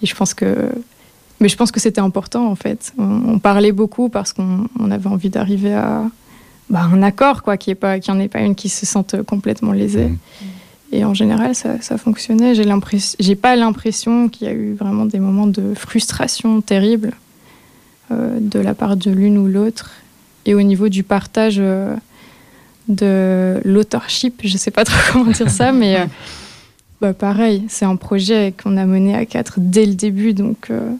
Et 0.01 0.05
je 0.05 0.15
pense 0.15 0.33
que, 0.33 0.71
mais 1.39 1.49
je 1.49 1.55
pense 1.55 1.71
que 1.71 1.79
c'était 1.79 2.01
important 2.01 2.47
en 2.47 2.55
fait. 2.55 2.93
On, 2.97 3.39
parlait 3.39 3.71
beaucoup 3.71 4.09
parce 4.09 4.33
qu'on 4.33 4.67
avait 4.91 5.07
envie 5.07 5.29
d'arriver 5.29 5.73
à 5.73 6.03
bah, 6.69 6.81
un 6.91 7.01
accord, 7.03 7.43
quoi, 7.43 7.57
qui 7.57 7.71
n'y 7.71 7.99
en 8.09 8.19
ait 8.19 8.27
pas 8.27 8.41
une 8.41 8.55
qui 8.55 8.69
se 8.69 8.85
sente 8.85 9.21
complètement 9.23 9.71
lésée. 9.71 10.07
Mmh. 10.07 10.17
Et 10.91 11.03
en 11.03 11.13
général, 11.13 11.53
ça, 11.53 11.81
ça 11.81 11.97
fonctionnait. 11.97 12.55
J'ai 12.55 12.63
l'impression, 12.63 13.17
j'ai 13.19 13.35
pas 13.35 13.55
l'impression 13.55 14.29
qu'il 14.29 14.47
y 14.47 14.49
a 14.49 14.53
eu 14.53 14.73
vraiment 14.73 15.05
des 15.05 15.19
moments 15.19 15.47
de 15.47 15.73
frustration 15.73 16.61
terrible 16.61 17.11
euh, 18.11 18.37
de 18.39 18.59
la 18.59 18.73
part 18.73 18.95
de 18.95 19.11
l'une 19.11 19.37
ou 19.37 19.47
l'autre. 19.47 19.91
Et 20.45 20.53
au 20.53 20.61
niveau 20.61 20.87
du 20.87 21.03
partage 21.03 21.57
euh, 21.59 21.93
de 22.87 23.59
l'authorship, 23.65 24.39
je 24.45 24.57
sais 24.57 24.71
pas 24.71 24.85
trop 24.85 24.97
comment 25.11 25.31
dire 25.31 25.49
ça, 25.49 25.73
mais 25.73 25.97
euh, 25.97 26.05
bah 27.01 27.13
pareil, 27.13 27.65
c'est 27.69 27.85
un 27.85 27.95
projet 27.95 28.53
qu'on 28.61 28.77
a 28.77 28.85
mené 28.85 29.15
à 29.15 29.25
quatre 29.25 29.55
dès 29.57 29.85
le 29.85 29.93
début, 29.93 30.33
donc 30.33 30.69
euh, 30.71 30.91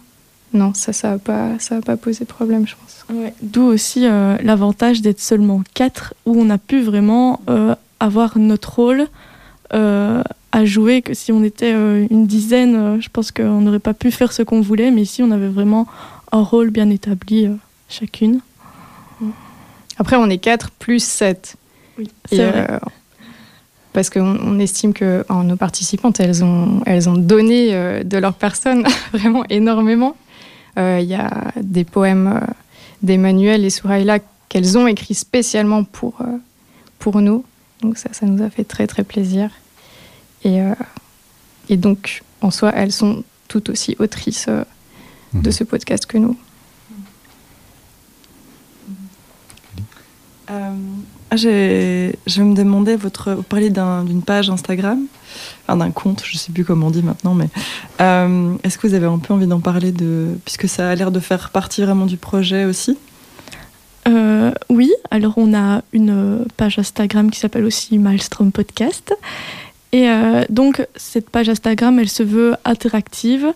non, 0.54 0.74
ça, 0.74 0.94
ça 0.94 1.12
va 1.12 1.18
pas, 1.18 1.60
ça 1.60 1.76
va 1.76 1.82
pas 1.82 1.98
poser 1.98 2.26
problème, 2.26 2.68
je 2.68 2.76
pense. 2.76 3.06
D'où 3.42 3.64
aussi 3.64 4.06
euh, 4.06 4.38
l'avantage 4.44 5.02
d'être 5.02 5.20
seulement 5.20 5.64
quatre, 5.74 6.14
où 6.26 6.40
on 6.40 6.50
a 6.50 6.58
pu 6.58 6.82
vraiment 6.82 7.42
euh, 7.50 7.74
avoir 8.00 8.38
notre 8.38 8.76
rôle 8.76 9.08
à 9.70 10.64
jouer 10.64 11.02
que 11.02 11.14
si 11.14 11.34
on 11.34 11.44
était 11.44 11.74
une 11.74 12.26
dizaine, 12.26 13.02
je 13.02 13.10
pense 13.10 13.32
qu'on 13.32 13.60
n'aurait 13.60 13.80
pas 13.80 13.94
pu 13.94 14.12
faire 14.12 14.32
ce 14.32 14.42
qu'on 14.42 14.62
voulait, 14.62 14.92
mais 14.92 15.02
ici 15.02 15.22
on 15.22 15.32
avait 15.32 15.50
vraiment 15.50 15.88
un 16.32 16.42
rôle 16.42 16.70
bien 16.70 16.90
établi 16.90 17.50
chacune. 17.90 18.40
Après, 20.00 20.16
on 20.16 20.30
est 20.30 20.38
4 20.38 20.72
plus 20.72 21.04
7. 21.04 21.58
Oui, 21.98 22.10
c'est 22.30 22.50
vrai. 22.50 22.80
Euh, 23.98 24.02
parce 24.02 24.10
qu'on 24.10 24.38
on 24.40 24.60
estime 24.60 24.94
que 24.94 25.26
nos 25.44 25.56
participantes, 25.56 26.20
elles 26.20 26.44
ont, 26.44 26.82
elles 26.86 27.10
ont 27.10 27.18
donné 27.18 27.74
euh, 27.74 28.04
de 28.04 28.18
leur 28.18 28.34
personne 28.34 28.86
vraiment 29.14 29.44
énormément. 29.50 30.16
Euh, 30.78 31.00
il 31.02 31.08
y 31.08 31.16
a 31.16 31.52
des 31.62 31.84
poèmes 31.84 32.40
d'Emmanuel 33.02 33.66
et 33.66 33.70
Souraïla 33.70 34.20
qu'elles 34.50 34.78
ont 34.78 34.88
écrits 34.88 35.16
spécialement 35.16 35.84
pour, 35.84 36.20
pour 37.00 37.22
nous. 37.22 37.44
Donc 37.82 37.98
ça, 37.98 38.10
ça 38.12 38.26
nous 38.26 38.44
a 38.44 38.50
fait 38.50 38.64
très 38.64 38.88
très 38.88 39.04
plaisir. 39.04 39.50
Et, 40.44 40.60
et 41.70 41.78
donc, 41.78 42.24
en 42.42 42.52
soi, 42.52 42.72
elles 42.76 42.92
sont 42.92 43.24
tout 43.48 43.70
aussi 43.72 43.96
autrices 44.00 44.48
de 44.48 45.50
Mhm. 45.50 45.52
ce 45.52 45.64
podcast 45.64 46.06
que 46.06 46.18
nous. 46.18 46.38
Euh, 50.50 50.72
ah, 51.32 51.36
je 51.36 52.42
me 52.42 52.56
demandais, 52.56 52.96
vous 52.96 53.10
parliez 53.50 53.70
d'un- 53.70 54.04
d'une 54.04 54.22
page 54.22 54.50
Instagram, 54.50 55.00
enfin 55.64 55.78
d'un 55.78 55.92
compte, 55.92 56.24
je 56.26 56.36
ne 56.36 56.40
sais 56.40 56.52
plus 56.52 56.64
comment 56.64 56.88
on 56.88 56.92
dit 56.92 57.04
maintenant, 57.04 57.34
mais 57.34 57.50
euh, 58.02 58.54
est-ce 58.64 58.78
que 58.78 58.88
vous 58.88 58.94
avez 58.94 59.06
un 59.08 59.18
peu 59.20 59.34
envie 59.34 59.48
d'en 59.48 59.60
parler, 59.60 59.92
de, 59.92 60.38
puisque 60.46 60.68
ça 60.68 60.90
a 60.90 60.96
l'air 60.96 61.12
de 61.12 61.20
faire 61.20 61.50
partie 61.50 61.82
vraiment 61.82 62.06
du 62.06 62.18
projet 62.18 62.66
aussi? 62.66 62.98
Euh, 64.08 64.52
oui, 64.70 64.92
alors 65.12 65.34
on 65.38 65.54
a 65.54 65.82
une 65.92 66.12
euh, 66.12 66.46
page 66.56 66.80
Instagram 66.80 67.30
qui 67.30 67.40
s'appelle 67.40 67.66
aussi 67.66 67.98
Maelstrom 67.98 68.52
Podcast. 68.52 69.14
Et 69.94 70.10
donc 70.50 70.86
cette 70.98 71.30
page 71.30 71.48
Instagram, 71.48 71.98
elle 71.98 72.10
se 72.10 72.22
veut 72.22 72.56
interactive. 72.66 73.48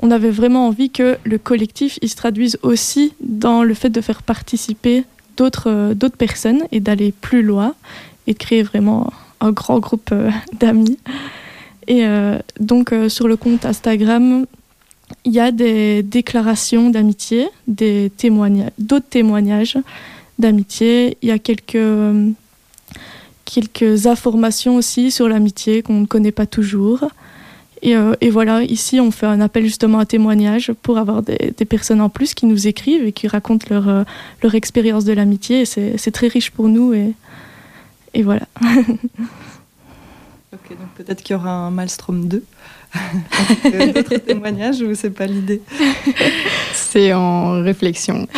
On 0.00 0.10
avait 0.10 0.30
vraiment 0.30 0.66
envie 0.66 0.88
que 0.90 1.18
le 1.24 1.36
collectif 1.36 1.98
il 2.00 2.08
se 2.08 2.16
traduise 2.16 2.58
aussi 2.62 3.12
dans 3.20 3.62
le 3.62 3.74
fait 3.74 3.90
de 3.90 4.00
faire 4.00 4.22
participer 4.22 5.04
d'autres 5.36 5.70
euh, 5.70 5.94
d'autres 5.94 6.16
personnes 6.16 6.64
et 6.72 6.80
d'aller 6.80 7.12
plus 7.12 7.42
loin 7.42 7.74
et 8.26 8.32
de 8.32 8.38
créer 8.38 8.62
vraiment 8.62 9.12
un 9.40 9.52
grand 9.52 9.78
groupe 9.78 10.10
euh, 10.12 10.30
d'amis. 10.60 10.98
Et 11.86 12.06
euh, 12.06 12.38
donc 12.60 12.94
sur 13.08 13.28
le 13.28 13.36
compte 13.36 13.66
Instagram, 13.66 14.46
il 15.24 15.32
y 15.32 15.40
a 15.40 15.50
des 15.50 16.02
déclarations 16.02 16.88
d'amitié, 16.88 17.48
des 17.68 18.10
témoignages, 18.16 18.70
d'autres 18.78 19.08
témoignages 19.08 19.76
d'amitié. 20.38 21.18
Il 21.20 21.28
y 21.28 21.32
a 21.32 21.38
quelques, 21.38 21.76
quelques 23.44 24.06
informations 24.06 24.76
aussi 24.76 25.10
sur 25.10 25.28
l'amitié 25.28 25.82
qu'on 25.82 26.00
ne 26.00 26.06
connaît 26.06 26.32
pas 26.32 26.46
toujours. 26.46 27.04
Et, 27.84 27.94
euh, 27.96 28.14
et 28.22 28.30
voilà, 28.30 28.62
ici, 28.62 28.98
on 28.98 29.10
fait 29.10 29.26
un 29.26 29.42
appel 29.42 29.62
justement 29.64 29.98
à 29.98 30.06
témoignage 30.06 30.72
pour 30.82 30.96
avoir 30.96 31.22
des, 31.22 31.52
des 31.54 31.64
personnes 31.66 32.00
en 32.00 32.08
plus 32.08 32.32
qui 32.32 32.46
nous 32.46 32.66
écrivent 32.66 33.04
et 33.04 33.12
qui 33.12 33.28
racontent 33.28 33.66
leur, 33.68 33.88
euh, 33.88 34.04
leur 34.42 34.54
expérience 34.54 35.04
de 35.04 35.12
l'amitié. 35.12 35.66
C'est 35.66 36.10
très 36.10 36.28
riche 36.28 36.50
pour 36.50 36.68
nous. 36.68 36.94
Et, 36.94 37.12
et 38.14 38.22
voilà. 38.22 38.46
Ok, 40.54 40.70
donc 40.70 40.88
peut-être 40.96 41.22
qu'il 41.22 41.34
y 41.34 41.36
aura 41.36 41.50
un 41.50 41.70
Maelstrom 41.70 42.28
2 42.28 42.42
avec 43.64 43.94
d'autres 43.94 44.16
témoignages 44.18 44.80
ou 44.82 44.94
c'est 44.94 45.10
pas 45.10 45.26
l'idée? 45.26 45.60
C'est 46.72 47.12
en 47.12 47.60
réflexion. 47.60 48.28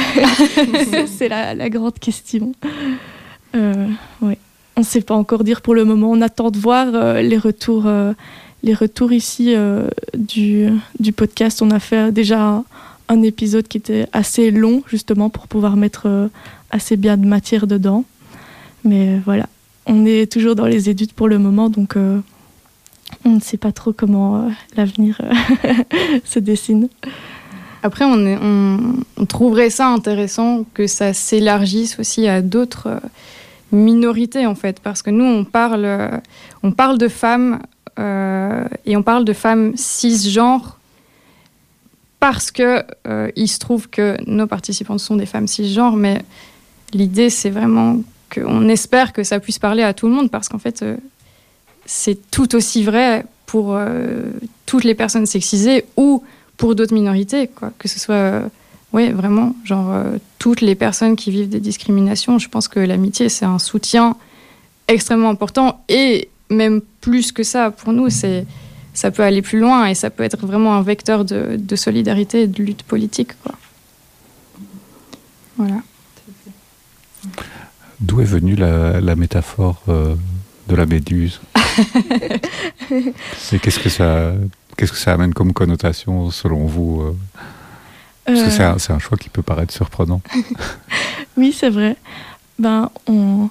c'est 1.06 1.28
la, 1.28 1.54
la 1.54 1.68
grande 1.68 1.98
question. 1.98 2.52
Euh, 3.54 3.86
ouais. 4.22 4.38
On 4.76 4.80
ne 4.80 4.86
sait 4.86 5.00
pas 5.00 5.14
encore 5.14 5.44
dire 5.44 5.62
pour 5.62 5.74
le 5.74 5.84
moment. 5.84 6.10
On 6.10 6.20
attend 6.20 6.50
de 6.50 6.58
voir 6.58 6.88
euh, 6.92 7.22
les 7.22 7.38
retours, 7.38 7.86
euh, 7.86 8.12
les 8.62 8.74
retours 8.74 9.12
ici 9.12 9.54
euh, 9.54 9.88
du, 10.16 10.68
du 10.98 11.12
podcast. 11.12 11.62
On 11.62 11.70
a 11.70 11.78
fait 11.80 12.12
déjà 12.12 12.62
un, 13.08 13.22
épisode 13.22 13.68
qui 13.68 13.78
était 13.78 14.08
assez 14.12 14.50
long, 14.50 14.82
justement, 14.88 15.30
pour 15.30 15.46
pouvoir 15.46 15.76
mettre 15.76 16.02
euh, 16.06 16.28
assez 16.70 16.96
bien 16.96 17.16
de 17.16 17.26
matière 17.26 17.66
dedans. 17.66 18.04
Mais 18.84 19.18
voilà, 19.24 19.46
on 19.86 20.04
est 20.06 20.30
toujours 20.30 20.54
dans 20.54 20.66
les 20.66 20.88
études 20.88 21.12
pour 21.12 21.28
le 21.28 21.38
moment, 21.38 21.70
donc 21.70 21.96
euh, 21.96 22.18
on 23.24 23.30
ne 23.30 23.40
sait 23.40 23.56
pas 23.56 23.72
trop 23.72 23.92
comment 23.92 24.36
euh, 24.36 24.48
l'avenir 24.76 25.20
euh, 25.22 25.72
se 26.24 26.38
dessine. 26.38 26.88
Après, 27.82 28.04
on, 28.04 28.94
on- 29.18 29.26
trouverait 29.26 29.70
ça 29.70 29.88
intéressant 29.88 30.64
que 30.74 30.86
ça 30.86 31.12
s'élargisse 31.12 31.98
aussi 32.00 32.26
à 32.26 32.42
d'autres 32.42 32.88
euh, 32.88 32.98
minorités, 33.72 34.46
en 34.46 34.54
fait, 34.54 34.80
parce 34.80 35.02
que 35.02 35.10
nous, 35.10 35.24
on 35.24 35.44
parle, 35.44 35.84
euh, 35.84 36.08
on 36.62 36.72
parle 36.72 36.98
de 36.98 37.08
femmes 37.08 37.54
euh, 37.54 37.66
et 37.98 38.96
on 38.96 39.02
parle 39.02 39.24
de 39.24 39.32
femmes 39.32 39.72
cisgenres 39.76 40.76
parce 42.20 42.50
que 42.50 42.82
euh, 43.06 43.30
il 43.36 43.48
se 43.48 43.58
trouve 43.58 43.88
que 43.88 44.16
nos 44.26 44.46
participantes 44.46 45.00
sont 45.00 45.16
des 45.16 45.26
femmes 45.26 45.46
cisgenres, 45.46 45.96
mais 45.96 46.24
l'idée, 46.92 47.30
c'est 47.30 47.50
vraiment 47.50 48.00
qu'on 48.34 48.68
espère 48.68 49.12
que 49.12 49.22
ça 49.22 49.38
puisse 49.38 49.58
parler 49.58 49.82
à 49.82 49.94
tout 49.94 50.08
le 50.08 50.14
monde, 50.14 50.30
parce 50.30 50.48
qu'en 50.48 50.58
fait, 50.58 50.82
euh, 50.82 50.96
c'est 51.84 52.30
tout 52.30 52.54
aussi 52.54 52.82
vrai 52.82 53.24
pour 53.46 53.74
euh, 53.74 54.24
toutes 54.64 54.84
les 54.84 54.94
personnes 54.94 55.26
sexisées 55.26 55.84
ou 55.96 56.24
pour 56.56 56.74
d'autres 56.74 56.94
minorités, 56.94 57.48
quoi. 57.48 57.72
Que 57.78 57.86
ce 57.86 58.00
soit, 58.00 58.14
euh, 58.14 58.48
ouais, 58.92 59.10
vraiment, 59.10 59.54
genre 59.64 59.92
euh, 59.92 60.18
toutes 60.38 60.62
les 60.62 60.74
personnes 60.74 61.16
qui 61.16 61.30
vivent 61.30 61.48
des 61.48 61.60
discriminations. 61.60 62.38
Je 62.38 62.48
pense 62.48 62.66
que 62.66 62.80
l'amitié, 62.80 63.28
c'est 63.28 63.44
un 63.44 63.58
soutien 63.58 64.16
extrêmement 64.88 65.30
important 65.30 65.84
et 65.88 66.28
même 66.50 66.80
plus 67.00 67.32
que 67.32 67.42
ça, 67.42 67.70
pour 67.70 67.92
nous, 67.92 68.10
c'est 68.10 68.46
ça 68.94 69.10
peut 69.10 69.22
aller 69.22 69.42
plus 69.42 69.60
loin 69.60 69.86
et 69.86 69.94
ça 69.94 70.08
peut 70.08 70.22
être 70.22 70.46
vraiment 70.46 70.74
un 70.74 70.82
vecteur 70.82 71.24
de, 71.24 71.56
de 71.58 71.76
solidarité 71.76 72.42
et 72.42 72.46
de 72.46 72.62
lutte 72.62 72.82
politique, 72.82 73.32
quoi. 73.42 73.54
Voilà. 75.58 75.82
D'où 78.00 78.20
est 78.20 78.24
venue 78.24 78.56
la, 78.56 79.00
la 79.00 79.16
métaphore 79.16 79.82
euh, 79.88 80.14
de 80.68 80.76
la 80.76 80.86
méduse? 80.86 81.40
Et 83.52 83.58
qu'est-ce 83.58 83.78
que 83.78 83.88
ça, 83.88 84.32
qu'est-ce 84.76 84.92
que 84.92 84.98
ça 84.98 85.12
amène 85.14 85.32
comme 85.34 85.52
connotation 85.52 86.30
selon 86.30 86.66
vous 86.66 87.02
euh? 87.02 87.16
Parce 88.26 88.40
que 88.40 88.46
Euh, 88.46 88.50
c'est 88.50 88.64
un, 88.64 88.78
c'est 88.78 88.92
un 88.92 88.98
choix 88.98 89.16
qui 89.16 89.28
peut 89.28 89.42
paraître 89.42 89.72
surprenant. 89.72 90.20
Oui, 91.38 91.52
c'est 91.52 91.68
vrai. 91.68 91.96
Ben, 92.58 92.90
on, 93.06 93.50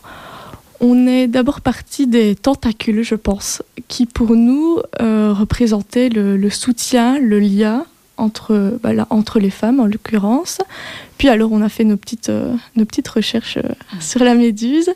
on 0.80 1.08
est 1.08 1.28
d'abord 1.28 1.62
parti 1.62 2.08
des 2.08 2.36
tentacules, 2.36 3.04
je 3.04 3.16
pense, 3.16 3.62
qui 3.88 4.06
pour 4.06 4.36
nous 4.36 4.80
euh, 5.02 5.34
représentaient 5.34 6.10
le, 6.10 6.38
le 6.38 6.50
soutien, 6.50 7.20
le 7.20 7.40
lien 7.40 7.86
entre, 8.18 8.80
entre 9.10 9.40
les 9.40 9.50
femmes 9.50 9.80
en 9.80 9.86
l'occurrence. 9.86 10.60
Puis 11.18 11.30
alors 11.30 11.52
on 11.52 11.62
a 11.62 11.70
fait 11.70 11.84
nos 11.84 11.98
petites, 11.98 12.30
euh, 12.30 12.54
nos 12.76 12.86
petites 12.86 13.08
recherches 13.08 13.58
euh, 13.58 13.74
sur 14.00 14.24
la 14.24 14.36
méduse 14.36 14.92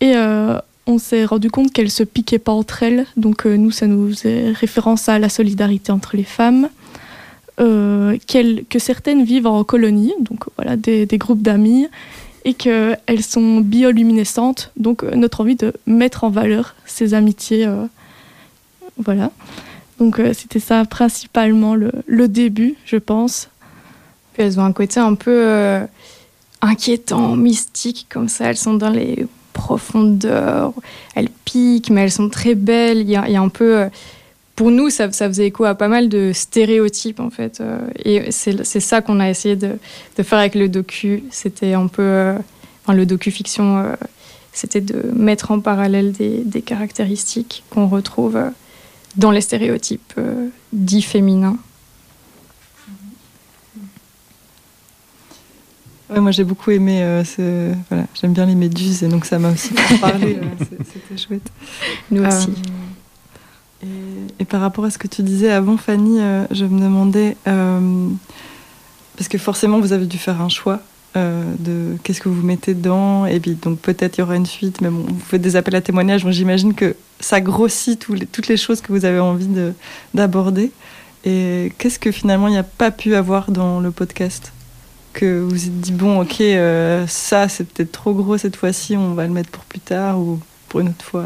et 0.00 0.14
on 0.86 0.98
s'est 0.98 1.24
rendu 1.24 1.50
compte 1.50 1.72
qu'elles 1.72 1.90
se 1.90 2.04
piquaient 2.04 2.38
pas 2.38 2.52
entre 2.52 2.84
elles. 2.84 3.04
Donc 3.16 3.46
nous, 3.46 3.72
ça 3.72 3.88
nous 3.88 4.14
est 4.24 4.52
référence 4.52 5.08
à 5.08 5.18
la 5.18 5.28
solidarité 5.28 5.90
entre 5.90 6.16
les 6.16 6.22
femmes. 6.22 6.68
Que 7.56 8.78
certaines 8.78 9.24
vivent 9.24 9.48
en 9.48 9.64
colonie, 9.64 10.14
donc 10.20 10.44
voilà, 10.54 10.76
des, 10.76 11.04
des 11.04 11.18
groupes 11.18 11.42
d'amis, 11.42 11.88
et 12.44 12.54
qu'elles 12.54 13.22
sont 13.22 13.60
bioluminescentes, 13.60 14.72
donc 14.76 15.04
euh, 15.04 15.14
notre 15.14 15.40
envie 15.40 15.56
de 15.56 15.72
mettre 15.86 16.24
en 16.24 16.30
valeur 16.30 16.74
ces 16.86 17.14
amitiés. 17.14 17.66
euh, 17.66 17.86
voilà. 18.98 19.30
Donc 19.98 20.18
euh, 20.18 20.32
c'était 20.32 20.60
ça 20.60 20.84
principalement 20.84 21.74
le, 21.74 22.28
début, 22.28 22.76
je 22.84 22.96
pense. 22.96 23.48
Elles 24.36 24.60
ont 24.60 24.64
un 24.64 24.72
côté 24.72 25.00
un 25.00 25.14
peu 25.14 25.80
inquiétant, 26.62 27.34
mystique, 27.34 28.06
comme 28.08 28.28
ça. 28.28 28.50
Elles 28.50 28.56
sont 28.56 28.74
dans 28.74 28.90
les 28.90 29.26
profondeurs, 29.52 30.72
elles 31.16 31.30
piquent, 31.44 31.90
mais 31.90 32.02
elles 32.02 32.12
sont 32.12 32.28
très 32.28 32.54
belles. 32.54 32.98
Il 32.98 33.10
y 33.10 33.16
a, 33.16 33.42
un 33.42 33.48
peu. 33.48 33.88
Pour 34.58 34.72
nous, 34.72 34.90
ça, 34.90 35.10
ça 35.12 35.28
faisait 35.28 35.46
écho 35.46 35.64
à 35.64 35.76
pas 35.76 35.86
mal 35.86 36.08
de 36.08 36.32
stéréotypes, 36.34 37.20
en 37.20 37.30
fait. 37.30 37.60
euh, 37.60 37.78
et 38.04 38.32
c'est 38.32 38.80
ça 38.80 39.00
qu'on 39.02 39.20
a 39.20 39.30
essayé 39.30 39.54
de, 39.54 39.78
de 40.16 40.22
faire 40.24 40.40
avec 40.40 40.56
le 40.56 40.68
docu. 40.68 41.22
C'était 41.30 41.74
un 41.74 41.86
peu. 41.86 42.02
euh, 42.02 42.36
enfin, 42.82 42.92
le 42.94 43.06
docu-fiction, 43.06 43.78
euh, 43.78 43.94
c'était 44.52 44.80
de 44.80 45.00
mettre 45.14 45.52
en 45.52 45.60
parallèle 45.60 46.10
des, 46.10 46.42
des 46.44 46.62
caractéristiques 46.62 47.62
qu'on 47.70 47.86
retrouve 47.86 48.36
dans 49.16 49.30
les 49.30 49.40
stéréotypes 49.42 50.14
dits 50.72 51.02
féminins. 51.02 51.56
Ouais, 56.10 56.20
moi 56.20 56.30
j'ai 56.30 56.42
beaucoup 56.44 56.70
aimé, 56.70 57.02
euh, 57.02 57.22
ce- 57.22 57.74
voilà, 57.90 58.06
j'aime 58.18 58.32
bien 58.32 58.46
les 58.46 58.54
méduses 58.54 59.02
et 59.02 59.08
donc 59.08 59.24
ça 59.26 59.38
m'a 59.38 59.50
aussi 59.50 59.68
c'est- 59.74 60.78
c'était 60.92 61.16
chouette. 61.22 61.52
Nous 62.10 62.22
Euh, 62.22 62.28
aussi. 62.28 62.48
Et, 63.82 64.44
par 64.44 64.60
rapport 64.60 64.84
à 64.84 64.90
ce 64.90 64.98
que 64.98 65.06
tu 65.06 65.22
disais 65.22 65.50
avant, 65.50 65.76
Fanny, 65.76 66.20
euh, 66.20 66.44
je 66.50 66.64
me 66.64 66.80
demandais, 66.80 67.36
euh, 67.46 68.08
parce 69.16 69.28
que 69.28 69.38
forcément 69.38 69.80
vous 69.80 69.92
avez 69.92 70.06
dû 70.06 70.18
faire 70.18 70.40
un 70.40 70.48
choix 70.48 70.80
euh, 71.16 71.42
de 71.58 71.96
qu'est-ce 72.02 72.20
que 72.20 72.28
vous 72.28 72.42
mettez 72.42 72.74
dedans. 72.74 73.26
Et 73.26 73.38
puis, 73.40 73.54
donc, 73.54 73.78
peut-être 73.78 74.18
il 74.18 74.20
y 74.20 74.24
aura 74.24 74.36
une 74.36 74.46
suite, 74.46 74.80
mais 74.80 74.88
bon, 74.88 75.04
vous 75.08 75.20
faites 75.20 75.42
des 75.42 75.56
appels 75.56 75.76
à 75.76 75.80
témoignages. 75.80 76.24
Donc, 76.24 76.32
j'imagine 76.32 76.74
que 76.74 76.96
ça 77.20 77.40
grossit 77.40 77.98
toutes 78.32 78.48
les 78.48 78.56
choses 78.56 78.80
que 78.80 78.92
vous 78.92 79.04
avez 79.04 79.20
envie 79.20 79.48
d'aborder. 80.14 80.72
Et 81.24 81.72
qu'est-ce 81.78 81.98
que 81.98 82.12
finalement 82.12 82.46
il 82.46 82.52
n'y 82.52 82.58
a 82.58 82.62
pas 82.62 82.90
pu 82.90 83.14
avoir 83.14 83.50
dans 83.50 83.80
le 83.80 83.90
podcast? 83.90 84.52
Que 85.12 85.40
vous 85.40 85.50
vous 85.50 85.66
êtes 85.66 85.80
dit, 85.80 85.92
bon, 85.92 86.20
ok, 86.22 86.42
ça 87.08 87.48
c'est 87.48 87.64
peut-être 87.64 87.90
trop 87.90 88.14
gros 88.14 88.38
cette 88.38 88.54
fois-ci, 88.54 88.96
on 88.96 89.14
va 89.14 89.26
le 89.26 89.32
mettre 89.32 89.50
pour 89.50 89.64
plus 89.64 89.80
tard 89.80 90.20
ou 90.20 90.38
pour 90.68 90.80
une 90.80 90.88
autre 90.88 91.04
fois. 91.04 91.24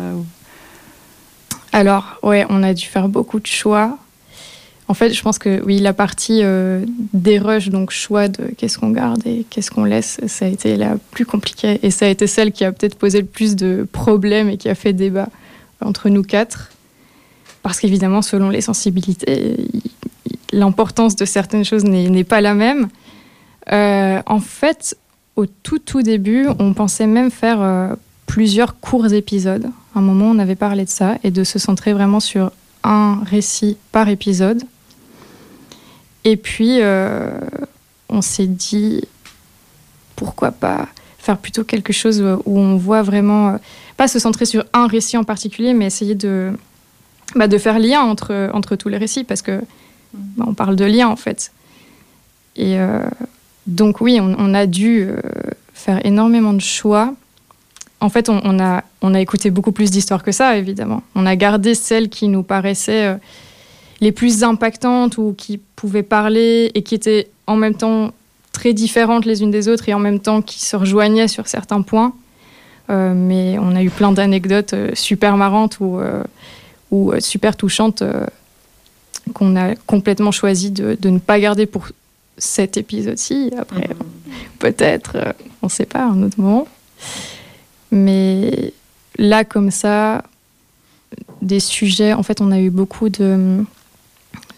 Alors, 1.72 2.18
ouais, 2.22 2.44
on 2.50 2.62
a 2.62 2.74
dû 2.74 2.86
faire 2.86 3.08
beaucoup 3.08 3.40
de 3.40 3.46
choix. 3.46 3.96
En 4.88 4.94
fait, 4.94 5.14
je 5.14 5.22
pense 5.22 5.38
que 5.38 5.62
oui, 5.64 5.78
la 5.78 5.94
partie 5.94 6.40
euh, 6.42 6.84
des 7.14 7.38
rushs, 7.38 7.70
donc 7.70 7.90
choix 7.90 8.28
de 8.28 8.52
qu'est-ce 8.58 8.78
qu'on 8.78 8.90
garde 8.90 9.26
et 9.26 9.46
qu'est-ce 9.48 9.70
qu'on 9.70 9.84
laisse, 9.84 10.20
ça 10.26 10.44
a 10.44 10.48
été 10.48 10.76
la 10.76 10.96
plus 11.12 11.24
compliquée. 11.24 11.80
Et 11.82 11.90
ça 11.90 12.06
a 12.06 12.08
été 12.08 12.26
celle 12.26 12.52
qui 12.52 12.64
a 12.64 12.72
peut-être 12.72 12.96
posé 12.96 13.20
le 13.20 13.26
plus 13.26 13.56
de 13.56 13.86
problèmes 13.90 14.50
et 14.50 14.58
qui 14.58 14.68
a 14.68 14.74
fait 14.74 14.92
débat 14.92 15.28
entre 15.82 16.10
nous 16.10 16.22
quatre. 16.22 16.70
Parce 17.62 17.80
qu'évidemment, 17.80 18.20
selon 18.20 18.50
les 18.50 18.60
sensibilités, 18.60 19.56
l'importance 20.52 21.16
de 21.16 21.24
certaines 21.24 21.64
choses 21.64 21.84
n'est 21.84 22.24
pas 22.24 22.40
la 22.40 22.54
même. 22.54 22.88
Euh, 23.72 24.20
en 24.26 24.40
fait, 24.40 24.98
au 25.36 25.46
tout 25.46 25.78
tout 25.78 26.02
début, 26.02 26.48
on 26.58 26.74
pensait 26.74 27.06
même 27.06 27.30
faire 27.30 27.62
euh, 27.62 27.94
plusieurs 28.26 28.78
courts 28.78 29.12
épisodes. 29.12 29.70
Un 29.94 30.00
moment, 30.00 30.26
on 30.26 30.38
avait 30.38 30.56
parlé 30.56 30.84
de 30.84 30.90
ça 30.90 31.18
et 31.22 31.30
de 31.30 31.44
se 31.44 31.58
centrer 31.58 31.92
vraiment 31.92 32.20
sur 32.20 32.50
un 32.84 33.20
récit 33.24 33.76
par 33.92 34.08
épisode. 34.08 34.62
Et 36.24 36.36
puis, 36.36 36.80
euh, 36.80 37.30
on 38.08 38.22
s'est 38.22 38.46
dit, 38.46 39.02
pourquoi 40.16 40.52
pas 40.52 40.88
faire 41.18 41.38
plutôt 41.38 41.62
quelque 41.62 41.92
chose 41.92 42.20
où 42.46 42.58
on 42.58 42.76
voit 42.76 43.02
vraiment, 43.02 43.50
euh, 43.50 43.56
pas 43.96 44.08
se 44.08 44.18
centrer 44.18 44.44
sur 44.44 44.64
un 44.72 44.86
récit 44.86 45.16
en 45.16 45.24
particulier, 45.24 45.72
mais 45.72 45.86
essayer 45.86 46.14
de, 46.16 46.52
bah, 47.36 47.48
faire 47.58 47.78
lien 47.78 48.00
entre, 48.00 48.50
entre 48.52 48.74
tous 48.74 48.88
les 48.88 48.98
récits, 48.98 49.24
parce 49.24 49.42
que 49.42 49.60
bah, 50.14 50.44
on 50.48 50.54
parle 50.54 50.74
de 50.74 50.84
lien 50.84 51.08
en 51.08 51.16
fait. 51.16 51.52
Et 52.56 52.78
euh, 52.78 53.04
donc 53.66 54.00
oui, 54.00 54.18
on, 54.20 54.54
a 54.54 54.66
dû 54.66 55.08
faire 55.74 56.04
énormément 56.04 56.52
de 56.52 56.60
choix. 56.60 57.14
En 58.02 58.08
fait, 58.08 58.28
on, 58.28 58.58
a, 58.58 58.82
on 59.00 59.14
a 59.14 59.20
écouté 59.20 59.50
beaucoup 59.50 59.72
plus 59.72 59.90
d'histoires 59.90 60.22
que 60.22 60.32
ça, 60.32 60.56
évidemment. 60.56 61.02
On 61.14 61.24
a 61.24 61.36
gardé 61.36 61.74
celles 61.74 62.08
qui 62.08 62.28
nous 62.28 62.42
paraissaient 62.42 63.16
les 64.00 64.12
plus 64.12 64.42
impactantes 64.42 65.18
ou 65.18 65.34
qui 65.38 65.58
pouvaient 65.58 66.02
parler 66.02 66.72
et 66.74 66.82
qui 66.82 66.96
étaient 66.96 67.28
en 67.46 67.56
même 67.56 67.74
temps 67.74 68.12
très 68.52 68.72
différentes 68.72 69.24
les 69.24 69.42
unes 69.42 69.50
des 69.50 69.68
autres 69.68 69.88
et 69.88 69.94
en 69.94 69.98
même 69.98 70.20
temps 70.20 70.42
qui 70.42 70.60
se 70.60 70.76
rejoignaient 70.76 71.28
sur 71.28 71.46
certains 71.46 71.82
points. 71.82 72.12
Euh, 72.90 73.14
mais 73.14 73.58
on 73.58 73.74
a 73.76 73.82
eu 73.82 73.90
plein 73.90 74.12
d'anecdotes 74.12 74.74
euh, 74.74 74.90
super 74.94 75.36
marrantes 75.36 75.78
ou, 75.80 76.00
euh, 76.00 76.24
ou 76.90 77.12
super 77.20 77.56
touchantes 77.56 78.02
qu'on 79.34 79.56
a 79.56 79.76
complètement 79.86 80.32
choisi 80.32 80.70
de, 80.70 80.96
de, 81.00 81.08
ne 81.08 81.18
pas 81.18 81.38
garder 81.38 81.66
pour 81.66 81.88
cet 82.36 82.76
épisode-ci. 82.76 83.52
Après, 83.56 83.88
mhm. 83.88 84.34
peut-être, 84.58 85.34
on 85.62 85.66
ne 85.66 85.70
sait 85.70 85.86
pas, 85.86 86.04
un 86.04 86.22
autre 86.24 86.40
moment. 86.40 86.66
Mais 87.92 88.72
là, 89.18 89.44
comme 89.44 89.70
ça, 89.70 90.24
des 91.42 91.60
sujets, 91.60 92.14
en 92.14 92.22
fait, 92.22 92.40
on 92.40 92.50
a 92.50 92.58
eu 92.58 92.70
beaucoup 92.70 93.10
de 93.10 93.64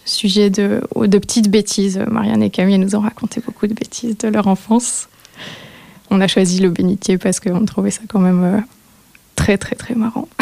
sujet 0.05 0.49
de, 0.49 0.81
de 0.95 1.17
petites 1.17 1.49
bêtises. 1.49 1.99
Marianne 2.09 2.41
et 2.41 2.49
Camille 2.49 2.79
nous 2.79 2.95
ont 2.95 3.01
raconté 3.01 3.41
beaucoup 3.41 3.67
de 3.67 3.73
bêtises 3.73 4.17
de 4.17 4.29
leur 4.29 4.47
enfance. 4.47 5.09
On 6.09 6.21
a 6.21 6.27
choisi 6.27 6.59
le 6.59 6.69
bénitier 6.69 7.17
parce 7.17 7.39
qu'on 7.39 7.65
trouvait 7.65 7.91
ça 7.91 8.01
quand 8.07 8.19
même 8.19 8.43
euh, 8.43 8.59
très 9.35 9.57
très 9.57 9.75
très 9.75 9.95
marrant. 9.95 10.29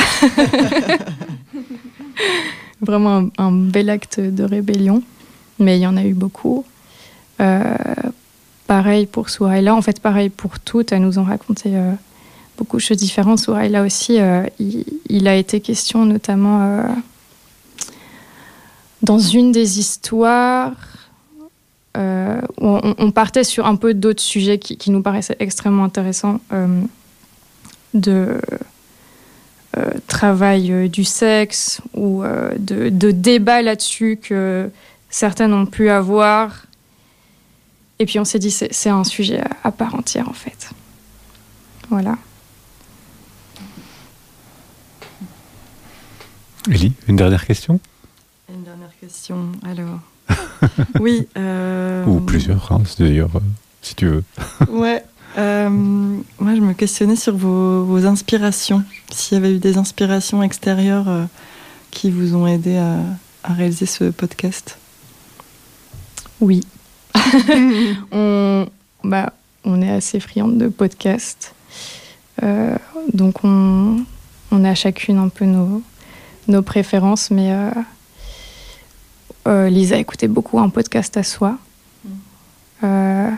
Vraiment 2.82 3.30
un, 3.38 3.52
bel 3.52 3.90
acte 3.90 4.20
de 4.20 4.44
rébellion, 4.44 5.02
mais 5.58 5.80
il 5.80 5.82
y 5.82 5.88
en 5.88 5.96
a 5.96 6.04
eu 6.04 6.14
beaucoup. 6.14 6.66
Euh, 7.40 7.74
pareil 8.68 9.06
pour 9.06 9.30
Souraïla, 9.30 9.74
en 9.74 9.82
fait 9.82 10.02
pareil 10.02 10.30
pour 10.30 10.60
toutes, 10.60 10.92
elles 10.92 11.02
nous 11.02 11.18
ont 11.18 11.24
raconté 11.24 11.72
euh, 11.76 11.94
beaucoup 12.58 12.78
de 12.78 12.82
choses 12.82 12.98
différentes. 12.98 13.40
Souraïla 13.40 13.84
aussi, 13.84 14.20
il, 14.60 14.86
il, 15.10 15.28
a 15.28 15.36
été 15.36 15.60
question 15.60 16.06
notamment 16.06 16.84
dans 19.04 19.20
une 19.20 19.52
des 19.52 19.80
histoires, 19.80 20.74
euh, 21.96 22.42
on, 22.58 23.12
partait 23.12 23.44
sur 23.44 23.68
un 23.68 23.76
peu 23.76 23.94
d'autres 23.94 24.22
sujets 24.22 24.58
qui, 24.58 24.90
nous 24.90 25.04
paraissaient 25.04 25.36
extrêmement 25.40 25.84
intéressants 25.84 26.40
euh, 26.52 26.82
de 27.94 28.40
euh, 29.78 29.92
travail 30.08 30.90
du 30.90 31.04
sexe 31.04 31.82
ou 31.94 32.24
de, 32.58 32.90
de 32.90 33.12
débat 33.12 33.62
là-dessus 33.62 34.18
que 34.22 34.72
certaines 35.10 35.54
ont 35.54 35.68
pu 35.68 35.90
avoir. 35.90 36.66
Et 38.00 38.06
puis 38.06 38.20
on 38.20 38.26
s'est 38.26 38.40
dit 38.40 38.52
c'est 38.52 38.90
un 38.90 39.04
sujet 39.04 39.44
à, 39.64 39.72
part 39.72 39.94
entière 39.94 40.30
en 40.30 40.34
fait. 40.34 40.72
Voilà. 41.90 42.18
Elie, 46.70 46.94
une 47.08 47.18
dernière 47.18 47.46
question? 47.46 47.80
Une 48.50 48.64
dernière 48.64 48.92
question, 49.00 49.52
alors. 49.64 50.00
oui. 51.00 51.28
Euh, 51.38 52.06
Ou 52.06 52.22
plusieurs, 52.22 52.72
hein, 52.72 52.82
d'ailleurs, 52.98 53.36
euh, 53.36 53.40
si 53.82 53.96
tu 53.96 54.08
veux. 54.08 54.24
ouais. 54.70 55.04
Euh, 55.38 55.70
moi, 55.70 56.56
je 56.56 56.62
me 56.62 56.74
questionnais 56.74 57.18
sur 57.18 57.36
vos, 57.36 58.06
inspirations. 58.06 58.84
S'il 59.12 59.36
y 59.36 59.38
avait 59.38 59.56
eu 59.56 59.60
des 59.60 59.78
inspirations 59.78 60.42
extérieures 60.42 61.28
qui 61.92 62.12
vous 62.12 62.36
ont 62.36 62.48
aidé 62.48 62.78
à, 62.78 63.54
réaliser 63.54 63.86
ce 63.86 64.06
podcast? 64.06 64.78
Oui. 66.40 66.62
on, 68.12 68.68
bah, 69.04 69.34
on 69.66 69.82
est 69.82 69.92
assez 69.92 70.22
friande 70.22 70.58
de 70.58 70.70
podcasts. 70.70 71.56
donc, 73.14 73.44
on, 73.44 74.06
on 74.52 74.64
a 74.64 74.76
chacune 74.76 75.18
un 75.18 75.30
peu 75.30 75.46
nos, 75.46 75.82
nos 76.48 76.62
préférences, 76.62 77.32
mais 77.32 77.52
euh, 79.48 79.70
Lisa 79.70 79.98
écoutait 79.98 80.28
beaucoup 80.28 80.60
un 80.60 80.70
podcast 80.70 81.18
à 81.18 81.24
soi. 81.24 81.58
Mm. 82.04 82.10
Euh, 82.84 83.30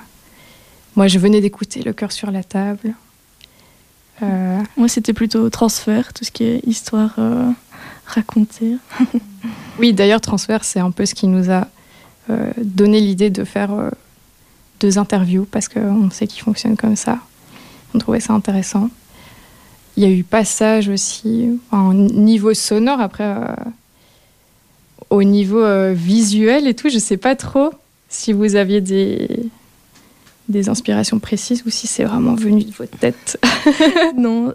moi, 0.96 1.08
je 1.08 1.20
venais 1.20 1.42
d'écouter 1.42 1.82
Le 1.82 1.94
cœur 1.94 2.12
sur 2.12 2.32
la 2.32 2.44
table. 2.44 2.94
Euh, 4.22 4.60
moi, 4.78 4.88
c'était 4.88 5.14
plutôt 5.14 5.50
transfert, 5.50 6.14
tout 6.14 6.24
ce 6.24 6.32
qui 6.32 6.44
est 6.44 6.66
histoire 6.66 7.20
racontée. 8.06 8.78
oui, 9.80 9.94
d'ailleurs, 9.94 10.22
transfert, 10.22 10.64
c'est 10.64 10.80
un 10.80 10.92
peu 10.92 11.06
ce 11.06 11.16
qui 11.16 11.28
nous 11.28 11.52
a 11.52 11.68
donné 12.58 13.02
l'idée 13.02 13.30
de 13.30 13.44
faire 13.44 13.70
deux 14.80 14.98
interviews 14.98 15.46
parce 15.46 15.68
qu'on 15.68 16.10
sait 16.10 16.28
qu'ils 16.28 16.42
fonctionnent 16.44 16.78
comme 16.78 16.96
ça. 16.96 17.20
On 17.94 18.00
trouvait 18.00 18.20
ça 18.20 18.34
intéressant. 18.34 18.90
Il 19.98 20.04
y 20.04 20.06
a 20.06 20.10
eu 20.10 20.24
passage 20.24 20.90
aussi, 20.90 21.60
en 21.72 21.94
niveau 21.94 22.54
sonore. 22.54 23.00
Après, 23.00 23.34
au 25.10 25.24
niveau 25.24 25.64
euh, 25.64 25.94
visuel 25.96 26.68
et 26.68 26.74
tout, 26.74 26.90
je 26.90 27.00
sais 27.00 27.18
pas 27.18 27.36
trop 27.36 27.72
si 28.10 28.34
vous 28.34 28.56
aviez 28.56 28.82
des, 28.82 29.28
des 30.50 30.70
inspirations 30.70 31.20
précises 31.20 31.64
ou 31.66 31.70
si 31.70 31.88
c'est 31.88 32.04
vraiment 32.04 32.36
venu 32.36 32.64
de 32.64 32.72
votre 32.72 32.98
tête. 32.98 33.40
non, 34.18 34.54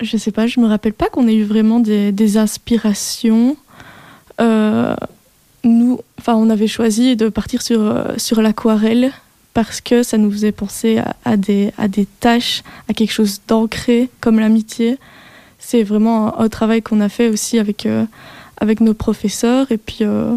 je 0.00 0.16
sais 0.16 0.30
pas, 0.30 0.46
je 0.46 0.60
me 0.60 0.66
rappelle 0.66 0.92
pas 0.92 1.08
qu'on 1.08 1.28
ait 1.28 1.34
eu 1.34 1.44
vraiment 1.44 1.80
des, 1.80 2.12
des 2.12 2.36
inspirations. 2.36 3.56
Euh, 4.40 4.94
nous, 5.64 6.00
enfin, 6.18 6.34
on 6.34 6.50
avait 6.50 6.68
choisi 6.68 7.16
de 7.16 7.28
partir 7.28 7.62
sur, 7.62 7.80
euh, 7.80 8.14
sur 8.16 8.42
l'aquarelle 8.42 9.12
parce 9.56 9.80
que 9.80 10.02
ça 10.02 10.18
nous 10.18 10.30
faisait 10.30 10.52
penser 10.52 11.00
à, 11.24 11.38
des, 11.38 11.72
tâches, 12.20 12.62
à 12.90 12.92
quelque 12.92 13.10
chose 13.10 13.40
d'ancré 13.48 14.10
comme 14.20 14.38
l'amitié. 14.38 14.98
C'est 15.58 15.82
vraiment 15.82 16.38
un, 16.38 16.50
travail 16.50 16.82
qu'on 16.82 17.00
a 17.00 17.08
fait 17.08 17.30
aussi 17.30 17.58
avec, 17.58 17.88
avec 18.58 18.82
nos 18.82 18.92
professeurs. 18.92 19.72
Et 19.72 19.78
puis, 19.78 20.00
euh, 20.02 20.36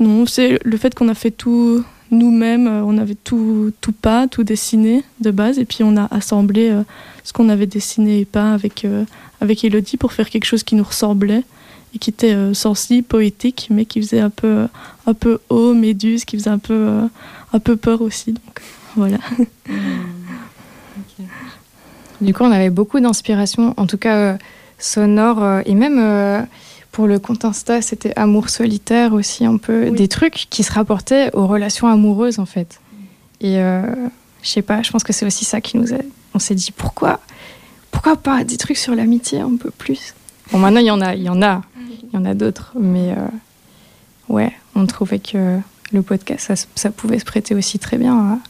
non, 0.00 0.26
c'est 0.26 0.58
le 0.64 0.76
fait 0.76 0.96
qu'on 0.96 1.08
a 1.08 1.14
fait 1.14 1.30
tout 1.30 1.84
nous-mêmes, 2.10 2.66
euh, 2.66 2.82
on 2.82 2.98
avait 2.98 3.14
tout, 3.14 3.72
pas, 4.02 4.26
tout 4.26 4.42
dessiné 4.42 5.04
de 5.20 5.30
base, 5.30 5.60
et 5.60 5.64
puis 5.64 5.84
on 5.84 5.96
a 5.96 6.12
assemblé 6.12 6.70
euh, 6.70 6.82
ce 7.22 7.32
qu'on 7.32 7.48
avait 7.48 7.66
dessiné 7.66 8.18
et 8.18 8.24
pas 8.24 8.52
avec, 8.52 8.84
avec 9.40 9.62
Elodie 9.62 9.96
pour 9.96 10.12
faire 10.12 10.28
quelque 10.28 10.44
chose 10.44 10.64
qui 10.64 10.74
nous 10.74 10.82
ressemblait 10.82 11.44
et 11.94 11.98
qui 11.98 12.10
était 12.10 12.54
sensible, 12.54 13.06
poétique, 13.06 13.68
mais 13.70 13.84
qui 13.84 14.00
faisait 14.00 14.20
un 14.20 14.30
peu, 14.30 14.66
un 15.06 15.14
peu 15.14 15.38
haut, 15.48 15.74
méduse, 15.74 16.24
qui 16.24 16.36
faisait 16.36 16.50
un 16.50 16.58
peu, 16.58 17.00
un 17.52 17.58
peu 17.58 17.76
peur 17.76 18.02
aussi. 18.02 18.32
Donc 18.32 18.60
voilà. 18.96 19.18
Du 22.20 22.32
coup, 22.34 22.44
on 22.44 22.50
avait 22.50 22.70
beaucoup 22.70 23.00
d'inspiration, 23.00 23.74
en 23.76 23.86
tout 23.86 23.98
cas 23.98 24.38
sonore, 24.78 25.60
et 25.66 25.74
même 25.74 26.46
pour 26.94 27.08
le 27.08 27.18
compte 27.18 27.44
Insta, 27.44 27.82
c'était 27.82 28.12
amour 28.14 28.48
solitaire 28.48 29.14
aussi, 29.14 29.44
un 29.44 29.56
peu 29.56 29.90
des 29.90 30.06
trucs 30.06 30.46
qui 30.48 30.62
se 30.62 30.72
rapportaient 30.72 31.28
aux 31.34 31.48
relations 31.48 31.88
amoureuses 31.88 32.38
en 32.38 32.46
fait. 32.46 32.80
Et 33.40 33.58
euh, 33.58 33.82
je 34.42 34.48
sais 34.48 34.62
pas, 34.62 34.80
je 34.82 34.92
pense 34.92 35.02
que 35.02 35.12
c'est 35.12 35.26
aussi 35.26 35.44
ça 35.44 35.60
qui 35.60 35.76
nous 35.76 35.92
a. 35.92 35.96
On 36.34 36.38
s'est 36.38 36.54
dit 36.54 36.70
pourquoi, 36.70 37.18
pourquoi 37.90 38.14
pas 38.16 38.44
des 38.44 38.56
trucs 38.56 38.76
sur 38.76 38.94
l'amitié 38.94 39.40
un 39.40 39.56
peu 39.56 39.72
plus? 39.72 40.14
Bon, 40.52 40.58
maintenant 40.58 40.80
il 40.80 40.86
y 40.86 40.90
en 40.92 41.00
a, 41.00 41.16
il 41.16 41.24
y 41.24 41.28
en 41.28 41.42
a, 41.42 41.62
il 42.14 42.18
y 42.18 42.20
en 42.20 42.24
a 42.26 42.34
d'autres, 42.34 42.72
mais 42.78 43.10
euh, 43.10 43.26
ouais, 44.28 44.52
on 44.76 44.86
trouvait 44.86 45.18
que 45.18 45.58
le 45.92 46.02
podcast, 46.02 46.52
ça, 46.76 46.90
pouvait 46.92 47.18
se 47.18 47.24
prêter 47.24 47.56
aussi 47.56 47.80
très 47.80 47.98
bien 47.98 48.40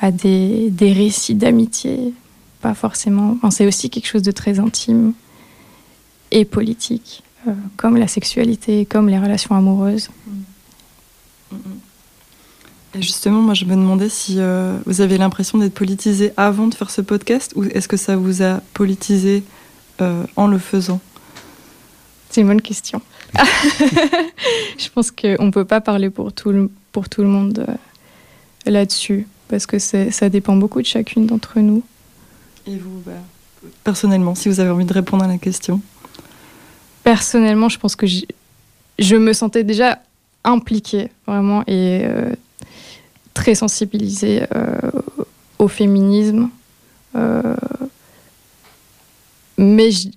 à, 0.00 0.10
des, 0.10 0.72
récits 0.80 1.34
d'amitié, 1.34 2.14
pas 2.62 2.72
forcément. 2.72 3.32
Enfin, 3.36 3.50
c'est 3.50 3.66
aussi 3.66 3.90
quelque 3.90 4.06
chose 4.06 4.22
de 4.22 4.30
très 4.30 4.60
intime 4.60 5.12
et 6.30 6.46
politique, 6.46 7.22
euh, 7.46 7.52
comme 7.76 7.98
la 7.98 8.08
sexualité, 8.08 8.86
comme 8.86 9.10
les 9.10 9.18
relations 9.18 9.54
amoureuses. 9.54 10.08
Et 12.94 13.02
justement, 13.02 13.42
moi, 13.42 13.52
je 13.52 13.66
me 13.66 13.74
demandais 13.74 14.08
si 14.08 14.36
euh, 14.38 14.78
vous 14.86 15.02
avez 15.02 15.18
l'impression 15.18 15.58
d'être 15.58 15.74
politisé 15.74 16.32
avant 16.38 16.66
de 16.66 16.74
faire 16.74 16.90
ce 16.90 17.02
podcast 17.02 17.52
ou 17.56 17.64
est-ce 17.64 17.88
que 17.88 17.98
ça 17.98 18.16
vous 18.16 18.42
a 18.42 18.62
politisé 18.72 19.42
en 20.34 20.46
le 20.46 20.56
faisant? 20.56 20.98
C'est 22.30 22.42
une 22.42 22.46
bonne 22.46 22.62
question. 22.62 23.02
je 24.78 24.88
pense 24.94 25.10
qu'on 25.10 25.46
ne 25.46 25.50
peut 25.50 25.64
pas 25.64 25.80
parler 25.80 26.10
pour 26.10 26.32
tout 26.32 26.52
le, 26.52 26.70
pour 26.92 27.08
tout 27.08 27.22
le 27.22 27.26
monde 27.26 27.66
euh, 27.68 28.70
là-dessus 28.70 29.26
parce 29.48 29.66
que 29.66 29.80
ça 29.80 30.28
dépend 30.28 30.54
beaucoup 30.54 30.80
de 30.80 30.86
chacune 30.86 31.26
d'entre 31.26 31.58
nous. 31.58 31.82
Et 32.68 32.76
vous, 32.76 33.02
bah, 33.04 33.12
personnellement, 33.82 34.36
si 34.36 34.48
vous 34.48 34.60
avez 34.60 34.70
envie 34.70 34.84
de 34.84 34.92
répondre 34.92 35.24
à 35.24 35.26
la 35.26 35.38
question 35.38 35.80
Personnellement, 37.02 37.68
je 37.68 37.78
pense 37.80 37.96
que 37.96 38.06
je 38.06 39.16
me 39.16 39.32
sentais 39.32 39.64
déjà 39.64 39.98
impliquée 40.44 41.10
vraiment 41.26 41.62
et 41.66 42.02
euh, 42.04 42.32
très 43.34 43.56
sensibilisée 43.56 44.44
euh, 44.54 44.78
au 45.58 45.66
féminisme. 45.66 46.48
Mais 49.58 49.90
je 49.90 50.08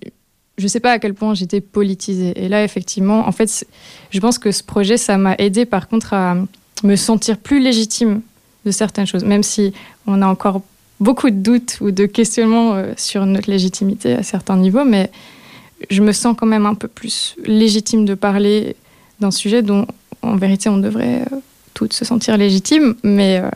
ne 0.62 0.68
sais 0.68 0.80
pas 0.80 0.92
à 0.92 0.98
quel 0.98 1.14
point 1.14 1.34
j'étais 1.34 1.60
politisée. 1.60 2.32
Et 2.36 2.48
là, 2.48 2.62
effectivement, 2.62 3.26
en 3.26 3.32
fait, 3.32 3.66
je 4.10 4.20
pense 4.20 4.38
que 4.38 4.52
ce 4.52 4.62
projet, 4.62 4.96
ça 4.96 5.18
m'a 5.18 5.34
aidé 5.38 5.66
par 5.66 5.88
contre 5.88 6.14
à 6.14 6.36
me 6.82 6.96
sentir 6.96 7.38
plus 7.38 7.60
légitime 7.60 8.20
de 8.64 8.70
certaines 8.70 9.06
choses, 9.06 9.24
même 9.24 9.42
si 9.42 9.72
on 10.06 10.22
a 10.22 10.26
encore 10.26 10.62
beaucoup 11.00 11.30
de 11.30 11.36
doutes 11.36 11.78
ou 11.80 11.90
de 11.90 12.06
questionnements 12.06 12.82
sur 12.96 13.26
notre 13.26 13.50
légitimité 13.50 14.14
à 14.14 14.22
certains 14.22 14.56
niveaux, 14.56 14.84
mais 14.84 15.10
je 15.90 16.02
me 16.02 16.12
sens 16.12 16.36
quand 16.38 16.46
même 16.46 16.66
un 16.66 16.74
peu 16.74 16.88
plus 16.88 17.36
légitime 17.44 18.04
de 18.04 18.14
parler 18.14 18.76
d'un 19.20 19.30
sujet 19.30 19.62
dont, 19.62 19.86
en 20.22 20.36
vérité, 20.36 20.68
on 20.68 20.78
devrait 20.78 21.24
toutes 21.74 21.92
se 21.92 22.04
sentir 22.04 22.36
légitimes, 22.36 22.94
mais 23.02 23.40
euh, 23.40 23.50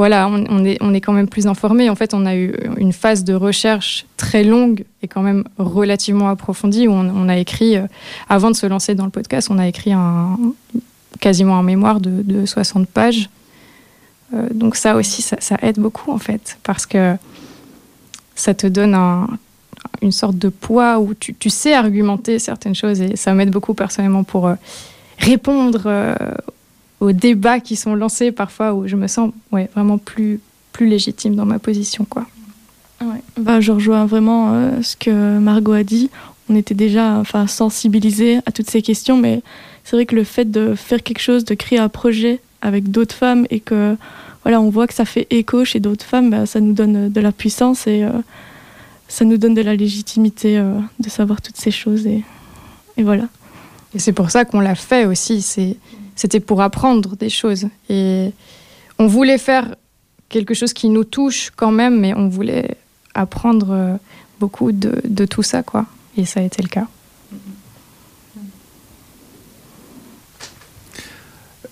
voilà, 0.00 0.28
on, 0.30 0.64
est, 0.64 0.78
on 0.80 0.94
est 0.94 1.02
quand 1.02 1.12
même 1.12 1.28
plus 1.28 1.46
informés. 1.46 1.90
En 1.90 1.94
fait, 1.94 2.14
on 2.14 2.24
a 2.24 2.34
eu 2.34 2.54
une 2.78 2.94
phase 2.94 3.22
de 3.22 3.34
recherche 3.34 4.06
très 4.16 4.44
longue 4.44 4.86
et 5.02 5.08
quand 5.08 5.20
même 5.20 5.44
relativement 5.58 6.30
approfondie 6.30 6.88
où 6.88 6.92
on, 6.92 7.28
a 7.28 7.36
écrit, 7.36 7.76
euh, 7.76 7.82
avant 8.26 8.50
de 8.50 8.56
se 8.56 8.64
lancer 8.64 8.94
dans 8.94 9.04
le 9.04 9.10
podcast, 9.10 9.48
on 9.50 9.58
a 9.58 9.68
écrit 9.68 9.92
quasiment 11.20 11.58
un 11.58 11.62
mémoire 11.62 12.00
de, 12.00 12.22
de 12.22 12.46
60 12.46 12.88
pages. 12.88 13.28
Euh, 14.32 14.46
donc 14.54 14.76
ça 14.76 14.96
aussi, 14.96 15.20
ça, 15.20 15.58
aide 15.60 15.78
beaucoup 15.78 16.12
en 16.12 16.18
fait, 16.18 16.56
parce 16.62 16.86
que 16.86 17.16
ça 18.34 18.54
te 18.54 18.66
donne 18.66 18.94
un, 18.94 19.26
une 20.00 20.12
sorte 20.12 20.38
de 20.38 20.48
poids 20.48 20.98
où 20.98 21.12
tu, 21.12 21.34
tu, 21.34 21.50
sais 21.50 21.74
argumenter 21.74 22.38
certaines 22.38 22.74
choses 22.74 23.02
et 23.02 23.16
ça 23.16 23.34
m'aide 23.34 23.50
beaucoup 23.50 23.74
personnellement 23.74 24.24
pour 24.24 24.50
répondre 25.18 26.14
aux 27.00 27.12
débats 27.12 27.60
qui 27.60 27.76
sont 27.76 27.94
lancés 27.94 28.30
parfois 28.30 28.74
où 28.74 28.86
je 28.86 28.96
me 28.96 29.06
sens 29.06 29.32
ouais, 29.52 29.68
vraiment 29.74 29.98
plus, 29.98 30.40
plus 30.72 30.86
légitime 30.86 31.34
dans 31.34 31.46
ma 31.46 31.58
position. 31.58 32.04
Quoi. 32.08 32.26
Ouais. 33.00 33.22
Bah, 33.38 33.60
je 33.60 33.72
rejoins 33.72 34.04
vraiment 34.06 34.52
euh, 34.52 34.82
ce 34.82 34.96
que 34.96 35.38
Margot 35.38 35.72
a 35.72 35.82
dit. 35.82 36.10
On 36.48 36.56
était 36.56 36.74
déjà 36.74 37.14
enfin, 37.14 37.46
sensibilisés 37.46 38.40
à 38.44 38.52
toutes 38.52 38.68
ces 38.68 38.82
questions, 38.82 39.16
mais 39.16 39.42
c'est 39.84 39.96
vrai 39.96 40.04
que 40.04 40.14
le 40.14 40.24
fait 40.24 40.50
de 40.50 40.74
faire 40.74 41.02
quelque 41.02 41.20
chose, 41.20 41.44
de 41.44 41.54
créer 41.54 41.78
un 41.78 41.88
projet 41.88 42.40
avec 42.60 42.90
d'autres 42.90 43.14
femmes 43.14 43.46
et 43.50 43.60
que 43.60 43.96
voilà, 44.42 44.60
on 44.60 44.68
voit 44.70 44.86
que 44.86 44.94
ça 44.94 45.04
fait 45.04 45.26
écho 45.30 45.64
chez 45.64 45.80
d'autres 45.80 46.04
femmes, 46.04 46.30
bah, 46.30 46.46
ça 46.46 46.60
nous 46.60 46.72
donne 46.72 47.10
de 47.10 47.20
la 47.20 47.32
puissance 47.32 47.86
et 47.86 48.04
euh, 48.04 48.10
ça 49.08 49.24
nous 49.24 49.38
donne 49.38 49.54
de 49.54 49.62
la 49.62 49.74
légitimité 49.74 50.58
euh, 50.58 50.78
de 50.98 51.08
savoir 51.08 51.40
toutes 51.40 51.56
ces 51.56 51.70
choses. 51.70 52.06
Et, 52.06 52.22
et 52.96 53.02
voilà. 53.02 53.24
Et 53.94 53.98
c'est 53.98 54.12
pour 54.12 54.30
ça 54.30 54.44
qu'on 54.44 54.60
l'a 54.60 54.74
fait 54.74 55.06
aussi. 55.06 55.42
C'est 55.42 55.76
c'était 56.20 56.40
pour 56.40 56.60
apprendre 56.60 57.16
des 57.16 57.30
choses. 57.30 57.68
Et 57.88 58.32
on 58.98 59.06
voulait 59.06 59.38
faire 59.38 59.74
quelque 60.28 60.52
chose 60.52 60.74
qui 60.74 60.90
nous 60.90 61.04
touche 61.04 61.50
quand 61.56 61.70
même, 61.72 61.98
mais 61.98 62.12
on 62.14 62.28
voulait 62.28 62.76
apprendre 63.14 63.68
euh, 63.70 63.96
beaucoup 64.38 64.70
de, 64.70 65.24
tout 65.24 65.42
ça, 65.42 65.62
quoi. 65.62 65.86
Et 66.18 66.26
ça 66.26 66.40
a 66.40 66.42
été 66.42 66.62
le 66.62 66.68
cas. 66.68 66.86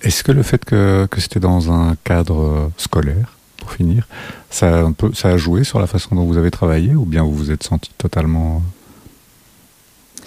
Est-ce 0.00 0.24
que 0.24 0.32
le 0.32 0.42
fait 0.42 0.64
que, 0.64 1.06
c'était 1.18 1.40
dans 1.40 1.70
un 1.70 1.94
cadre 2.02 2.70
scolaire, 2.78 3.36
pour 3.58 3.72
finir, 3.72 4.08
ça 4.48 4.86
a, 5.24 5.36
joué 5.36 5.62
sur 5.62 5.78
la 5.78 5.86
façon 5.86 6.14
dont 6.14 6.24
vous 6.24 6.38
avez 6.38 6.50
travaillé 6.50 6.94
ou 6.94 7.04
bien 7.04 7.22
vous 7.22 7.34
vous 7.34 7.50
êtes 7.50 7.64
senti 7.64 7.90
totalement 7.98 8.62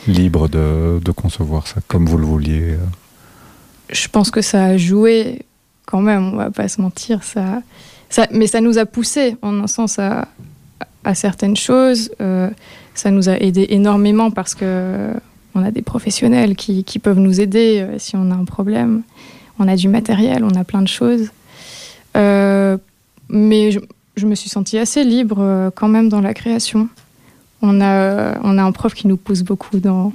libre 0.08 0.48
de, 0.48 1.00
de 1.04 1.12
concevoir 1.12 1.66
ça 1.66 1.80
comme 1.88 2.06
vous 2.06 2.18
le 2.18 2.26
vouliez 2.26 2.78
je 3.92 4.08
pense 4.08 4.32
que 4.32 4.42
ça 4.42 4.66
a 4.66 4.78
joué 4.78 5.44
quand 5.86 6.02
même, 6.02 6.34
on 6.34 6.38
va 6.38 6.52
pas 6.52 6.68
se 6.68 6.82
mentir. 6.82 7.24
Ça, 7.24 7.62
mais 8.32 8.48
ça 8.48 8.62
nous 8.62 8.78
a 8.78 8.86
poussé 8.86 9.36
en 9.42 9.60
un 9.60 9.68
sens 9.68 10.00
à, 10.00 10.28
certaines 11.14 11.58
choses. 11.58 12.12
Euh, 12.22 12.50
ça 12.94 13.12
nous 13.12 13.30
a 13.30 13.38
aidé 13.38 13.68
énormément 13.70 14.32
parce 14.32 14.56
que 14.56 15.14
on 15.56 15.64
a 15.64 15.72
des 15.72 15.82
professionnels 15.82 16.56
qui, 16.56 17.00
peuvent 17.00 17.20
nous 17.20 17.42
aider 17.42 17.82
euh, 17.82 18.00
si 18.00 18.16
on 18.16 18.32
a 18.32 18.36
un 18.36 18.46
problème. 18.46 19.02
On 19.60 19.68
a 19.68 19.76
du 19.76 19.90
matériel, 19.90 20.44
on 20.44 20.56
a 20.56 20.64
plein 20.64 20.82
de 20.82 20.88
choses. 20.88 21.30
Euh, 22.16 22.78
mais 23.30 23.72
je, 23.72 24.26
me 24.26 24.36
suis 24.36 24.50
sentie 24.50 24.78
assez 24.78 25.04
libre 25.04 25.38
euh, 25.40 25.70
quand 25.74 25.88
même 25.88 26.10
dans 26.10 26.22
la 26.22 26.34
création. 26.34 26.90
On 27.62 27.80
a 27.82 28.40
un 28.42 28.72
prof 28.72 28.94
qui 28.94 29.08
nous 29.08 29.18
pousse 29.18 29.44
beaucoup 29.44 29.80
dans 29.80 30.12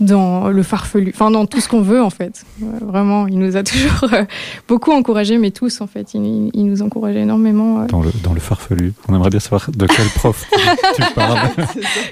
dans 0.00 0.48
le 0.48 0.62
farfelu, 0.62 1.12
enfin 1.12 1.30
dans 1.30 1.46
tout 1.46 1.60
ce 1.60 1.68
qu'on 1.68 1.82
veut 1.82 2.02
en 2.02 2.10
fait. 2.10 2.44
Vraiment, 2.60 3.26
il 3.26 3.38
nous 3.38 3.56
a 3.56 3.62
toujours 3.64 4.12
euh, 4.12 4.24
beaucoup 4.68 4.92
encouragés, 4.92 5.38
mais 5.38 5.50
tous 5.50 5.80
en 5.80 5.86
fait, 5.86 6.14
il, 6.14 6.50
il 6.54 6.66
nous 6.66 6.82
encourageait 6.82 7.22
énormément. 7.22 7.80
Euh. 7.80 7.86
Dans, 7.86 8.02
le, 8.02 8.10
dans 8.22 8.32
le 8.32 8.40
farfelu, 8.40 8.92
on 9.08 9.14
aimerait 9.14 9.30
bien 9.30 9.40
savoir 9.40 9.70
de 9.70 9.86
quel 9.86 10.06
prof 10.14 10.46
tu 10.94 11.02
parles. 11.14 11.38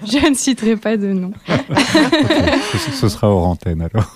Je 0.04 0.28
ne 0.28 0.34
citerai 0.34 0.76
pas 0.76 0.96
de 0.96 1.12
nom. 1.12 1.30
okay. 1.48 2.78
ce, 2.78 2.90
ce, 2.90 3.08
sera 3.08 3.30
hors 3.30 3.46
antenne 3.46 3.82
alors. 3.82 4.14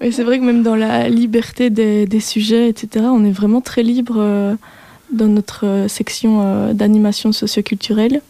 Mais 0.00 0.10
c'est 0.10 0.24
vrai 0.24 0.38
que 0.38 0.44
même 0.44 0.62
dans 0.62 0.76
la 0.76 1.08
liberté 1.08 1.70
des, 1.70 2.06
des, 2.06 2.20
sujets, 2.20 2.68
etc., 2.68 3.06
on 3.10 3.24
est 3.24 3.32
vraiment 3.32 3.60
très 3.60 3.82
libre 3.82 4.16
euh, 4.18 4.54
dans 5.12 5.26
notre 5.26 5.86
section 5.88 6.72
d'animation 6.72 7.32
socioculturelle. 7.32 8.22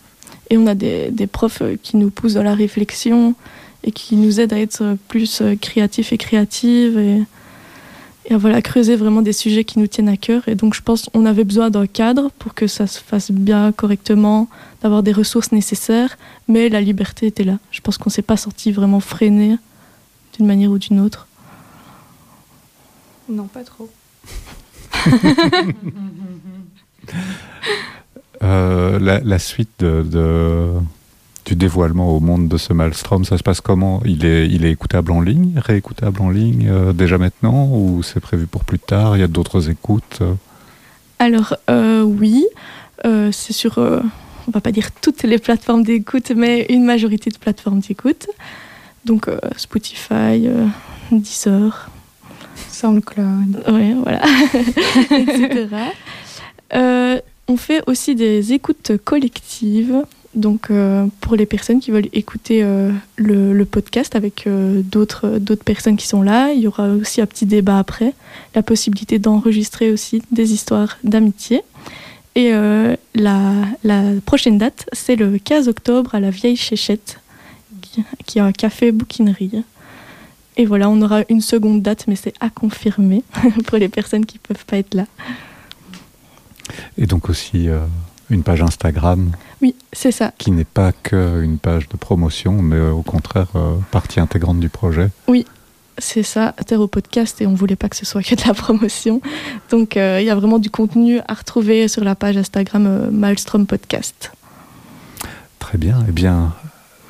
Et 0.51 0.59
on 0.59 0.66
a 0.66 0.74
des, 0.74 1.11
des, 1.11 1.26
profs 1.26 1.62
qui 1.82 1.96
nous 1.96 2.11
poussent 2.11 2.34
dans 2.34 2.42
la 2.42 2.55
réflexion 2.55 3.34
et 3.84 3.92
qui 3.92 4.16
nous 4.16 4.40
aident 4.40 4.55
à 4.55 4.59
être 4.59 4.96
plus 5.09 5.42
créatifs 5.61 6.12
et 6.12 6.18
créatives 6.18 6.99
et, 6.99 7.22
et 8.28 8.34
à 8.34 8.38
voilà, 8.38 8.61
creuser 8.61 8.94
vraiment 8.96 9.22
des 9.22 9.32
sujets 9.32 9.64
qui 9.64 9.78
nous 9.78 9.86
tiennent 9.86 10.09
à 10.09 10.18
cœur. 10.18 10.46
Et 10.49 10.55
donc 10.55 10.74
je 10.74 10.82
pense 10.82 11.05
qu'on 11.05 11.24
avait 11.24 11.44
besoin 11.44 11.70
d'un 11.70 11.86
cadre 11.86 12.30
pour 12.38 12.55
que 12.55 12.66
ça 12.66 12.86
se 12.86 13.01
fasse 13.01 13.30
bien, 13.30 13.72
correctement, 13.72 14.49
d'avoir 14.82 15.03
des 15.03 15.12
ressources 15.12 15.51
nécessaires, 15.51 16.18
mais 16.46 16.68
la 16.68 16.82
liberté 16.82 17.26
était 17.26 17.44
là. 17.44 17.59
Je 17.70 17.80
pense 17.80 17.96
qu'on 17.96 18.11
ne 18.11 18.12
s'est 18.12 18.20
pas 18.22 18.36
sorti 18.36 18.70
vraiment 18.70 19.01
freiné 19.01 19.57
d'une 20.36 20.46
manière 20.46 20.70
ou 20.70 20.78
d'une 20.78 21.01
autre. 21.01 21.26
Non, 23.30 23.46
pas 23.46 23.64
trop. 23.64 23.90
Euh, 28.43 28.99
la, 29.01 29.20
la, 29.20 29.39
suite 29.39 29.70
de, 29.80 30.03
de, 30.03 30.68
du 31.45 31.57
dévoilement 31.57 32.14
au 32.14 32.20
monde 32.20 32.49
de 32.49 32.57
ce 32.57 32.72
Maelstrom, 32.72 33.24
ça 33.24 33.36
se 33.36 33.43
passe 33.43 33.61
comment? 33.61 34.01
Il 34.05 34.24
est, 34.24 34.49
il 34.49 34.64
est 34.64 34.70
écoutable 34.70 35.11
en 35.11 35.20
ligne, 35.20 35.55
réécoutable 35.57 36.22
en 36.22 36.30
ligne 36.30 36.68
euh, 36.70 36.93
déjà 36.93 37.18
maintenant 37.18 37.68
ou 37.72 38.03
c'est 38.03 38.20
prévu 38.20 38.47
pour 38.47 38.64
plus 38.64 38.78
tard? 38.78 39.16
Il 39.16 39.20
y 39.20 39.24
a 39.24 39.28
d'autres 39.28 39.70
écoutes? 39.70 40.20
Alors 41.18 41.57
euh, 41.68 42.03
oui, 42.03 42.47
c'est 43.05 43.53
sur, 43.53 43.78
on 43.78 44.51
va 44.53 44.61
pas 44.61 44.72
dire 44.72 44.93
toutes 45.01 45.22
les 45.24 45.39
plateformes 45.39 45.82
d'écoute, 45.82 46.30
mais 46.36 46.66
une 46.68 46.84
majorité 46.84 47.30
de 47.30 47.39
plateformes 47.39 47.80
d'écoute. 47.80 48.28
Donc 49.05 49.28
Spotify, 49.57 50.49
Deezer, 51.11 51.91
SoundCloud, 52.70 53.64
ouais, 53.68 53.95
voilà, 53.95 54.22
etc. 55.11 55.66
On 57.51 57.57
fait 57.57 57.82
aussi 57.86 58.14
des 58.14 58.53
écoutes 58.53 58.92
collectives 59.05 60.05
Donc 60.34 60.70
euh, 60.70 61.07
pour 61.22 61.34
les 61.34 61.46
personnes 61.46 61.80
qui 61.80 61.90
veulent 61.90 62.11
écouter 62.12 62.62
euh, 62.62 62.92
le, 63.16 63.64
podcast 63.64 64.14
avec 64.14 64.46
euh, 64.46 64.82
d'autres 64.82 65.38
personnes 65.64 65.96
qui 65.96 66.07
sont 66.07 66.20
là, 66.20 66.53
il 66.53 66.61
y 66.61 66.66
aura 66.66 66.88
aussi 66.88 67.22
un 67.22 67.26
petit 67.26 67.46
débat 67.46 67.78
après, 67.78 68.12
la 68.55 68.62
possibilité 68.62 69.18
d'enregistrer 69.18 69.90
aussi 69.90 70.22
des 70.30 70.53
histoires 70.53 70.99
d'amitié. 71.05 71.62
Et 72.34 72.53
la, 72.53 73.53
la, 73.82 74.03
prochaine 74.24 74.59
date, 74.59 74.88
c'est 74.92 75.16
le 75.16 75.38
15 75.38 75.66
octobre 75.66 76.14
à 76.14 76.20
la 76.20 76.30
Vieille 76.30 76.55
Chéchette, 76.55 77.18
qui 78.26 78.38
est 78.38 78.40
un 78.40 78.53
café 78.53 78.92
bouquinerie. 78.92 79.64
Et 80.57 80.64
voilà, 80.64 80.88
on 80.88 81.03
aura 81.03 81.22
une 81.30 81.40
seconde 81.40 81.82
date, 81.82 82.05
mais 82.07 82.14
c'est 82.14 82.34
à 82.38 82.49
confirmer 82.49 83.24
pour 83.66 83.78
les 83.78 83.88
personnes 83.88 84.24
qui 84.24 84.36
ne 84.36 84.55
peuvent 84.55 84.64
pas 84.66 84.76
être 84.76 84.94
là. 84.94 85.07
Et 86.97 87.07
donc 87.07 87.31
aussi 87.31 87.69
une 88.31 88.43
page 88.43 88.62
Instagram. 88.62 89.33
Oui, 89.62 89.75
c'est 89.93 90.12
ça. 90.12 90.33
Qui 90.39 90.51
n'est 90.51 90.64
pas 90.64 90.93
qu'une 90.93 91.59
page 91.59 91.89
de 91.89 91.97
promotion, 91.97 92.61
mais 92.62 92.81
au 92.81 93.03
contraire 93.03 93.49
euh, 93.55 93.77
partie 93.91 94.21
intégrante 94.21 94.61
du 94.61 94.69
projet. 94.69 95.11
Oui, 95.27 95.47
c'est 95.97 96.23
ça, 96.23 96.55
Terre 96.66 96.81
au 96.81 96.87
podcast, 96.87 97.41
et 97.41 97.47
on 97.47 97.55
voulait 97.55 97.77
pas 97.77 97.89
que 97.89 97.97
ce 97.97 98.07
soit 98.07 98.23
que 98.23 98.35
de 98.35 98.43
la 98.47 98.55
promotion. 98.55 99.21
Donc 99.71 99.97
euh, 99.97 100.19
il 100.21 100.27
y 100.27 100.31
a 100.31 100.35
vraiment 100.35 100.59
du 100.59 100.71
contenu 100.71 101.21
à 101.27 101.35
retrouver 101.35 101.89
sur 101.89 102.05
la 102.05 102.14
page 102.14 102.37
Instagram 102.37 102.87
euh, 102.87 103.11
Maelstrom 103.11 103.66
Podcast. 103.66 104.33
Très 105.59 105.79
bien. 105.79 105.99
Eh 106.09 106.12
bien, 106.12 106.55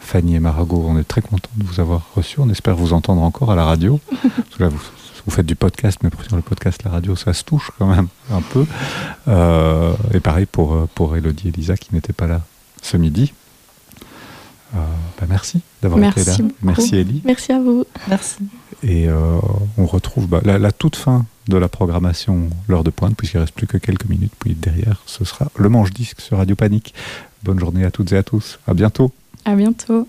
Fanny 0.00 0.36
et 0.36 0.40
Maragot, 0.40 0.84
on 0.88 0.98
est 0.98 1.06
très 1.06 1.20
contents 1.20 1.50
de 1.56 1.64
vous 1.64 1.80
avoir 1.80 2.06
reçus. 2.14 2.40
On 2.40 2.48
espère 2.48 2.76
vous 2.76 2.92
entendre 2.92 3.22
encore 3.22 3.52
à 3.52 3.56
la 3.56 3.64
radio. 3.64 4.00
là, 4.58 4.68
vous 4.68 4.80
vous 5.28 5.34
faites 5.34 5.46
du 5.46 5.56
podcast, 5.56 5.98
mais 6.02 6.08
sur 6.26 6.36
le 6.36 6.42
podcast, 6.42 6.82
la 6.84 6.90
radio, 6.90 7.14
ça 7.14 7.34
se 7.34 7.44
touche 7.44 7.70
quand 7.78 7.86
même 7.86 8.08
un 8.32 8.40
peu. 8.40 8.64
Euh, 9.28 9.92
et 10.14 10.20
pareil 10.20 10.46
pour, 10.46 10.72
euh, 10.72 10.88
pour 10.94 11.16
Elodie 11.16 11.48
et 11.48 11.50
Lisa 11.50 11.76
qui 11.76 11.94
n'étaient 11.94 12.14
pas 12.14 12.26
là 12.26 12.40
ce 12.80 12.96
midi. 12.96 13.34
Euh, 14.74 14.78
bah 15.20 15.26
merci 15.28 15.60
d'avoir 15.82 16.02
été 16.02 16.24
là. 16.24 16.34
Merci 16.62 16.96
Elie. 16.96 17.20
Merci 17.26 17.52
à 17.52 17.60
vous. 17.60 17.84
Merci. 18.08 18.38
Et 18.82 19.08
on 19.76 19.84
retrouve 19.86 20.28
bah, 20.28 20.40
la, 20.44 20.72
toute 20.72 20.96
fin 20.96 21.26
de 21.46 21.58
la 21.58 21.68
programmation 21.68 22.48
l'heure 22.66 22.84
de 22.84 22.90
pointe, 22.90 23.14
puisqu'il 23.14 23.36
ne 23.36 23.42
reste 23.42 23.54
plus 23.54 23.66
que 23.66 23.76
quelques 23.76 24.08
minutes. 24.08 24.32
Puis 24.38 24.54
derrière, 24.54 25.02
ce 25.04 25.26
sera 25.26 25.48
le 25.56 25.68
manche 25.68 25.90
disque 25.90 26.22
sur 26.22 26.38
Radio 26.38 26.56
Panique. 26.56 26.94
Bonne 27.42 27.58
journée 27.58 27.84
à 27.84 27.90
toutes 27.90 28.12
et 28.12 28.16
à 28.16 28.22
tous. 28.22 28.58
À 28.66 28.72
bientôt. 28.72 29.12
À 29.44 29.54
bientôt. 29.54 30.08